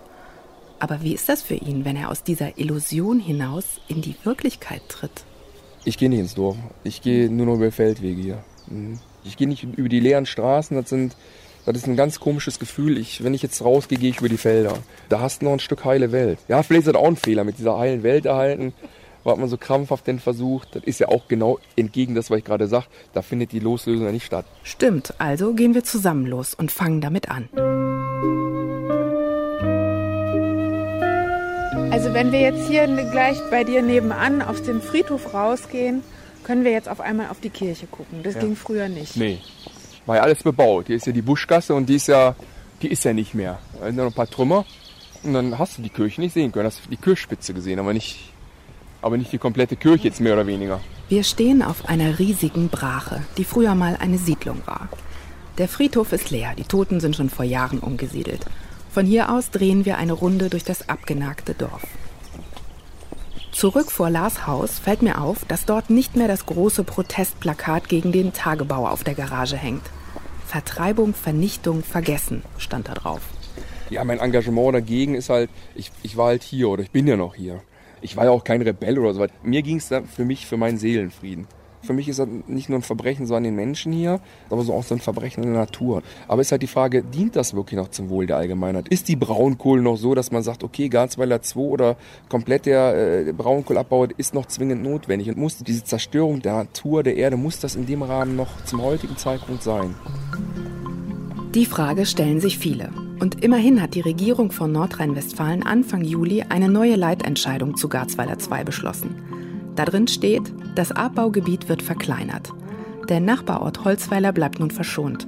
Aber 0.79 1.01
wie 1.01 1.13
ist 1.13 1.29
das 1.29 1.41
für 1.41 1.55
ihn, 1.55 1.85
wenn 1.85 1.95
er 1.95 2.09
aus 2.09 2.23
dieser 2.23 2.59
Illusion 2.59 3.19
hinaus 3.19 3.79
in 3.87 4.01
die 4.01 4.15
Wirklichkeit 4.23 4.81
tritt? 4.89 5.23
Ich 5.85 5.97
gehe 5.97 6.09
nicht 6.09 6.19
ins 6.19 6.35
Dorf. 6.35 6.57
Ich 6.83 7.01
gehe 7.01 7.29
nur 7.29 7.45
noch 7.45 7.55
über 7.55 7.71
Feldwege 7.71 8.21
hier. 8.21 8.43
Mhm. 8.67 8.99
Ich 9.23 9.37
gehe 9.37 9.47
nicht 9.47 9.63
über 9.63 9.89
die 9.89 9.99
leeren 9.99 10.25
Straßen. 10.25 10.75
Das 10.75 10.89
sind 10.89 11.15
Das 11.65 11.75
ist 11.77 11.87
ein 11.87 11.95
ganz 11.95 12.19
komisches 12.19 12.59
Gefühl. 12.59 12.97
Ich, 12.97 13.23
wenn 13.23 13.33
ich 13.33 13.41
jetzt 13.41 13.63
rausgehe, 13.63 13.97
gehe 13.97 14.09
ich 14.11 14.19
über 14.19 14.29
die 14.29 14.37
Felder. 14.37 14.73
Da 15.09 15.19
hast 15.19 15.41
du 15.41 15.45
noch 15.45 15.53
ein 15.53 15.59
Stück 15.59 15.83
heile 15.83 16.11
Welt. 16.11 16.37
Ja, 16.47 16.61
vielleicht 16.61 16.85
ist 16.87 16.93
das 16.93 17.01
auch 17.01 17.07
ein 17.07 17.15
Fehler 17.15 17.43
mit 17.43 17.57
dieser 17.57 17.77
heilen 17.77 18.03
Welt 18.03 18.25
erhalten. 18.25 18.73
Was 19.23 19.37
man 19.39 19.49
so 19.49 19.57
krampfhaft 19.57 20.05
denn 20.05 20.19
versucht, 20.19 20.75
das 20.75 20.83
ist 20.83 20.99
ja 20.99 21.07
auch 21.07 21.27
genau 21.27 21.57
entgegen 21.75 22.13
das, 22.13 22.29
was 22.29 22.37
ich 22.37 22.45
gerade 22.45 22.67
sage. 22.67 22.85
Da 23.13 23.23
findet 23.23 23.51
die 23.51 23.59
Loslösung 23.59 24.05
ja 24.05 24.11
nicht 24.11 24.25
statt. 24.27 24.45
Stimmt, 24.61 25.15
also 25.17 25.53
gehen 25.53 25.73
wir 25.73 25.83
zusammen 25.83 26.27
los 26.27 26.53
und 26.53 26.71
fangen 26.71 27.01
damit 27.01 27.29
an. 27.31 27.49
Also 31.91 32.13
wenn 32.13 32.31
wir 32.31 32.41
jetzt 32.41 32.67
hier 32.67 32.85
gleich 33.11 33.37
bei 33.49 33.63
dir 33.63 33.81
nebenan 33.81 34.43
auf 34.43 34.61
den 34.61 34.81
Friedhof 34.81 35.33
rausgehen, 35.33 36.03
können 36.43 36.63
wir 36.63 36.71
jetzt 36.71 36.87
auf 36.89 36.99
einmal 36.99 37.29
auf 37.29 37.39
die 37.39 37.49
Kirche 37.49 37.87
gucken. 37.87 38.19
Das 38.21 38.35
Ja. 38.35 38.41
ging 38.41 38.55
früher 38.55 38.89
nicht. 38.89 39.15
Nee. 39.17 39.39
War 40.05 40.17
ja 40.17 40.21
alles 40.21 40.43
bebaut. 40.43 40.87
Hier 40.87 40.95
ist 40.95 41.07
ja 41.07 41.13
die 41.13 41.21
Buschgasse 41.21 41.73
und 41.73 41.87
die 41.87 41.95
ist 41.95 42.07
ja, 42.07 42.35
die 42.81 42.89
ist 42.89 43.03
ja 43.03 43.13
nicht 43.13 43.33
mehr. 43.33 43.59
Da 43.79 43.87
sind 43.87 43.95
noch 43.95 44.05
ein 44.05 44.13
paar 44.13 44.29
Trümmer. 44.29 44.65
Und 45.23 45.33
dann 45.33 45.57
hast 45.57 45.77
du 45.77 45.81
die 45.81 45.89
Kirche 45.89 46.21
nicht 46.21 46.33
sehen 46.33 46.51
können. 46.51 46.67
Hast 46.67 46.81
die 46.89 46.97
Kirchspitze 46.97 47.53
gesehen, 47.53 47.79
aber 47.79 47.93
nicht, 47.93 48.31
aber 49.01 49.17
nicht 49.17 49.31
die 49.31 49.39
komplette 49.39 49.75
Kirche 49.75 50.05
jetzt 50.05 50.21
mehr 50.21 50.33
oder 50.33 50.45
weniger. 50.45 50.79
Wir 51.09 51.23
stehen 51.23 51.61
auf 51.61 51.87
einer 51.89 52.19
riesigen 52.19 52.69
Brache, 52.69 53.23
die 53.37 53.43
früher 53.43 53.75
mal 53.75 53.97
eine 53.99 54.17
Siedlung 54.17 54.61
war. 54.65 54.89
Der 55.57 55.67
Friedhof 55.67 56.11
ist 56.11 56.31
leer, 56.31 56.53
die 56.57 56.63
Toten 56.63 56.99
sind 56.99 57.15
schon 57.15 57.29
vor 57.29 57.45
Jahren 57.45 57.79
umgesiedelt. 57.79 58.45
Von 58.91 59.05
hier 59.05 59.31
aus 59.31 59.51
drehen 59.51 59.85
wir 59.85 59.97
eine 59.97 60.13
Runde 60.13 60.49
durch 60.49 60.63
das 60.63 60.89
abgenagte 60.89 61.53
Dorf. 61.53 61.83
Zurück 63.55 63.89
vor 63.89 64.09
Lars 64.09 64.47
Haus 64.47 64.79
fällt 64.79 65.01
mir 65.01 65.21
auf, 65.21 65.45
dass 65.45 65.65
dort 65.65 65.89
nicht 65.89 66.17
mehr 66.17 66.27
das 66.27 66.45
große 66.45 66.83
Protestplakat 66.83 67.87
gegen 67.87 68.11
den 68.11 68.33
Tagebau 68.33 68.85
auf 68.85 69.05
der 69.05 69.13
Garage 69.13 69.55
hängt. 69.55 69.81
Vertreibung, 70.45 71.13
Vernichtung, 71.13 71.81
Vergessen 71.81 72.43
stand 72.57 72.89
da 72.89 72.95
drauf. 72.95 73.21
Ja, 73.89 74.03
mein 74.03 74.19
Engagement 74.19 74.75
dagegen 74.75 75.15
ist 75.15 75.29
halt, 75.29 75.49
ich, 75.73 75.89
ich 76.03 76.17
war 76.17 76.27
halt 76.27 76.43
hier 76.43 76.67
oder 76.67 76.83
ich 76.83 76.91
bin 76.91 77.07
ja 77.07 77.15
noch 77.15 77.33
hier. 77.33 77.61
Ich 78.01 78.17
war 78.17 78.25
ja 78.25 78.31
auch 78.31 78.43
kein 78.43 78.61
Rebell 78.61 78.99
oder 78.99 79.13
so 79.13 79.21
was. 79.21 79.31
Mir 79.41 79.61
ging 79.61 79.77
es 79.77 79.87
für 79.87 80.25
mich, 80.25 80.45
für 80.47 80.57
meinen 80.57 80.77
Seelenfrieden. 80.77 81.47
Für 81.85 81.93
mich 81.93 82.07
ist 82.07 82.19
das 82.19 82.27
nicht 82.47 82.69
nur 82.69 82.79
ein 82.79 82.81
Verbrechen 82.81 83.27
so 83.27 83.35
an 83.35 83.43
den 83.43 83.55
Menschen 83.55 83.93
hier, 83.93 84.19
aber 84.49 84.63
so 84.63 84.73
auch 84.73 84.83
so 84.83 84.95
ein 84.95 85.01
Verbrechen 85.01 85.43
an 85.43 85.51
der 85.51 85.61
Natur. 85.61 86.01
Aber 86.27 86.41
ist 86.41 86.51
halt 86.51 86.63
die 86.63 86.67
Frage, 86.67 87.03
dient 87.03 87.35
das 87.35 87.53
wirklich 87.53 87.77
noch 87.77 87.89
zum 87.89 88.09
Wohl 88.09 88.25
der 88.25 88.37
Allgemeinheit? 88.37 88.87
Ist 88.87 89.07
die 89.07 89.15
Braunkohle 89.15 89.81
noch 89.81 89.97
so, 89.97 90.15
dass 90.15 90.31
man 90.31 90.43
sagt, 90.43 90.63
okay, 90.63 90.89
Garzweiler 90.89 91.41
2 91.41 91.59
oder 91.59 91.95
komplett 92.29 92.65
der 92.65 93.27
äh, 93.27 93.33
Braunkohleabbau 93.33 94.05
ist 94.17 94.33
noch 94.33 94.47
zwingend 94.47 94.83
notwendig 94.83 95.29
und 95.29 95.37
muss 95.37 95.57
diese 95.57 95.83
Zerstörung 95.83 96.41
der 96.41 96.53
Natur, 96.53 97.03
der 97.03 97.15
Erde, 97.15 97.37
muss 97.37 97.59
das 97.59 97.75
in 97.75 97.85
dem 97.85 98.01
Rahmen 98.01 98.35
noch 98.35 98.63
zum 98.65 98.81
heutigen 98.81 99.17
Zeitpunkt 99.17 99.63
sein? 99.63 99.95
Die 101.53 101.65
Frage 101.65 102.05
stellen 102.05 102.41
sich 102.41 102.57
viele. 102.57 102.89
Und 103.19 103.43
immerhin 103.43 103.81
hat 103.81 103.95
die 103.95 104.01
Regierung 104.01 104.51
von 104.51 104.71
Nordrhein-Westfalen 104.73 105.63
Anfang 105.63 106.03
Juli 106.03 106.43
eine 106.49 106.67
neue 106.67 106.95
Leitentscheidung 106.95 107.77
zu 107.77 107.87
Garzweiler 107.87 108.37
2 108.37 108.65
beschlossen. 108.65 109.15
Darin 109.75 110.07
steht, 110.07 110.53
das 110.75 110.91
Abbaugebiet 110.91 111.67
wird 111.67 111.81
verkleinert. 111.81 112.51
Der 113.09 113.19
Nachbarort 113.19 113.83
Holzweiler 113.83 114.31
bleibt 114.31 114.59
nun 114.59 114.71
verschont. 114.71 115.27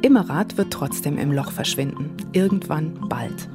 Immerath 0.00 0.56
wird 0.56 0.72
trotzdem 0.72 1.18
im 1.18 1.30
Loch 1.30 1.52
verschwinden. 1.52 2.16
Irgendwann 2.32 3.08
bald. 3.08 3.48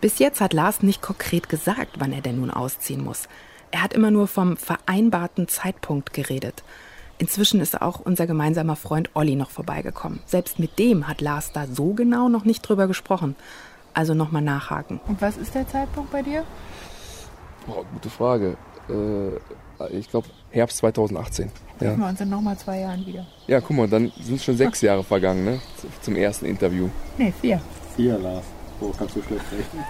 Bis 0.00 0.18
jetzt 0.18 0.40
hat 0.40 0.52
Lars 0.52 0.82
nicht 0.82 1.00
konkret 1.00 1.48
gesagt, 1.48 1.96
wann 1.98 2.12
er 2.12 2.20
denn 2.20 2.40
nun 2.40 2.50
ausziehen 2.50 3.02
muss. 3.02 3.28
Er 3.70 3.82
hat 3.82 3.94
immer 3.94 4.10
nur 4.10 4.28
vom 4.28 4.56
vereinbarten 4.56 5.48
Zeitpunkt 5.48 6.12
geredet. 6.12 6.62
Inzwischen 7.18 7.60
ist 7.60 7.80
auch 7.80 8.00
unser 8.00 8.26
gemeinsamer 8.26 8.76
Freund 8.76 9.10
Olli 9.14 9.36
noch 9.36 9.50
vorbeigekommen. 9.50 10.20
Selbst 10.26 10.58
mit 10.58 10.78
dem 10.78 11.08
hat 11.08 11.20
Lars 11.20 11.52
da 11.52 11.66
so 11.66 11.94
genau 11.94 12.28
noch 12.28 12.44
nicht 12.44 12.62
drüber 12.62 12.86
gesprochen. 12.86 13.34
Also 13.94 14.14
nochmal 14.14 14.42
nachhaken. 14.42 15.00
Und 15.06 15.22
was 15.22 15.36
ist 15.36 15.54
der 15.54 15.66
Zeitpunkt 15.68 16.10
bei 16.10 16.22
dir? 16.22 16.44
Boah, 17.66 17.84
gute 17.92 18.10
Frage. 18.10 18.56
Äh, 18.88 19.98
ich 19.98 20.08
glaube 20.08 20.28
Herbst 20.50 20.78
2018. 20.78 21.50
Ja. 21.80 21.96
Wir 21.96 22.06
uns 22.06 22.20
in 22.20 22.28
nochmal 22.28 22.56
zwei 22.58 22.80
Jahren 22.80 23.04
wieder. 23.06 23.26
ja, 23.46 23.60
guck 23.60 23.76
mal, 23.76 23.88
dann 23.88 24.12
sind 24.20 24.40
schon 24.40 24.56
sechs 24.56 24.80
Jahre 24.80 25.02
vergangen, 25.02 25.44
ne? 25.44 25.60
Zum 26.00 26.16
ersten 26.16 26.46
Interview. 26.46 26.88
Nee, 27.18 27.32
vier. 27.40 27.60
Vier, 27.96 28.18
Lars. 28.18 28.44
Wo 28.78 28.90
kannst 28.90 29.16
du 29.16 29.22
schlecht 29.22 29.44
rechnen? 29.50 29.84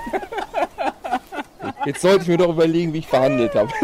Jetzt 1.86 2.00
sollte 2.00 2.22
ich 2.22 2.28
mir 2.28 2.38
doch 2.38 2.50
überlegen, 2.50 2.92
wie 2.92 2.98
ich 2.98 3.08
verhandelt 3.08 3.54
habe. 3.54 3.70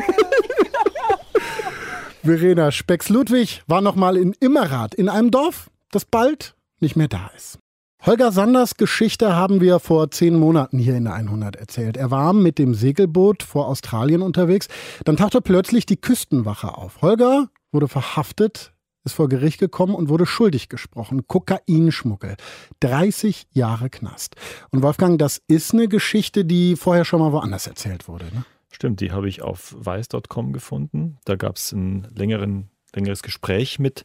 Verena 2.22 2.70
Specks-Ludwig 2.70 3.62
war 3.66 3.80
noch 3.80 3.94
mal 3.94 4.16
in 4.16 4.34
Immerath, 4.40 4.94
in 4.94 5.08
einem 5.08 5.30
Dorf, 5.30 5.70
das 5.90 6.04
bald 6.04 6.54
nicht 6.80 6.96
mehr 6.96 7.08
da 7.08 7.30
ist. 7.36 7.58
Holger 8.06 8.30
Sanders 8.30 8.76
Geschichte 8.76 9.34
haben 9.34 9.60
wir 9.60 9.80
vor 9.80 10.10
zehn 10.12 10.38
Monaten 10.38 10.78
hier 10.78 10.96
in 10.96 11.04
der 11.04 11.14
100 11.14 11.56
erzählt. 11.56 11.96
Er 11.96 12.12
war 12.12 12.32
mit 12.32 12.58
dem 12.58 12.72
Segelboot 12.72 13.42
vor 13.42 13.66
Australien 13.66 14.22
unterwegs. 14.22 14.68
Dann 15.04 15.16
tauchte 15.16 15.40
plötzlich 15.40 15.84
die 15.84 16.00
Küstenwache 16.00 16.78
auf. 16.78 17.02
Holger 17.02 17.48
wurde 17.72 17.88
verhaftet, 17.88 18.72
ist 19.04 19.14
vor 19.14 19.28
Gericht 19.28 19.58
gekommen 19.58 19.96
und 19.96 20.08
wurde 20.08 20.26
schuldig 20.26 20.68
gesprochen. 20.68 21.26
Kokainschmuggel. 21.26 22.36
30 22.80 23.48
Jahre 23.50 23.90
Knast. 23.90 24.36
Und 24.70 24.82
Wolfgang, 24.82 25.18
das 25.18 25.42
ist 25.48 25.74
eine 25.74 25.88
Geschichte, 25.88 26.44
die 26.44 26.76
vorher 26.76 27.04
schon 27.04 27.18
mal 27.18 27.32
woanders 27.32 27.66
erzählt 27.66 28.06
wurde. 28.06 28.26
Ne? 28.26 28.44
Stimmt, 28.70 29.00
die 29.00 29.10
habe 29.10 29.28
ich 29.28 29.42
auf 29.42 29.74
weiß.com 29.76 30.52
gefunden. 30.52 31.18
Da 31.24 31.34
gab 31.34 31.56
es 31.56 31.72
ein 31.72 32.06
längeres 32.14 33.22
Gespräch 33.24 33.80
mit 33.80 34.04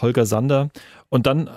Holger 0.00 0.24
Sander. 0.24 0.70
Und 1.10 1.26
dann 1.26 1.50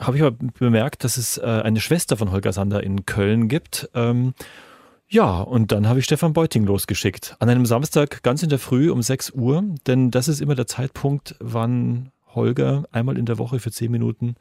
habe 0.00 0.16
ich 0.16 0.22
aber 0.22 0.36
bemerkt, 0.58 1.04
dass 1.04 1.16
es 1.16 1.38
äh, 1.38 1.42
eine 1.42 1.80
Schwester 1.80 2.16
von 2.16 2.32
Holger 2.32 2.52
Sander 2.52 2.82
in 2.82 3.04
Köln 3.06 3.48
gibt. 3.48 3.90
Ähm, 3.94 4.34
ja, 5.08 5.40
und 5.40 5.72
dann 5.72 5.88
habe 5.88 5.98
ich 5.98 6.04
Stefan 6.04 6.32
Beuting 6.32 6.64
losgeschickt. 6.64 7.36
An 7.38 7.48
einem 7.48 7.66
Samstag 7.66 8.22
ganz 8.22 8.42
in 8.42 8.50
der 8.50 8.58
Früh 8.58 8.90
um 8.90 9.02
6 9.02 9.30
Uhr, 9.30 9.62
denn 9.86 10.10
das 10.10 10.28
ist 10.28 10.40
immer 10.40 10.54
der 10.54 10.66
Zeitpunkt, 10.66 11.34
wann 11.40 12.12
Holger 12.34 12.84
einmal 12.92 13.16
in 13.16 13.26
der 13.26 13.38
Woche 13.38 13.58
für 13.58 13.70
10 13.70 13.90
Minuten 13.90 14.36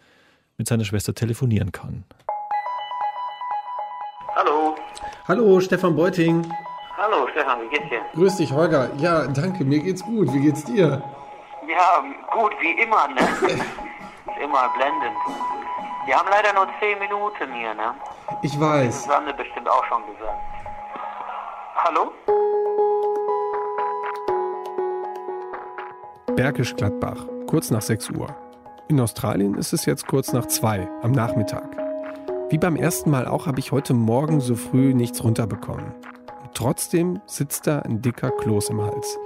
mit 0.58 0.68
seiner 0.68 0.84
Schwester 0.84 1.14
telefonieren 1.14 1.72
kann. 1.72 2.04
Hallo. 4.36 4.76
Hallo, 5.28 5.60
Stefan 5.60 5.96
Beuting. 5.96 6.46
Hallo 6.98 7.28
Stefan, 7.32 7.60
wie 7.62 7.70
geht's 7.70 7.90
dir? 7.90 8.02
Grüß 8.14 8.38
dich, 8.38 8.52
Holger. 8.52 8.90
Ja, 8.98 9.28
danke, 9.28 9.64
mir 9.64 9.80
geht's 9.80 10.04
gut. 10.04 10.34
Wie 10.34 10.42
geht's 10.42 10.64
dir? 10.64 11.02
Ja, 11.68 12.04
gut, 12.34 12.52
wie 12.60 12.82
immer, 12.82 13.08
ne? 13.10 13.22
ist 14.38 14.44
immer 14.44 14.70
blendend. 14.70 15.18
Wir 16.06 16.16
haben 16.16 16.28
leider 16.30 16.54
nur 16.54 16.68
10 16.80 17.00
Minuten 17.00 17.54
hier, 17.54 17.74
ne? 17.74 17.94
Ich 18.42 18.60
weiß. 18.60 19.04
Susanne 19.04 19.34
bestimmt 19.34 19.68
auch 19.70 19.84
schon 19.86 20.02
gesagt. 20.08 20.42
Hallo? 21.76 22.12
Bergisch 26.36 26.76
Gladbach, 26.76 27.26
kurz 27.48 27.72
nach 27.72 27.82
6 27.82 28.12
Uhr. 28.12 28.28
In 28.88 29.00
Australien 29.00 29.56
ist 29.56 29.74
es 29.74 29.86
jetzt 29.86 30.08
kurz 30.08 30.32
nach 30.34 30.46
2 30.46 30.88
am 31.02 31.12
Nachmittag. 31.12 31.76
Wie 32.50 32.58
beim 32.58 32.76
ersten 32.78 33.10
Mal 33.10 33.28
auch 33.28 33.48
habe 33.48 33.60
ich 33.60 33.72
heute 33.72 33.94
Morgen 33.94 34.40
so 34.40 34.56
früh 34.56 34.94
nichts 34.94 35.24
runterbekommen. 35.24 35.94
Und 36.44 36.54
trotzdem 36.54 37.22
sitzt 37.26 37.68
da 37.68 37.80
ein 37.80 38.02
dicker 38.02 38.32
Kloß 38.32 38.70
im 38.70 38.82
Hals. 38.82 39.20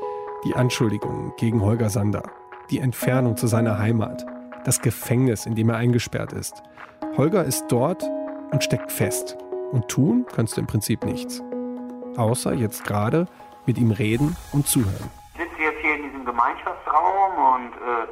Die 0.46 0.56
Anschuldigungen 0.56 1.34
gegen 1.38 1.62
Holger 1.62 1.90
Sander, 1.90 2.24
die 2.72 2.80
Entfernung 2.80 3.38
zu 3.38 3.46
seiner 3.46 3.78
Heimat, 3.78 4.26
das 4.66 4.82
Gefängnis, 4.82 5.46
in 5.46 5.56
dem 5.56 5.70
er 5.70 5.78
eingesperrt 5.78 6.34
ist. 6.34 6.62
Holger 7.18 7.44
ist 7.44 7.66
dort 7.70 8.04
und 8.52 8.64
steckt 8.64 8.92
fest. 8.92 9.38
Und 9.72 9.88
tun 9.88 10.26
kannst 10.36 10.58
du 10.58 10.62
im 10.62 10.68
Prinzip 10.68 11.04
nichts. 11.04 11.42
Außer 12.18 12.54
jetzt 12.54 12.84
gerade 12.84 13.28
mit 13.66 13.78
ihm 13.78 13.92
reden 13.92 14.36
und 14.52 14.68
zuhören. 14.68 15.10
Sitze 15.38 15.62
jetzt 15.62 15.80
hier 15.82 15.96
in 15.96 16.04
diesem 16.04 16.26
Gemeinschaftsraum 16.26 17.56
und 17.56 17.74
äh, 17.74 18.08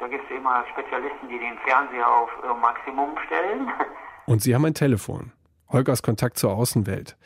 da 0.00 0.08
gibt 0.08 0.24
es 0.30 0.36
immer 0.36 0.64
Spezialisten, 0.72 1.28
die 1.28 1.38
den 1.38 1.58
Fernseher 1.64 2.08
auf 2.08 2.30
äh, 2.42 2.60
Maximum 2.60 3.10
stellen. 3.26 3.68
Und 4.26 4.40
sie 4.42 4.54
haben 4.54 4.64
ein 4.64 4.74
Telefon. 4.74 5.32
Holgers 5.68 6.02
Kontakt 6.02 6.38
zur 6.38 6.52
Außenwelt. 6.54 7.16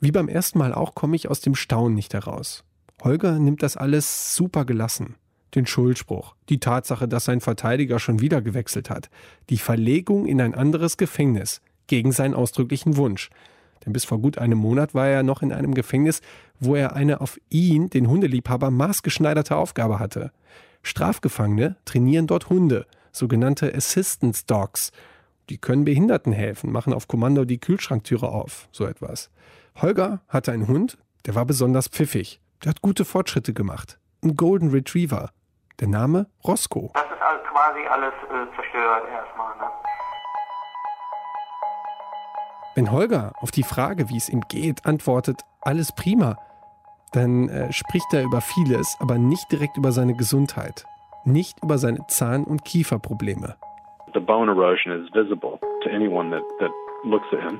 Wie 0.00 0.12
beim 0.12 0.28
ersten 0.28 0.58
Mal 0.58 0.72
auch 0.74 0.94
komme 0.94 1.16
ich 1.16 1.28
aus 1.28 1.40
dem 1.40 1.54
Staunen 1.54 1.94
nicht 1.94 2.14
heraus. 2.14 2.64
Holger 3.02 3.38
nimmt 3.38 3.62
das 3.62 3.76
alles 3.76 4.34
super 4.34 4.64
gelassen. 4.64 5.16
Den 5.56 5.66
Schuldspruch, 5.66 6.36
die 6.50 6.60
Tatsache, 6.60 7.08
dass 7.08 7.24
sein 7.24 7.40
Verteidiger 7.40 7.98
schon 7.98 8.20
wieder 8.20 8.42
gewechselt 8.42 8.90
hat, 8.90 9.08
die 9.50 9.56
Verlegung 9.56 10.26
in 10.26 10.40
ein 10.40 10.54
anderes 10.54 10.98
Gefängnis, 10.98 11.62
gegen 11.86 12.12
seinen 12.12 12.34
ausdrücklichen 12.34 12.96
Wunsch. 12.96 13.30
Denn 13.84 13.92
bis 13.92 14.04
vor 14.04 14.20
gut 14.20 14.38
einem 14.38 14.58
Monat 14.58 14.94
war 14.94 15.08
er 15.08 15.22
noch 15.22 15.42
in 15.42 15.52
einem 15.52 15.74
Gefängnis, 15.74 16.20
wo 16.60 16.74
er 16.74 16.94
eine 16.94 17.20
auf 17.20 17.40
ihn, 17.48 17.88
den 17.88 18.08
Hundeliebhaber, 18.08 18.70
maßgeschneiderte 18.70 19.56
Aufgabe 19.56 19.98
hatte. 19.98 20.30
Strafgefangene 20.82 21.76
trainieren 21.84 22.26
dort 22.26 22.50
Hunde, 22.50 22.86
sogenannte 23.12 23.74
Assistance 23.74 24.44
Dogs. 24.46 24.92
Die 25.48 25.58
können 25.58 25.84
Behinderten 25.84 26.32
helfen, 26.32 26.70
machen 26.70 26.92
auf 26.92 27.08
Kommando 27.08 27.44
die 27.44 27.58
Kühlschranktüre 27.58 28.28
auf, 28.28 28.68
so 28.72 28.84
etwas. 28.84 29.30
Holger 29.76 30.20
hatte 30.28 30.52
einen 30.52 30.68
Hund, 30.68 30.98
der 31.24 31.34
war 31.34 31.46
besonders 31.46 31.88
pfiffig. 31.88 32.40
Der 32.62 32.70
hat 32.70 32.82
gute 32.82 33.04
Fortschritte 33.04 33.54
gemacht. 33.54 33.98
Ein 34.22 34.36
Golden 34.36 34.70
Retriever. 34.70 35.30
Der 35.80 35.88
Name 35.88 36.26
Roscoe. 36.46 36.90
Das 36.94 37.04
ist 37.04 37.22
all- 37.22 37.42
quasi 37.52 37.86
alles 37.86 38.12
äh, 38.30 38.54
zerstört 38.56 39.02
erstmal, 39.12 39.56
ne? 39.56 39.64
Wenn 42.74 42.90
Holger 42.92 43.32
auf 43.40 43.50
die 43.50 43.62
Frage, 43.62 44.08
wie 44.10 44.16
es 44.18 44.28
ihm 44.28 44.42
geht, 44.48 44.84
antwortet, 44.86 45.40
alles 45.62 45.92
prima, 45.92 46.36
dann 47.12 47.48
äh, 47.48 47.72
spricht 47.72 48.12
er 48.12 48.22
über 48.24 48.40
vieles, 48.42 48.96
aber 49.00 49.16
nicht 49.18 49.50
direkt 49.50 49.76
über 49.78 49.92
seine 49.92 50.14
Gesundheit, 50.14 50.84
nicht 51.24 51.62
über 51.62 51.78
seine 51.78 52.06
Zahn- 52.08 52.44
und 52.44 52.64
Kieferprobleme. 52.64 53.56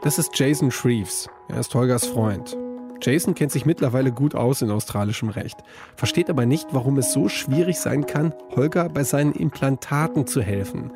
Das 0.03 0.19
ist 0.19 0.39
Jason 0.39 0.71
Shreves. 0.71 1.29
Er 1.49 1.61
ist 1.61 1.75
Holgers 1.75 2.07
Freund. 2.07 2.57
Jason 3.03 3.35
kennt 3.35 3.53
sich 3.53 3.67
mittlerweile 3.67 4.13
gut 4.13 4.35
aus 4.35 4.63
in 4.63 4.71
australischem 4.71 5.29
Recht, 5.29 5.59
versteht 5.97 6.31
aber 6.31 6.47
nicht, 6.47 6.69
warum 6.73 6.99
es 6.99 7.13
so 7.13 7.29
schwierig 7.29 7.79
sein 7.79 8.07
kann, 8.07 8.33
Holger 8.55 8.89
bei 8.89 9.03
seinen 9.03 9.33
Implantaten 9.33 10.27
zu 10.27 10.43
helfen. 10.43 10.93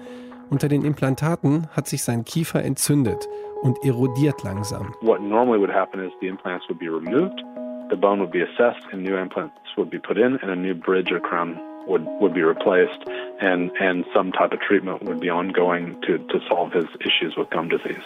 Unter 0.51 0.69
den 0.69 0.85
Implantaten 0.85 1.69
hat 1.73 1.87
sich 1.87 2.03
sein 2.03 2.25
Kiefer 2.25 2.65
entzündet 2.65 3.29
und 3.63 3.79
erodiert 3.85 4.43
langsam. 4.43 4.95
What 5.01 5.23
normally 5.23 5.61
would 5.61 5.73
happen 5.73 6.01
is 6.01 6.13
the 6.21 6.27
implants 6.27 6.69
would 6.69 6.81
be 6.81 6.89
removed, 6.89 7.41
the 7.91 7.97
bone 7.97 8.21
would 8.21 8.33
be 8.33 8.43
assessed 8.43 8.85
and 8.93 9.03
new 9.03 9.17
implants 9.17 9.55
would 9.77 9.91
be 9.91 9.99
put 9.99 10.17
in 10.17 10.37
and 10.43 10.51
a 10.51 10.57
new 10.57 10.75
bridge 10.75 11.13
or 11.13 11.21
crown 11.21 11.61
would, 11.87 12.05
would 12.21 12.35
be 12.35 12.43
replaced 12.43 13.05
and, 13.41 13.71
and 13.81 14.05
some 14.15 14.33
type 14.33 14.53
of 14.53 14.61
treatment 14.61 15.03
would 15.05 15.21
be 15.21 15.31
ongoing 15.31 16.01
to, 16.03 16.19
to 16.19 16.41
solve 16.49 16.73
his 16.73 16.87
issues 17.01 17.37
with 17.37 17.49
gum 17.51 17.69
disease. 17.69 18.03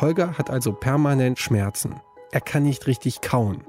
Holger 0.00 0.38
hat 0.38 0.50
also 0.50 0.72
permanent 0.72 1.38
Schmerzen. 1.38 2.00
Er 2.32 2.40
kann 2.40 2.62
nicht 2.62 2.86
richtig 2.86 3.20
kauen. 3.20 3.64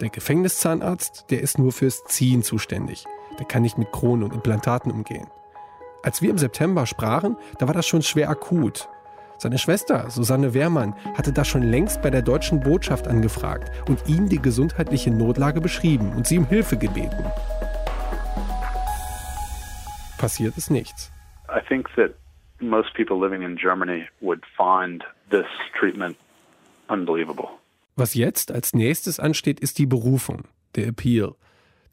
Der 0.00 0.08
Gefängniszahnarzt, 0.10 1.30
der 1.30 1.40
ist 1.40 1.58
nur 1.58 1.72
fürs 1.72 2.04
Ziehen 2.04 2.42
zuständig. 2.42 3.04
Der 3.38 3.46
kann 3.46 3.62
nicht 3.62 3.78
mit 3.78 3.92
Kronen 3.92 4.24
und 4.24 4.34
Implantaten 4.34 4.90
umgehen. 4.90 5.26
Als 6.02 6.20
wir 6.20 6.30
im 6.30 6.38
September 6.38 6.86
sprachen, 6.86 7.36
da 7.58 7.66
war 7.66 7.74
das 7.74 7.86
schon 7.86 8.02
schwer 8.02 8.28
akut. 8.28 8.88
Seine 9.38 9.58
Schwester, 9.58 10.10
Susanne 10.10 10.54
Wehrmann, 10.54 10.94
hatte 11.16 11.32
das 11.32 11.48
schon 11.48 11.62
längst 11.62 12.02
bei 12.02 12.10
der 12.10 12.22
deutschen 12.22 12.60
Botschaft 12.60 13.08
angefragt 13.08 13.70
und 13.88 14.08
ihm 14.08 14.28
die 14.28 14.40
gesundheitliche 14.40 15.10
Notlage 15.10 15.60
beschrieben 15.60 16.12
und 16.14 16.26
sie 16.26 16.38
um 16.38 16.46
Hilfe 16.46 16.76
gebeten. 16.76 17.24
Passiert 20.18 20.56
ist 20.56 20.70
nichts. 20.70 21.12
I 21.48 21.60
think 21.68 21.88
that 21.96 22.14
most 22.60 22.94
people 22.94 23.18
living 23.18 23.42
in 23.42 23.56
Germany 23.56 24.06
would 24.20 24.42
find 24.56 25.04
this 25.30 25.46
treatment 25.78 26.16
unbelievable. 26.88 27.48
Was 27.96 28.14
jetzt 28.14 28.50
als 28.50 28.74
nächstes 28.74 29.20
ansteht, 29.20 29.60
ist 29.60 29.78
die 29.78 29.86
Berufung, 29.86 30.44
der 30.74 30.88
Appeal. 30.88 31.34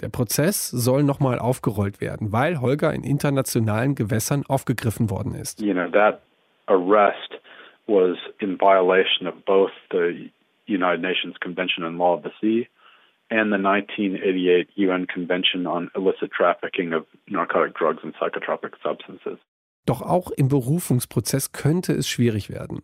Der 0.02 0.10
Prozess 0.10 0.70
soll 0.70 1.04
nochmal 1.04 1.38
aufgerollt 1.38 2.02
werden, 2.02 2.32
weil 2.32 2.60
Holger 2.60 2.92
in 2.92 3.04
internationalen 3.04 3.94
Gewässern 3.94 4.44
aufgegriffen 4.48 5.12
worden 5.12 5.36
ist. 5.36 5.62
You 5.62 5.74
know, 5.74 5.88
that 5.90 6.22
arrest 6.66 7.40
was 7.88 8.18
in 8.40 8.58
violation 8.60 9.28
of 9.28 9.36
both 9.46 9.72
the 9.92 10.32
United 10.68 11.02
Nations 11.02 11.36
Convention 11.40 11.84
on 11.84 11.98
Law 11.98 12.16
of 12.16 12.24
the 12.24 12.32
Sea 12.40 12.68
and 13.30 13.52
the 13.52 13.58
1988 13.58 14.70
UN 14.78 15.06
Convention 15.08 15.68
on 15.68 15.92
Illicit 15.96 16.32
Trafficking 16.32 16.94
of 16.94 17.06
Narcotic 17.28 17.76
Drugs 17.78 18.04
and 18.04 18.16
Psychotropic 18.16 18.74
Substances. 18.82 19.40
Doch 19.86 20.02
auch 20.02 20.32
im 20.32 20.48
Berufungsprozess 20.48 21.52
könnte 21.52 21.94
es 21.94 22.08
schwierig 22.08 22.50
werden. 22.50 22.82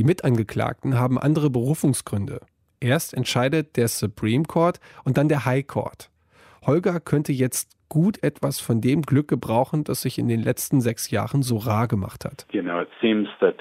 Die 0.00 0.06
Mitangeklagten 0.06 0.98
haben 0.98 1.18
andere 1.18 1.50
Berufungsgründe. 1.50 2.40
Erst 2.80 3.12
entscheidet 3.12 3.76
der 3.76 3.86
Supreme 3.86 4.44
Court 4.44 4.80
und 5.04 5.18
dann 5.18 5.28
der 5.28 5.44
High 5.44 5.66
Court. 5.66 6.08
Holger 6.64 7.00
könnte 7.00 7.32
jetzt 7.32 7.76
gut 7.90 8.22
etwas 8.22 8.60
von 8.60 8.80
dem 8.80 9.02
Glück 9.02 9.28
gebrauchen, 9.28 9.84
das 9.84 10.00
sich 10.00 10.18
in 10.18 10.26
den 10.26 10.40
letzten 10.40 10.80
sechs 10.80 11.10
Jahren 11.10 11.42
so 11.42 11.58
rar 11.58 11.86
gemacht 11.86 12.24
hat. 12.24 12.46
You 12.50 12.62
know, 12.62 12.80
it 12.80 12.88
seems 13.02 13.28
that 13.40 13.56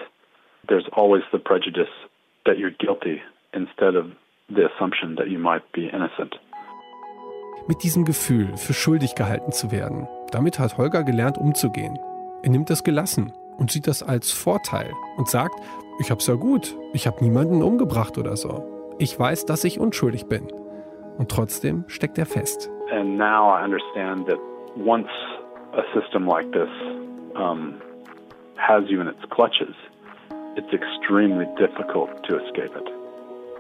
there's 0.70 0.86
always 0.94 1.24
the 1.34 1.40
prejudice 1.40 1.92
that 2.46 2.56
you're 2.56 2.78
guilty 2.78 3.22
instead 3.52 3.98
of 3.98 4.06
the 4.48 4.64
assumption 4.64 5.18
that 5.18 5.28
you 5.28 5.40
might 5.40 5.70
be 5.74 5.88
innocent. 5.90 6.40
Mit 7.68 7.84
diesem 7.84 8.06
Gefühl, 8.06 8.56
für 8.56 8.74
schuldig 8.74 9.14
gehalten 9.16 9.52
zu 9.52 9.74
werden, 9.74 10.08
damit 10.32 10.58
hat 10.58 10.78
Holger 10.78 11.04
gelernt 11.04 11.38
umzugehen. 11.38 12.00
Er 12.44 12.50
nimmt 12.50 12.70
das 12.70 12.86
gelassen 12.86 13.34
und 13.58 13.72
sieht 13.72 13.88
das 13.88 14.02
als 14.02 14.32
Vorteil 14.32 14.94
und 15.18 15.28
sagt, 15.28 15.56
ich 16.00 16.12
hab's 16.12 16.28
ja 16.28 16.36
gut, 16.36 16.76
ich 16.94 17.06
habe 17.08 17.24
niemanden 17.24 17.62
umgebracht 17.62 18.18
oder 18.18 18.38
so. 18.38 18.96
Ich 19.00 19.20
weiß, 19.20 19.46
dass 19.46 19.64
ich 19.66 19.80
unschuldig 19.80 20.28
bin. 20.28 20.48
Und 21.18 21.30
trotzdem 21.30 21.84
steckt 21.88 22.18
er 22.18 22.26
fest. 22.26 22.70
And 22.92 23.18
now 23.18 23.54
I 23.54 23.64
understand 23.64 24.26
that 24.28 24.40
once 24.78 25.10
a 25.74 25.84
system 25.94 26.26
like 26.26 26.50
this 26.54 26.70
um, 27.36 27.76
has 28.58 28.84
you 28.88 29.02
in 29.02 29.08
its 29.08 29.30
clutches, 29.30 29.76
it's 30.56 30.72
extremely 30.72 31.46
difficult 31.58 32.10
to 32.28 32.38
escape 32.38 32.72
it. 32.78 32.90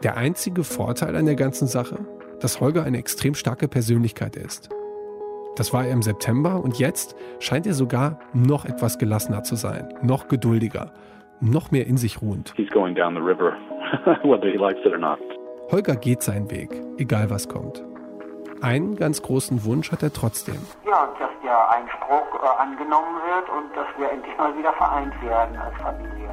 Der 0.03 0.15
einzige 0.15 0.63
Vorteil 0.63 1.17
an 1.17 1.25
der 1.25 1.35
ganzen 1.35 1.67
Sache, 1.67 1.97
dass 2.39 2.61
Holger 2.61 2.83
eine 2.83 2.97
extrem 2.97 3.35
starke 3.35 3.67
Persönlichkeit 3.67 4.37
ist. 4.37 4.69
Das 5.57 5.73
war 5.73 5.83
er 5.83 5.91
im 5.91 6.01
September 6.01 6.63
und 6.63 6.79
jetzt 6.79 7.17
scheint 7.39 7.67
er 7.67 7.73
sogar 7.73 8.19
noch 8.33 8.63
etwas 8.63 8.97
gelassener 8.97 9.43
zu 9.43 9.55
sein, 9.55 9.93
noch 10.01 10.29
geduldiger, 10.29 10.93
noch 11.41 11.71
mehr 11.71 11.87
in 11.87 11.97
sich 11.97 12.21
ruhend. 12.21 12.53
He's 12.55 12.69
going 12.69 12.95
down 12.95 13.15
the 13.15 13.21
river, 13.21 13.57
whether 14.23 14.49
he 14.49 14.57
likes 14.57 14.79
it 14.85 14.91
or 14.91 14.97
not. 14.97 15.19
Holger 15.71 15.95
geht 15.95 16.23
seinen 16.23 16.49
Weg, 16.49 16.69
egal 16.97 17.29
was 17.29 17.47
kommt. 17.47 17.83
Einen 18.61 18.95
ganz 18.95 19.21
großen 19.21 19.63
Wunsch 19.63 19.91
hat 19.91 20.03
er 20.03 20.11
trotzdem. 20.11 20.57
Ja, 20.85 21.07
dass 21.19 21.29
der 21.43 21.71
Einspruch 21.71 22.43
äh, 22.43 22.61
angenommen 22.61 23.15
wird 23.25 23.49
und 23.49 23.75
dass 23.75 23.87
wir 23.97 24.11
endlich 24.11 24.37
mal 24.37 24.57
wieder 24.57 24.73
vereint 24.73 25.13
werden 25.21 25.55
als 25.57 25.75
Familie. 25.81 26.29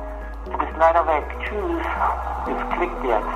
Du 0.46 0.58
bist 0.58 0.72
leider 0.78 1.06
weg. 1.06 1.24
Tschüss. 1.44 1.86
Es 2.46 2.76
klickt 2.76 3.04
jetzt. 3.04 3.26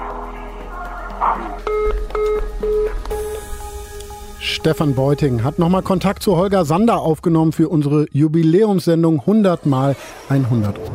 Stefan 4.42 4.94
Beuting 4.94 5.44
hat 5.44 5.58
nochmal 5.58 5.82
Kontakt 5.82 6.22
zu 6.22 6.34
Holger 6.34 6.64
Sander 6.64 7.02
aufgenommen 7.02 7.52
für 7.52 7.68
unsere 7.68 8.06
Jubiläumssendung 8.10 9.20
100 9.20 9.66
mal 9.66 9.96
100 10.30 10.78
Euro. 10.78 10.90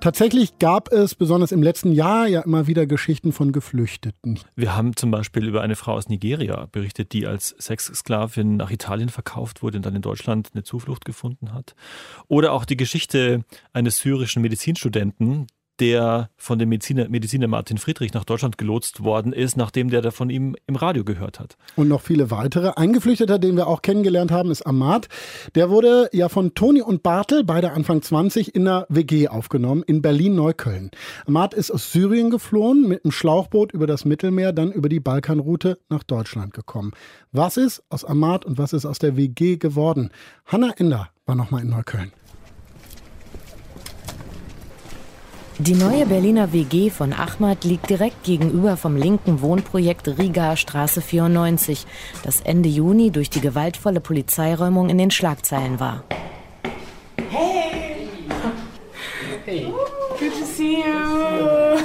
Tatsächlich 0.00 0.60
gab 0.60 0.92
es 0.92 1.16
besonders 1.16 1.50
im 1.50 1.60
letzten 1.60 1.90
Jahr 1.90 2.28
ja 2.28 2.42
immer 2.42 2.68
wieder 2.68 2.86
Geschichten 2.86 3.32
von 3.32 3.50
Geflüchteten. 3.50 4.38
Wir 4.54 4.76
haben 4.76 4.94
zum 4.94 5.10
Beispiel 5.10 5.46
über 5.46 5.60
eine 5.62 5.74
Frau 5.74 5.94
aus 5.94 6.08
Nigeria 6.08 6.68
berichtet, 6.70 7.12
die 7.12 7.26
als 7.26 7.48
Sexsklavin 7.58 8.56
nach 8.56 8.70
Italien 8.70 9.08
verkauft 9.08 9.60
wurde 9.60 9.78
und 9.78 9.86
dann 9.86 9.96
in 9.96 10.02
Deutschland 10.02 10.50
eine 10.54 10.62
Zuflucht 10.62 11.04
gefunden 11.04 11.52
hat. 11.52 11.74
Oder 12.28 12.52
auch 12.52 12.64
die 12.64 12.76
Geschichte 12.76 13.44
eines 13.72 13.98
syrischen 13.98 14.40
Medizinstudenten, 14.40 15.48
der 15.80 16.30
von 16.36 16.58
dem 16.58 16.68
Mediziner, 16.68 17.08
Mediziner 17.08 17.46
Martin 17.46 17.78
Friedrich 17.78 18.12
nach 18.14 18.24
Deutschland 18.24 18.58
gelotst 18.58 19.04
worden 19.04 19.32
ist, 19.32 19.56
nachdem 19.56 19.90
der 19.90 20.02
da 20.02 20.10
von 20.10 20.30
ihm 20.30 20.56
im 20.66 20.76
Radio 20.76 21.04
gehört 21.04 21.40
hat. 21.40 21.56
Und 21.76 21.88
noch 21.88 22.00
viele 22.00 22.30
weitere. 22.30 22.72
Ein 22.76 22.92
Geflüchteter, 22.92 23.38
den 23.38 23.56
wir 23.56 23.66
auch 23.66 23.82
kennengelernt 23.82 24.30
haben, 24.30 24.50
ist 24.50 24.66
Ahmad. 24.66 25.08
Der 25.54 25.70
wurde 25.70 26.08
ja 26.12 26.28
von 26.28 26.54
Toni 26.54 26.82
und 26.82 27.02
Bartel, 27.02 27.44
beide 27.44 27.72
Anfang 27.72 28.02
20, 28.02 28.54
in 28.54 28.66
einer 28.66 28.86
WG 28.88 29.28
aufgenommen 29.28 29.82
in 29.86 30.02
Berlin-Neukölln. 30.02 30.90
Ahmad 31.26 31.54
ist 31.54 31.70
aus 31.70 31.92
Syrien 31.92 32.30
geflohen, 32.30 32.88
mit 32.88 33.04
einem 33.04 33.12
Schlauchboot 33.12 33.72
über 33.72 33.86
das 33.86 34.04
Mittelmeer, 34.04 34.52
dann 34.52 34.72
über 34.72 34.88
die 34.88 35.00
Balkanroute 35.00 35.78
nach 35.88 36.02
Deutschland 36.02 36.52
gekommen. 36.54 36.92
Was 37.32 37.56
ist 37.56 37.82
aus 37.88 38.04
Ahmad 38.04 38.44
und 38.44 38.58
was 38.58 38.72
ist 38.72 38.84
aus 38.84 38.98
der 38.98 39.16
WG 39.16 39.56
geworden? 39.56 40.10
Hanna 40.46 40.72
Ender 40.76 41.10
war 41.26 41.34
nochmal 41.34 41.62
in 41.62 41.68
Neukölln. 41.68 42.12
Die 45.60 45.74
neue 45.74 46.06
Berliner 46.06 46.52
WG 46.52 46.88
von 46.88 47.12
Ahmad 47.12 47.64
liegt 47.64 47.90
direkt 47.90 48.22
gegenüber 48.22 48.76
vom 48.76 48.94
linken 48.94 49.42
Wohnprojekt 49.42 50.06
Riga 50.06 50.56
Straße 50.56 51.00
94, 51.00 51.84
das 52.22 52.40
Ende 52.42 52.68
Juni 52.68 53.10
durch 53.10 53.28
die 53.28 53.40
gewaltvolle 53.40 53.98
Polizeiräumung 53.98 54.88
in 54.88 54.98
den 54.98 55.10
Schlagzeilen 55.10 55.80
war. 55.80 56.04
Hey! 57.28 58.06
Hey! 59.44 59.72
Good 60.20 60.32
to 60.38 60.44
see 60.44 60.76
you! 60.76 61.80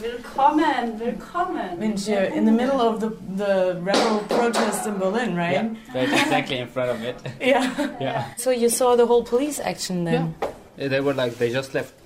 Willkommen, 0.00 0.98
willkommen! 0.98 1.78
Mensch, 1.78 2.08
you're 2.08 2.26
in 2.26 2.44
the 2.44 2.50
middle 2.50 2.80
of 2.80 3.00
the, 3.00 3.10
the 3.36 3.80
rebel 3.84 4.18
protest 4.28 4.84
in 4.88 4.98
Berlin, 4.98 5.36
right? 5.36 5.52
Yeah, 5.52 5.94
right 5.94 6.12
exactly 6.12 6.58
in 6.58 6.66
front 6.66 6.90
of 6.90 7.00
it. 7.04 7.14
Yeah. 7.40 7.70
Yeah. 8.00 8.24
So 8.36 8.50
you 8.50 8.68
saw 8.68 8.96
the 8.96 9.06
whole 9.06 9.22
police 9.22 9.60
action 9.60 10.02
then? 10.04 10.34
Yeah. 10.76 10.88
They 10.88 11.00
were 11.00 11.14
like, 11.14 11.38
they 11.38 11.52
just 11.52 11.72
left 11.72 12.01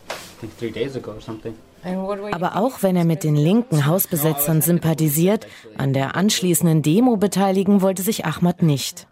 Aber 2.33 2.57
auch 2.57 2.83
wenn 2.83 2.97
er 2.97 3.05
mit 3.05 3.23
den 3.23 3.37
linken 3.37 3.87
Hausbesetzern 3.87 4.61
sympathisiert, 4.61 5.47
an 5.77 5.93
der 5.93 6.17
anschließenden 6.17 6.83
Demo 6.83 7.17
beteiligen 7.17 7.81
wollte 7.81 8.03
sich 8.03 8.25
Ahmad 8.25 8.63
nicht. 8.63 9.07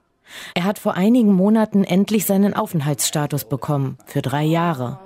Er 0.54 0.64
hat 0.64 0.78
vor 0.78 0.94
einigen 0.94 1.32
Monaten 1.32 1.84
endlich 1.84 2.26
seinen 2.26 2.54
Aufenthaltsstatus 2.54 3.44
bekommen, 3.44 3.98
für 4.06 4.22
drei 4.22 4.44
Jahre. 4.44 4.98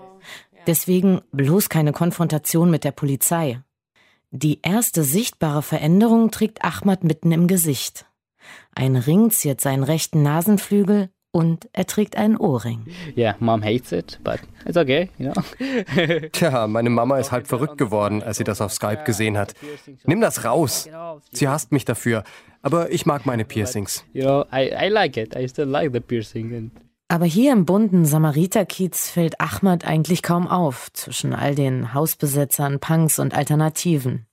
Deswegen 0.66 1.20
bloß 1.32 1.68
keine 1.68 1.92
Konfrontation 1.92 2.70
mit 2.70 2.84
der 2.84 2.92
Polizei. 2.92 3.60
Die 4.30 4.60
erste 4.62 5.04
sichtbare 5.04 5.62
Veränderung 5.62 6.30
trägt 6.30 6.64
Ahmad 6.64 7.04
mitten 7.04 7.32
im 7.32 7.46
Gesicht. 7.46 8.06
Ein 8.74 8.96
Ring 8.96 9.30
ziert 9.30 9.60
seinen 9.60 9.82
rechten 9.82 10.22
Nasenflügel 10.22 11.10
und 11.38 11.68
er 11.72 11.86
trägt 11.86 12.16
einen 12.16 12.36
Ohrring. 12.36 12.84
Yeah, 13.16 13.36
mom 13.38 13.62
hates 13.62 13.92
it, 13.92 14.18
but 14.24 14.40
it's 14.66 14.76
okay, 14.76 15.08
you 15.18 15.30
know. 15.30 16.28
Tja, 16.32 16.66
meine 16.66 16.90
Mama 16.90 17.16
ist 17.18 17.30
halb 17.30 17.46
verrückt 17.46 17.78
geworden, 17.78 18.24
als 18.24 18.38
sie 18.38 18.44
das 18.44 18.60
auf 18.60 18.72
Skype 18.72 19.04
gesehen 19.04 19.38
hat. 19.38 19.54
Nimm 20.04 20.20
das 20.20 20.44
raus. 20.44 20.88
Sie 21.30 21.46
hasst 21.46 21.70
mich 21.70 21.84
dafür, 21.84 22.24
aber 22.60 22.90
ich 22.90 23.06
mag 23.06 23.24
meine 23.24 23.44
Piercings. 23.44 24.04
You 24.12 24.22
know, 24.22 24.44
I, 24.52 24.72
I 24.86 24.88
like 24.88 25.16
it. 25.16 25.36
I 25.36 25.48
still 25.48 25.68
like 25.68 25.92
the 25.92 26.00
piercing. 26.00 26.52
And 26.52 26.72
Aber 27.06 27.24
hier 27.24 27.52
im 27.52 27.66
bunten 27.66 28.04
Samariterkiez 28.04 29.10
fällt 29.10 29.40
Ahmad 29.40 29.84
eigentlich 29.84 30.24
kaum 30.24 30.48
auf, 30.48 30.88
zwischen 30.92 31.34
all 31.34 31.54
den 31.54 31.94
Hausbesetzern, 31.94 32.80
Punks 32.80 33.20
und 33.20 33.32
Alternativen. 33.32 34.26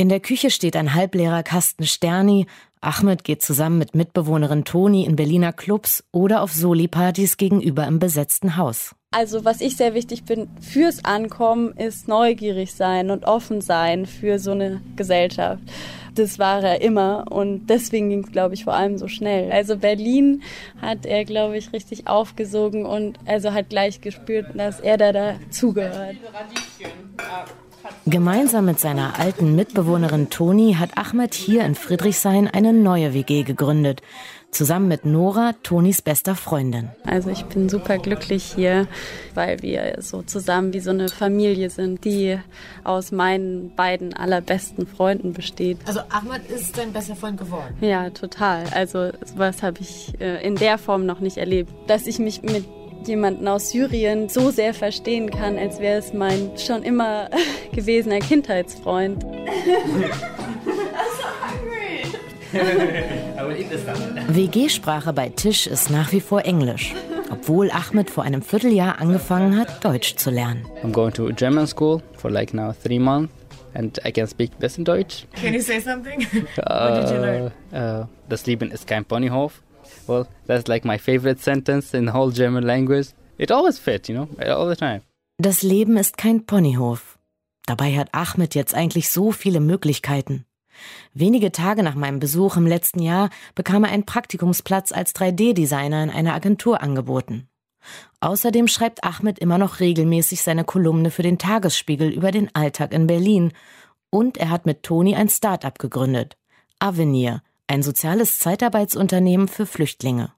In 0.00 0.08
der 0.08 0.20
Küche 0.20 0.52
steht 0.52 0.76
ein 0.76 0.94
halbleerer 0.94 1.42
Kasten 1.42 1.84
Sterni, 1.84 2.46
Ahmed 2.80 3.24
geht 3.24 3.42
zusammen 3.42 3.78
mit 3.78 3.94
Mitbewohnerin 3.94 4.64
Toni 4.64 5.04
in 5.04 5.16
Berliner 5.16 5.52
Clubs 5.52 6.04
oder 6.12 6.42
auf 6.42 6.52
Soli-Partys 6.52 7.36
gegenüber 7.36 7.86
im 7.86 7.98
besetzten 7.98 8.56
Haus. 8.56 8.94
Also 9.10 9.44
was 9.44 9.62
ich 9.62 9.76
sehr 9.76 9.94
wichtig 9.94 10.24
bin 10.24 10.48
fürs 10.60 11.04
Ankommen 11.04 11.72
ist 11.72 12.08
neugierig 12.08 12.74
sein 12.74 13.10
und 13.10 13.24
offen 13.24 13.62
sein 13.62 14.04
für 14.04 14.38
so 14.38 14.50
eine 14.50 14.82
Gesellschaft. 14.96 15.62
Das 16.14 16.38
war 16.38 16.62
er 16.62 16.82
immer 16.82 17.24
und 17.30 17.68
deswegen 17.68 18.10
ging 18.10 18.24
es, 18.24 18.32
glaube 18.32 18.54
ich, 18.54 18.64
vor 18.64 18.74
allem 18.74 18.98
so 18.98 19.08
schnell. 19.08 19.50
Also 19.50 19.76
Berlin 19.76 20.42
hat 20.82 21.06
er, 21.06 21.24
glaube 21.24 21.56
ich, 21.56 21.72
richtig 21.72 22.06
aufgesogen 22.06 22.84
und 22.84 23.18
also 23.24 23.52
hat 23.52 23.70
gleich 23.70 24.00
gespürt, 24.00 24.46
dass 24.54 24.80
er 24.80 24.98
da 24.98 25.12
dazugehört. 25.12 26.16
Gemeinsam 28.06 28.64
mit 28.64 28.80
seiner 28.80 29.18
alten 29.18 29.54
Mitbewohnerin 29.54 30.30
Toni 30.30 30.76
hat 30.78 30.96
Ahmed 30.96 31.34
hier 31.34 31.64
in 31.64 31.74
Friedrichshain 31.74 32.48
eine 32.48 32.72
neue 32.72 33.12
WG 33.12 33.42
gegründet. 33.42 34.02
Zusammen 34.50 34.88
mit 34.88 35.04
Nora, 35.04 35.52
Tonis 35.62 36.00
bester 36.00 36.34
Freundin. 36.34 36.88
Also 37.04 37.28
ich 37.28 37.44
bin 37.44 37.68
super 37.68 37.98
glücklich 37.98 38.44
hier, 38.44 38.88
weil 39.34 39.60
wir 39.60 39.96
so 40.00 40.22
zusammen 40.22 40.72
wie 40.72 40.80
so 40.80 40.88
eine 40.88 41.10
Familie 41.10 41.68
sind, 41.68 42.04
die 42.06 42.38
aus 42.82 43.12
meinen 43.12 43.74
beiden 43.76 44.14
allerbesten 44.14 44.86
Freunden 44.86 45.34
besteht. 45.34 45.76
Also 45.84 46.00
Ahmad 46.08 46.40
ist 46.48 46.78
dein 46.78 46.94
bester 46.94 47.14
Freund 47.14 47.38
geworden. 47.38 47.76
Ja, 47.82 48.08
total. 48.08 48.64
Also 48.74 49.10
sowas 49.26 49.62
habe 49.62 49.80
ich 49.80 50.18
äh, 50.18 50.42
in 50.42 50.54
der 50.54 50.78
Form 50.78 51.04
noch 51.04 51.20
nicht 51.20 51.36
erlebt. 51.36 51.70
Dass 51.86 52.06
ich 52.06 52.18
mich 52.18 52.40
mit 52.42 52.64
jemanden 53.06 53.46
aus 53.46 53.70
Syrien 53.70 54.28
so 54.28 54.50
sehr 54.50 54.74
verstehen 54.74 55.30
kann, 55.30 55.58
als 55.58 55.78
wäre 55.80 55.98
es 55.98 56.12
mein 56.12 56.50
schon 56.58 56.82
immer 56.82 57.30
gewesener 57.72 58.18
Kindheitsfreund. 58.18 59.24
WG-Sprache 64.28 65.12
bei 65.12 65.28
Tisch 65.28 65.66
ist 65.66 65.90
nach 65.90 66.12
wie 66.12 66.20
vor 66.20 66.44
Englisch, 66.44 66.94
obwohl 67.30 67.70
Ahmed 67.70 68.10
vor 68.10 68.24
einem 68.24 68.42
Vierteljahr 68.42 69.00
angefangen 69.00 69.56
hat, 69.58 69.84
Deutsch 69.84 70.16
zu 70.16 70.30
lernen. 70.30 70.64
I'm 70.82 70.92
going 70.92 71.12
to 71.12 71.30
German 71.32 71.66
school 71.66 72.02
for 72.16 72.30
like 72.30 72.54
now 72.54 72.72
three 72.82 72.98
months. 72.98 73.32
And 73.74 74.00
I 74.04 74.10
can 74.10 74.26
speak 74.26 74.58
bisschen 74.58 74.84
Deutsch. 74.84 75.26
Can 75.34 75.52
you 75.52 75.60
say 75.60 75.78
something? 75.78 76.20
What 76.56 76.96
did 76.96 77.10
you 77.10 77.20
learn? 77.20 77.52
Uh, 77.70 78.06
das 78.28 78.46
Leben 78.46 78.70
ist 78.70 78.86
kein 78.86 79.04
Ponyhof. 79.04 79.62
Well, 80.06 80.26
that's 80.46 80.68
like 80.68 80.84
my 80.84 80.98
favorite 80.98 81.40
sentence 81.42 81.94
in 81.94 82.12
whole 82.12 82.32
German 82.32 82.64
language. 82.64 83.08
It 83.38 83.52
always 83.52 83.78
fits, 83.78 84.08
you 84.08 84.14
know, 84.14 84.28
all 84.52 84.68
the 84.68 84.76
time. 84.76 85.02
Das 85.38 85.62
Leben 85.62 85.96
ist 85.96 86.18
kein 86.18 86.46
Ponyhof. 86.46 87.18
Dabei 87.66 87.96
hat 87.96 88.08
Ahmed 88.12 88.54
jetzt 88.54 88.74
eigentlich 88.74 89.10
so 89.10 89.30
viele 89.30 89.60
Möglichkeiten. 89.60 90.46
Wenige 91.12 91.52
Tage 91.52 91.82
nach 91.82 91.94
meinem 91.94 92.18
Besuch 92.18 92.56
im 92.56 92.66
letzten 92.66 93.00
Jahr 93.00 93.30
bekam 93.54 93.84
er 93.84 93.90
einen 93.90 94.06
Praktikumsplatz 94.06 94.92
als 94.92 95.14
3D-Designer 95.14 96.02
in 96.04 96.10
einer 96.10 96.34
Agentur 96.34 96.82
angeboten. 96.82 97.48
Außerdem 98.20 98.68
schreibt 98.68 99.04
Ahmed 99.04 99.38
immer 99.38 99.58
noch 99.58 99.80
regelmäßig 99.80 100.42
seine 100.42 100.64
Kolumne 100.64 101.10
für 101.10 101.22
den 101.22 101.38
Tagesspiegel 101.38 102.10
über 102.10 102.32
den 102.32 102.54
Alltag 102.54 102.92
in 102.92 103.06
Berlin. 103.06 103.52
Und 104.10 104.38
er 104.38 104.50
hat 104.50 104.66
mit 104.66 104.82
Toni 104.82 105.14
ein 105.14 105.28
Start-up 105.28 105.78
gegründet. 105.78 106.36
Avenir, 106.78 107.42
ein 107.68 107.82
soziales 107.82 108.38
Zeitarbeitsunternehmen 108.38 109.46
für 109.46 109.66
Flüchtlinge. 109.66 110.32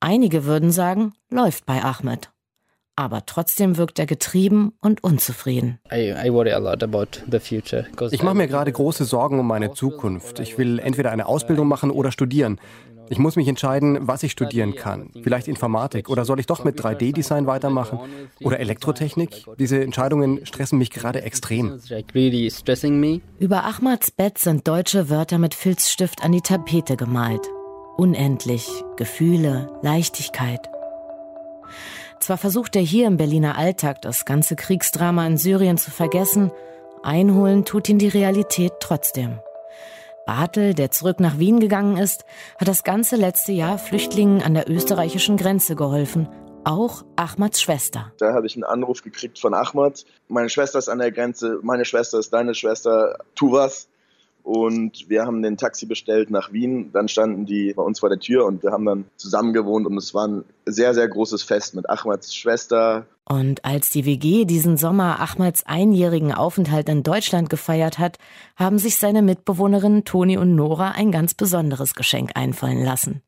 Einige 0.00 0.44
würden 0.44 0.70
sagen, 0.70 1.14
läuft 1.30 1.66
bei 1.66 1.82
Ahmed. 1.82 2.30
Aber 2.98 3.26
trotzdem 3.26 3.76
wirkt 3.76 3.98
er 3.98 4.06
getrieben 4.06 4.72
und 4.80 5.04
unzufrieden. 5.04 5.78
Ich 8.10 8.22
mache 8.22 8.34
mir 8.34 8.48
gerade 8.48 8.72
große 8.72 9.04
Sorgen 9.04 9.38
um 9.38 9.46
meine 9.46 9.74
Zukunft. 9.74 10.40
Ich 10.40 10.56
will 10.56 10.78
entweder 10.78 11.10
eine 11.10 11.26
Ausbildung 11.26 11.68
machen 11.68 11.90
oder 11.90 12.10
studieren. 12.10 12.58
Ich 13.08 13.18
muss 13.18 13.36
mich 13.36 13.48
entscheiden, 13.48 13.98
was 14.02 14.22
ich 14.22 14.32
studieren 14.32 14.74
kann. 14.74 15.10
Vielleicht 15.22 15.48
Informatik 15.48 16.08
oder 16.08 16.24
soll 16.24 16.40
ich 16.40 16.46
doch 16.46 16.64
mit 16.64 16.80
3D-Design 16.80 17.46
weitermachen? 17.46 17.98
Oder 18.42 18.60
Elektrotechnik? 18.60 19.44
Diese 19.58 19.80
Entscheidungen 19.80 20.44
stressen 20.46 20.78
mich 20.78 20.90
gerade 20.90 21.22
extrem. 21.22 21.78
Über 23.38 23.64
Ahmads 23.64 24.10
Bett 24.10 24.38
sind 24.38 24.68
deutsche 24.68 25.10
Wörter 25.10 25.38
mit 25.38 25.54
Filzstift 25.54 26.24
an 26.24 26.32
die 26.32 26.40
Tapete 26.40 26.96
gemalt. 26.96 27.46
Unendlich, 27.96 28.68
Gefühle, 28.96 29.70
Leichtigkeit. 29.82 30.68
Zwar 32.20 32.38
versucht 32.38 32.76
er 32.76 32.82
hier 32.82 33.06
im 33.06 33.16
Berliner 33.16 33.56
Alltag 33.56 34.02
das 34.02 34.24
ganze 34.24 34.56
Kriegsdrama 34.56 35.26
in 35.26 35.36
Syrien 35.36 35.78
zu 35.78 35.90
vergessen, 35.90 36.50
einholen 37.02 37.64
tut 37.64 37.88
ihn 37.88 37.98
die 37.98 38.08
Realität 38.08 38.72
trotzdem. 38.80 39.38
Bartel, 40.26 40.74
der 40.74 40.90
zurück 40.90 41.20
nach 41.20 41.38
Wien 41.38 41.60
gegangen 41.60 41.96
ist, 41.96 42.24
hat 42.58 42.66
das 42.66 42.82
ganze 42.82 43.14
letzte 43.14 43.52
Jahr 43.52 43.78
Flüchtlingen 43.78 44.42
an 44.42 44.54
der 44.54 44.68
österreichischen 44.68 45.36
Grenze 45.36 45.76
geholfen, 45.76 46.28
auch 46.64 47.04
Ahmads 47.14 47.62
Schwester. 47.62 48.12
Da 48.18 48.34
habe 48.34 48.48
ich 48.48 48.56
einen 48.56 48.64
Anruf 48.64 49.02
gekriegt 49.02 49.38
von 49.38 49.54
Ahmad. 49.54 50.04
Meine 50.26 50.48
Schwester 50.48 50.80
ist 50.80 50.88
an 50.88 50.98
der 50.98 51.12
Grenze, 51.12 51.60
meine 51.62 51.84
Schwester 51.84 52.18
ist 52.18 52.32
deine 52.32 52.56
Schwester, 52.56 53.18
tu 53.36 53.52
was. 53.52 53.88
Und 54.46 55.10
wir 55.10 55.26
haben 55.26 55.42
den 55.42 55.56
Taxi 55.56 55.86
bestellt 55.86 56.30
nach 56.30 56.52
Wien. 56.52 56.92
Dann 56.92 57.08
standen 57.08 57.46
die 57.46 57.72
bei 57.74 57.82
uns 57.82 57.98
vor 57.98 58.08
der 58.08 58.20
Tür 58.20 58.46
und 58.46 58.62
wir 58.62 58.70
haben 58.70 58.84
dann 58.84 59.04
zusammen 59.16 59.52
gewohnt. 59.52 59.88
Und 59.88 59.96
es 59.96 60.14
war 60.14 60.28
ein 60.28 60.44
sehr, 60.66 60.94
sehr 60.94 61.08
großes 61.08 61.42
Fest 61.42 61.74
mit 61.74 61.90
Ahmads 61.90 62.32
Schwester. 62.32 63.06
Und 63.28 63.64
als 63.64 63.90
die 63.90 64.06
WG 64.06 64.44
diesen 64.44 64.76
Sommer 64.76 65.18
Ahmads 65.18 65.66
einjährigen 65.66 66.32
Aufenthalt 66.32 66.88
in 66.88 67.02
Deutschland 67.02 67.50
gefeiert 67.50 67.98
hat, 67.98 68.18
haben 68.54 68.78
sich 68.78 68.98
seine 68.98 69.20
Mitbewohnerinnen 69.20 70.04
Toni 70.04 70.38
und 70.38 70.54
Nora 70.54 70.92
ein 70.92 71.10
ganz 71.10 71.34
besonderes 71.34 71.96
Geschenk 71.96 72.30
einfallen 72.36 72.84
lassen. 72.84 73.22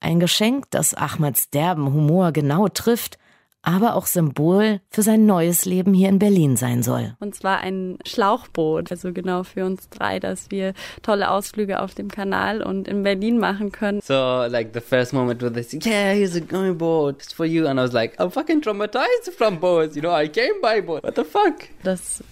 Ein 0.00 0.20
Geschenk, 0.20 0.66
das 0.68 0.92
Ahmads 0.92 1.48
derben 1.48 1.94
Humor 1.94 2.30
genau 2.32 2.68
trifft 2.68 3.16
aber 3.62 3.94
auch 3.94 4.06
Symbol 4.06 4.80
für 4.90 5.02
sein 5.02 5.24
neues 5.24 5.64
Leben 5.64 5.94
hier 5.94 6.08
in 6.08 6.18
Berlin 6.18 6.56
sein 6.56 6.82
soll. 6.82 7.14
Und 7.20 7.34
zwar 7.34 7.60
ein 7.60 7.98
Schlauchboot, 8.04 8.90
also 8.90 9.12
genau 9.12 9.44
für 9.44 9.64
uns 9.64 9.88
drei, 9.88 10.18
dass 10.18 10.50
wir 10.50 10.74
tolle 11.02 11.30
Ausflüge 11.30 11.80
auf 11.80 11.94
dem 11.94 12.08
Kanal 12.08 12.62
und 12.62 12.88
in 12.88 13.02
Berlin 13.04 13.38
machen 13.38 13.72
können. 13.72 14.00
So, 14.02 14.44
like 14.48 14.70
the 14.74 14.80
first 14.80 15.12
moment 15.12 15.40
where 15.42 15.52
they 15.52 15.62
say, 15.62 15.78
yeah, 15.82 16.12
here's 16.12 16.36
a 16.36 16.40
going 16.40 16.76
boat, 16.76 17.22
it's 17.22 17.32
for 17.32 17.46
you. 17.46 17.66
And 17.66 17.78
I 17.78 17.84
was 17.84 17.92
like, 17.92 18.18
I'm 18.18 18.30
fucking 18.30 18.62
traumatized 18.62 19.32
from 19.36 19.58
boats, 19.60 19.94
you 19.94 20.02
know, 20.02 20.12
I 20.12 20.28
came 20.28 20.60
by 20.60 20.80
boat, 20.80 21.04
what 21.04 21.14
the 21.14 21.24
fuck? 21.24 21.68
Das 21.84 22.22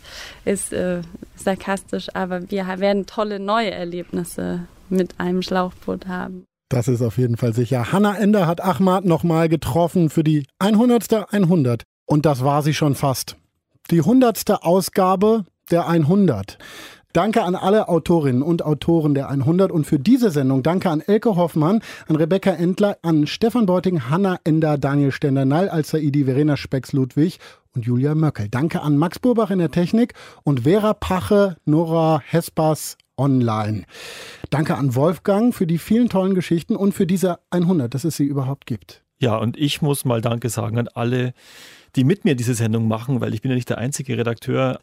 ist 0.45 0.73
äh, 0.73 1.03
sarkastisch, 1.37 2.09
aber 2.15 2.51
wir 2.51 2.67
werden 2.79 3.07
tolle 3.07 3.39
neue 3.39 3.71
Erlebnisse 3.71 4.67
mit 4.89 5.15
einem 5.19 5.43
Schlauchboot 5.43 6.09
haben. 6.09 6.45
Das 6.71 6.87
ist 6.87 7.03
auf 7.03 7.19
jeden 7.19 7.37
Fall 7.37 7.53
sicher. 7.53 7.91
Hanna 7.91 8.17
Ender 8.17 8.47
hat 8.47 8.61
Ahmad 8.61 9.05
nochmal 9.05 9.49
getroffen 9.49 10.09
für 10.09 10.23
die 10.23 10.47
100. 10.61 11.33
100. 11.35 11.83
Und 12.07 12.25
das 12.25 12.45
war 12.45 12.63
sie 12.63 12.75
schon 12.75 12.95
fast. 12.95 13.37
Die 13.91 13.99
100. 13.99 14.63
Ausgabe 14.63 15.45
der 15.73 15.89
100. 15.89 16.59
Danke 17.13 17.43
an 17.43 17.57
alle 17.57 17.89
Autorinnen 17.89 18.43
und 18.43 18.65
Autoren 18.65 19.15
der 19.15 19.29
100 19.29 19.73
und 19.73 19.85
für 19.85 19.99
diese 19.99 20.31
Sendung 20.31 20.63
danke 20.63 20.91
an 20.91 21.01
Elke 21.01 21.35
Hoffmann, 21.35 21.83
an 22.07 22.15
Rebecca 22.15 22.53
Endler, 22.53 22.99
an 23.03 23.27
Stefan 23.27 23.67
Beuting, 23.67 24.09
Hanna 24.09 24.39
Ender, 24.45 24.79
Daniel 24.79 25.11
Stender-Nall, 25.11 25.69
Al-Saidi, 25.69 26.25
Verena 26.25 26.57
Specks-Ludwig 26.57 27.41
und 27.75 27.85
Julia 27.85 28.15
Möckel. 28.15 28.49
Danke 28.49 28.83
an 28.83 28.97
Max 28.97 29.19
Burbach 29.19 29.51
in 29.51 29.59
der 29.59 29.73
Technik 29.73 30.15
und 30.45 30.61
Vera 30.61 30.95
Pache, 30.95 31.57
Nora 31.65 32.23
Hespers 32.25 32.97
online. 33.21 33.85
Danke 34.49 34.77
an 34.77 34.95
Wolfgang 34.95 35.55
für 35.55 35.67
die 35.67 35.79
vielen 35.79 36.09
tollen 36.09 36.35
Geschichten 36.35 36.75
und 36.75 36.93
für 36.93 37.07
diese 37.07 37.39
100, 37.51 37.93
dass 37.95 38.05
es 38.05 38.17
sie 38.17 38.25
überhaupt 38.25 38.67
gibt. 38.67 39.05
Ja, 39.19 39.37
und 39.37 39.59
ich 39.59 39.83
muss 39.83 40.07
mal 40.07 40.23
Danke 40.23 40.49
sagen 40.49 40.79
an 40.79 40.89
alle, 40.89 41.35
die 41.95 42.05
mit 42.05 42.25
mir 42.25 42.35
diese 42.35 42.55
Sendung 42.55 42.89
machen, 42.89 43.21
weil 43.21 43.35
ich 43.35 43.43
bin 43.43 43.51
ja 43.51 43.55
nicht 43.55 43.69
der 43.69 43.79
einzige 43.79 44.17
Redakteur. 44.17 44.81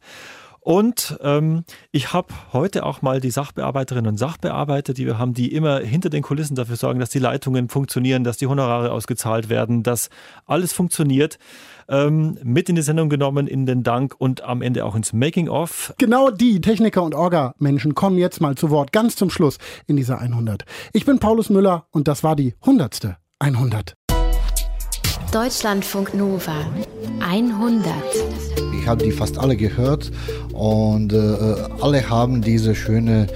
Und 0.59 1.17
ähm, 1.21 1.63
ich 1.91 2.11
habe 2.13 2.33
heute 2.51 2.85
auch 2.85 3.01
mal 3.01 3.21
die 3.21 3.31
Sachbearbeiterinnen 3.31 4.11
und 4.11 4.17
Sachbearbeiter, 4.17 4.93
die 4.93 5.05
wir 5.05 5.17
haben, 5.17 5.33
die 5.33 5.53
immer 5.53 5.79
hinter 5.79 6.09
den 6.09 6.21
Kulissen 6.21 6.55
dafür 6.55 6.75
sorgen, 6.75 6.99
dass 6.99 7.09
die 7.09 7.19
Leitungen 7.19 7.69
funktionieren, 7.69 8.25
dass 8.25 8.37
die 8.37 8.47
Honorare 8.47 8.91
ausgezahlt 8.91 9.49
werden, 9.49 9.81
dass 9.81 10.09
alles 10.45 10.73
funktioniert 10.73 11.39
ähm, 11.89 12.37
mit 12.43 12.69
in 12.69 12.75
die 12.75 12.81
Sendung 12.81 13.09
genommen, 13.09 13.47
in 13.47 13.65
den 13.65 13.83
Dank 13.83 14.15
und 14.17 14.43
am 14.43 14.61
Ende 14.61 14.85
auch 14.85 14.95
ins 14.95 15.13
Making-of. 15.13 15.93
Genau 15.97 16.31
die 16.31 16.61
Techniker 16.61 17.03
und 17.03 17.15
Orga-Menschen 17.15 17.95
kommen 17.95 18.17
jetzt 18.17 18.41
mal 18.41 18.55
zu 18.55 18.69
Wort, 18.69 18.91
ganz 18.91 19.15
zum 19.15 19.29
Schluss 19.29 19.57
in 19.87 19.95
dieser 19.95 20.19
100. 20.19 20.65
Ich 20.93 21.05
bin 21.05 21.19
Paulus 21.19 21.49
Müller 21.49 21.87
und 21.91 22.07
das 22.07 22.23
war 22.23 22.35
die 22.35 22.55
100. 22.61 23.17
100. 23.39 23.96
Deutschlandfunk 25.31 26.13
Nova 26.13 26.65
100. 27.19 27.93
Ich 28.79 28.87
habe 28.87 29.03
die 29.03 29.11
fast 29.11 29.37
alle 29.37 29.57
gehört 29.57 30.09
und 30.53 31.11
äh, 31.11 31.55
alle 31.81 32.09
haben 32.09 32.41
diese 32.41 32.73
schöne 32.73 33.27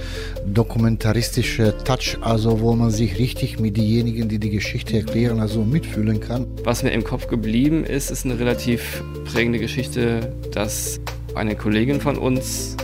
dokumentaristische 0.46 1.76
Touch, 1.84 2.16
also 2.22 2.60
wo 2.60 2.74
man 2.74 2.90
sich 2.90 3.18
richtig 3.18 3.60
mit 3.60 3.76
denjenigen, 3.76 4.30
die 4.30 4.38
die 4.38 4.48
Geschichte 4.48 4.96
erklären, 4.96 5.38
also 5.38 5.64
mitfühlen 5.64 6.20
kann. 6.20 6.46
Was 6.64 6.82
mir 6.82 6.92
im 6.92 7.04
Kopf 7.04 7.28
geblieben 7.28 7.84
ist, 7.84 8.10
ist 8.10 8.24
eine 8.24 8.38
relativ 8.38 9.04
prägende 9.30 9.58
Geschichte, 9.58 10.34
dass 10.50 10.98
eine 11.34 11.56
Kollegin 11.56 12.00
von 12.00 12.16
uns 12.16 12.76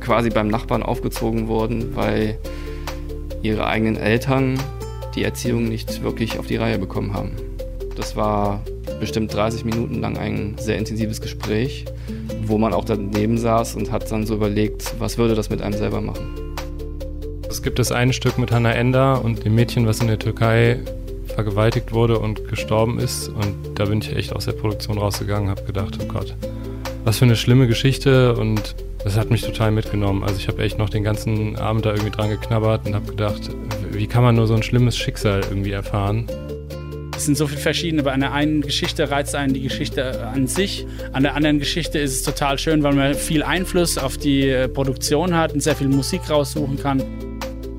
quasi 0.00 0.30
beim 0.30 0.48
Nachbarn 0.48 0.82
aufgezogen 0.82 1.46
wurden, 1.46 1.94
weil 1.94 2.36
ihre 3.40 3.68
eigenen 3.68 3.96
Eltern 3.96 4.58
die 5.14 5.22
Erziehung 5.22 5.68
nicht 5.68 6.02
wirklich 6.02 6.40
auf 6.40 6.46
die 6.48 6.56
Reihe 6.56 6.78
bekommen 6.78 7.14
haben. 7.14 7.47
Das 7.98 8.14
war 8.14 8.62
bestimmt 9.00 9.34
30 9.34 9.64
Minuten 9.64 10.00
lang 10.00 10.16
ein 10.18 10.54
sehr 10.56 10.78
intensives 10.78 11.20
Gespräch, 11.20 11.84
wo 12.44 12.56
man 12.56 12.72
auch 12.72 12.84
daneben 12.84 13.38
saß 13.38 13.74
und 13.74 13.90
hat 13.90 14.10
dann 14.12 14.24
so 14.24 14.36
überlegt, 14.36 14.94
was 15.00 15.18
würde 15.18 15.34
das 15.34 15.50
mit 15.50 15.60
einem 15.62 15.76
selber 15.76 16.00
machen. 16.00 16.54
Es 17.50 17.60
gibt 17.60 17.80
das 17.80 17.90
eine 17.90 18.12
Stück 18.12 18.38
mit 18.38 18.52
Hannah 18.52 18.72
Ender 18.72 19.24
und 19.24 19.44
dem 19.44 19.56
Mädchen, 19.56 19.84
was 19.84 20.00
in 20.00 20.06
der 20.06 20.20
Türkei 20.20 20.78
vergewaltigt 21.26 21.92
wurde 21.92 22.20
und 22.20 22.46
gestorben 22.48 23.00
ist. 23.00 23.30
Und 23.30 23.56
da 23.74 23.86
bin 23.86 24.00
ich 24.00 24.14
echt 24.14 24.32
aus 24.32 24.44
der 24.44 24.52
Produktion 24.52 24.96
rausgegangen, 24.96 25.50
habe 25.50 25.64
gedacht, 25.64 25.98
oh 26.00 26.06
Gott, 26.06 26.36
was 27.02 27.18
für 27.18 27.24
eine 27.24 27.34
schlimme 27.34 27.66
Geschichte 27.66 28.36
und 28.36 28.76
das 29.02 29.16
hat 29.16 29.32
mich 29.32 29.42
total 29.42 29.72
mitgenommen. 29.72 30.22
Also 30.22 30.36
ich 30.36 30.46
habe 30.46 30.62
echt 30.62 30.78
noch 30.78 30.88
den 30.88 31.02
ganzen 31.02 31.56
Abend 31.56 31.84
da 31.84 31.90
irgendwie 31.90 32.10
dran 32.12 32.30
geknabbert 32.30 32.86
und 32.86 32.94
habe 32.94 33.06
gedacht, 33.06 33.50
wie 33.90 34.06
kann 34.06 34.22
man 34.22 34.36
nur 34.36 34.46
so 34.46 34.54
ein 34.54 34.62
schlimmes 34.62 34.96
Schicksal 34.96 35.40
irgendwie 35.50 35.72
erfahren? 35.72 36.28
Es 37.18 37.24
sind 37.24 37.36
so 37.36 37.48
viele 37.48 37.60
verschiedene. 37.60 38.04
Bei 38.04 38.12
einer 38.12 38.30
einen 38.30 38.60
Geschichte 38.60 39.10
reizt 39.10 39.34
einen 39.34 39.52
die 39.52 39.60
Geschichte 39.60 40.24
an 40.28 40.46
sich. 40.46 40.86
An 41.12 41.24
der 41.24 41.34
anderen 41.34 41.58
Geschichte 41.58 41.98
ist 41.98 42.12
es 42.12 42.22
total 42.22 42.60
schön, 42.60 42.84
weil 42.84 42.94
man 42.94 43.14
viel 43.14 43.42
Einfluss 43.42 43.98
auf 43.98 44.16
die 44.16 44.48
äh, 44.48 44.68
Produktion 44.68 45.34
hat 45.34 45.52
und 45.52 45.60
sehr 45.60 45.74
viel 45.74 45.88
Musik 45.88 46.30
raussuchen 46.30 46.78
kann. 46.78 47.02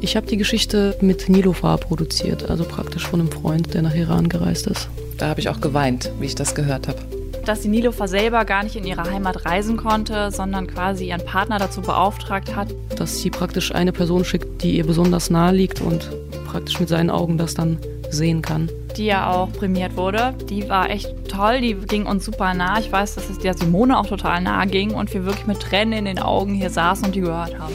Ich 0.01 0.17
habe 0.17 0.27
die 0.27 0.35
Geschichte 0.35 0.97
mit 0.99 1.29
Nilofa 1.29 1.77
produziert, 1.77 2.49
also 2.49 2.65
praktisch 2.65 3.07
von 3.07 3.21
einem 3.21 3.31
Freund, 3.31 3.73
der 3.73 3.81
nach 3.81 3.95
Iran 3.95 4.27
gereist 4.27 4.67
ist. 4.67 4.89
Da 5.17 5.29
habe 5.29 5.39
ich 5.39 5.47
auch 5.47 5.61
geweint, 5.61 6.11
wie 6.19 6.25
ich 6.25 6.35
das 6.35 6.53
gehört 6.53 6.89
habe. 6.89 6.99
Dass 7.45 7.61
die 7.61 7.69
Nilofa 7.69 8.09
selber 8.09 8.43
gar 8.43 8.65
nicht 8.65 8.75
in 8.75 8.83
ihre 8.83 9.09
Heimat 9.09 9.45
reisen 9.45 9.77
konnte, 9.77 10.31
sondern 10.31 10.67
quasi 10.67 11.07
ihren 11.07 11.23
Partner 11.23 11.59
dazu 11.59 11.79
beauftragt 11.79 12.57
hat. 12.57 12.75
Dass 12.97 13.21
sie 13.21 13.29
praktisch 13.29 13.73
eine 13.73 13.93
Person 13.93 14.25
schickt, 14.25 14.63
die 14.63 14.75
ihr 14.75 14.85
besonders 14.85 15.29
nahe 15.29 15.55
liegt 15.55 15.79
und 15.79 16.09
praktisch 16.45 16.77
mit 16.81 16.89
seinen 16.89 17.09
Augen 17.09 17.37
das 17.37 17.53
dann 17.53 17.77
sehen 18.09 18.41
kann. 18.41 18.69
Die 18.97 19.05
ja 19.05 19.29
auch 19.31 19.51
prämiert 19.51 19.95
wurde. 19.95 20.33
Die 20.49 20.67
war 20.69 20.89
echt 20.89 21.07
toll, 21.29 21.61
die 21.61 21.75
ging 21.75 22.05
uns 22.05 22.25
super 22.25 22.53
nah. 22.53 22.79
Ich 22.79 22.91
weiß, 22.91 23.15
dass 23.15 23.29
es 23.29 23.39
der 23.39 23.57
Simone 23.57 23.97
auch 23.97 24.07
total 24.07 24.41
nahe 24.41 24.67
ging 24.67 24.91
und 24.91 25.13
wir 25.13 25.25
wirklich 25.25 25.47
mit 25.47 25.59
Tränen 25.59 25.93
in 25.93 26.05
den 26.05 26.19
Augen 26.19 26.53
hier 26.53 26.69
saßen 26.69 27.05
und 27.05 27.15
die 27.15 27.21
gehört 27.21 27.57
haben. 27.57 27.73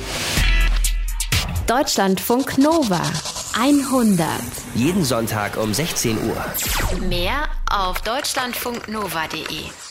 Deutschlandfunk 1.66 2.58
Nova 2.58 3.00
100. 3.58 4.28
Jeden 4.74 5.04
Sonntag 5.04 5.56
um 5.56 5.72
16 5.72 6.18
Uhr. 6.28 6.44
Mehr 7.08 7.44
auf 7.70 8.00
deutschlandfunknova.de. 8.02 9.83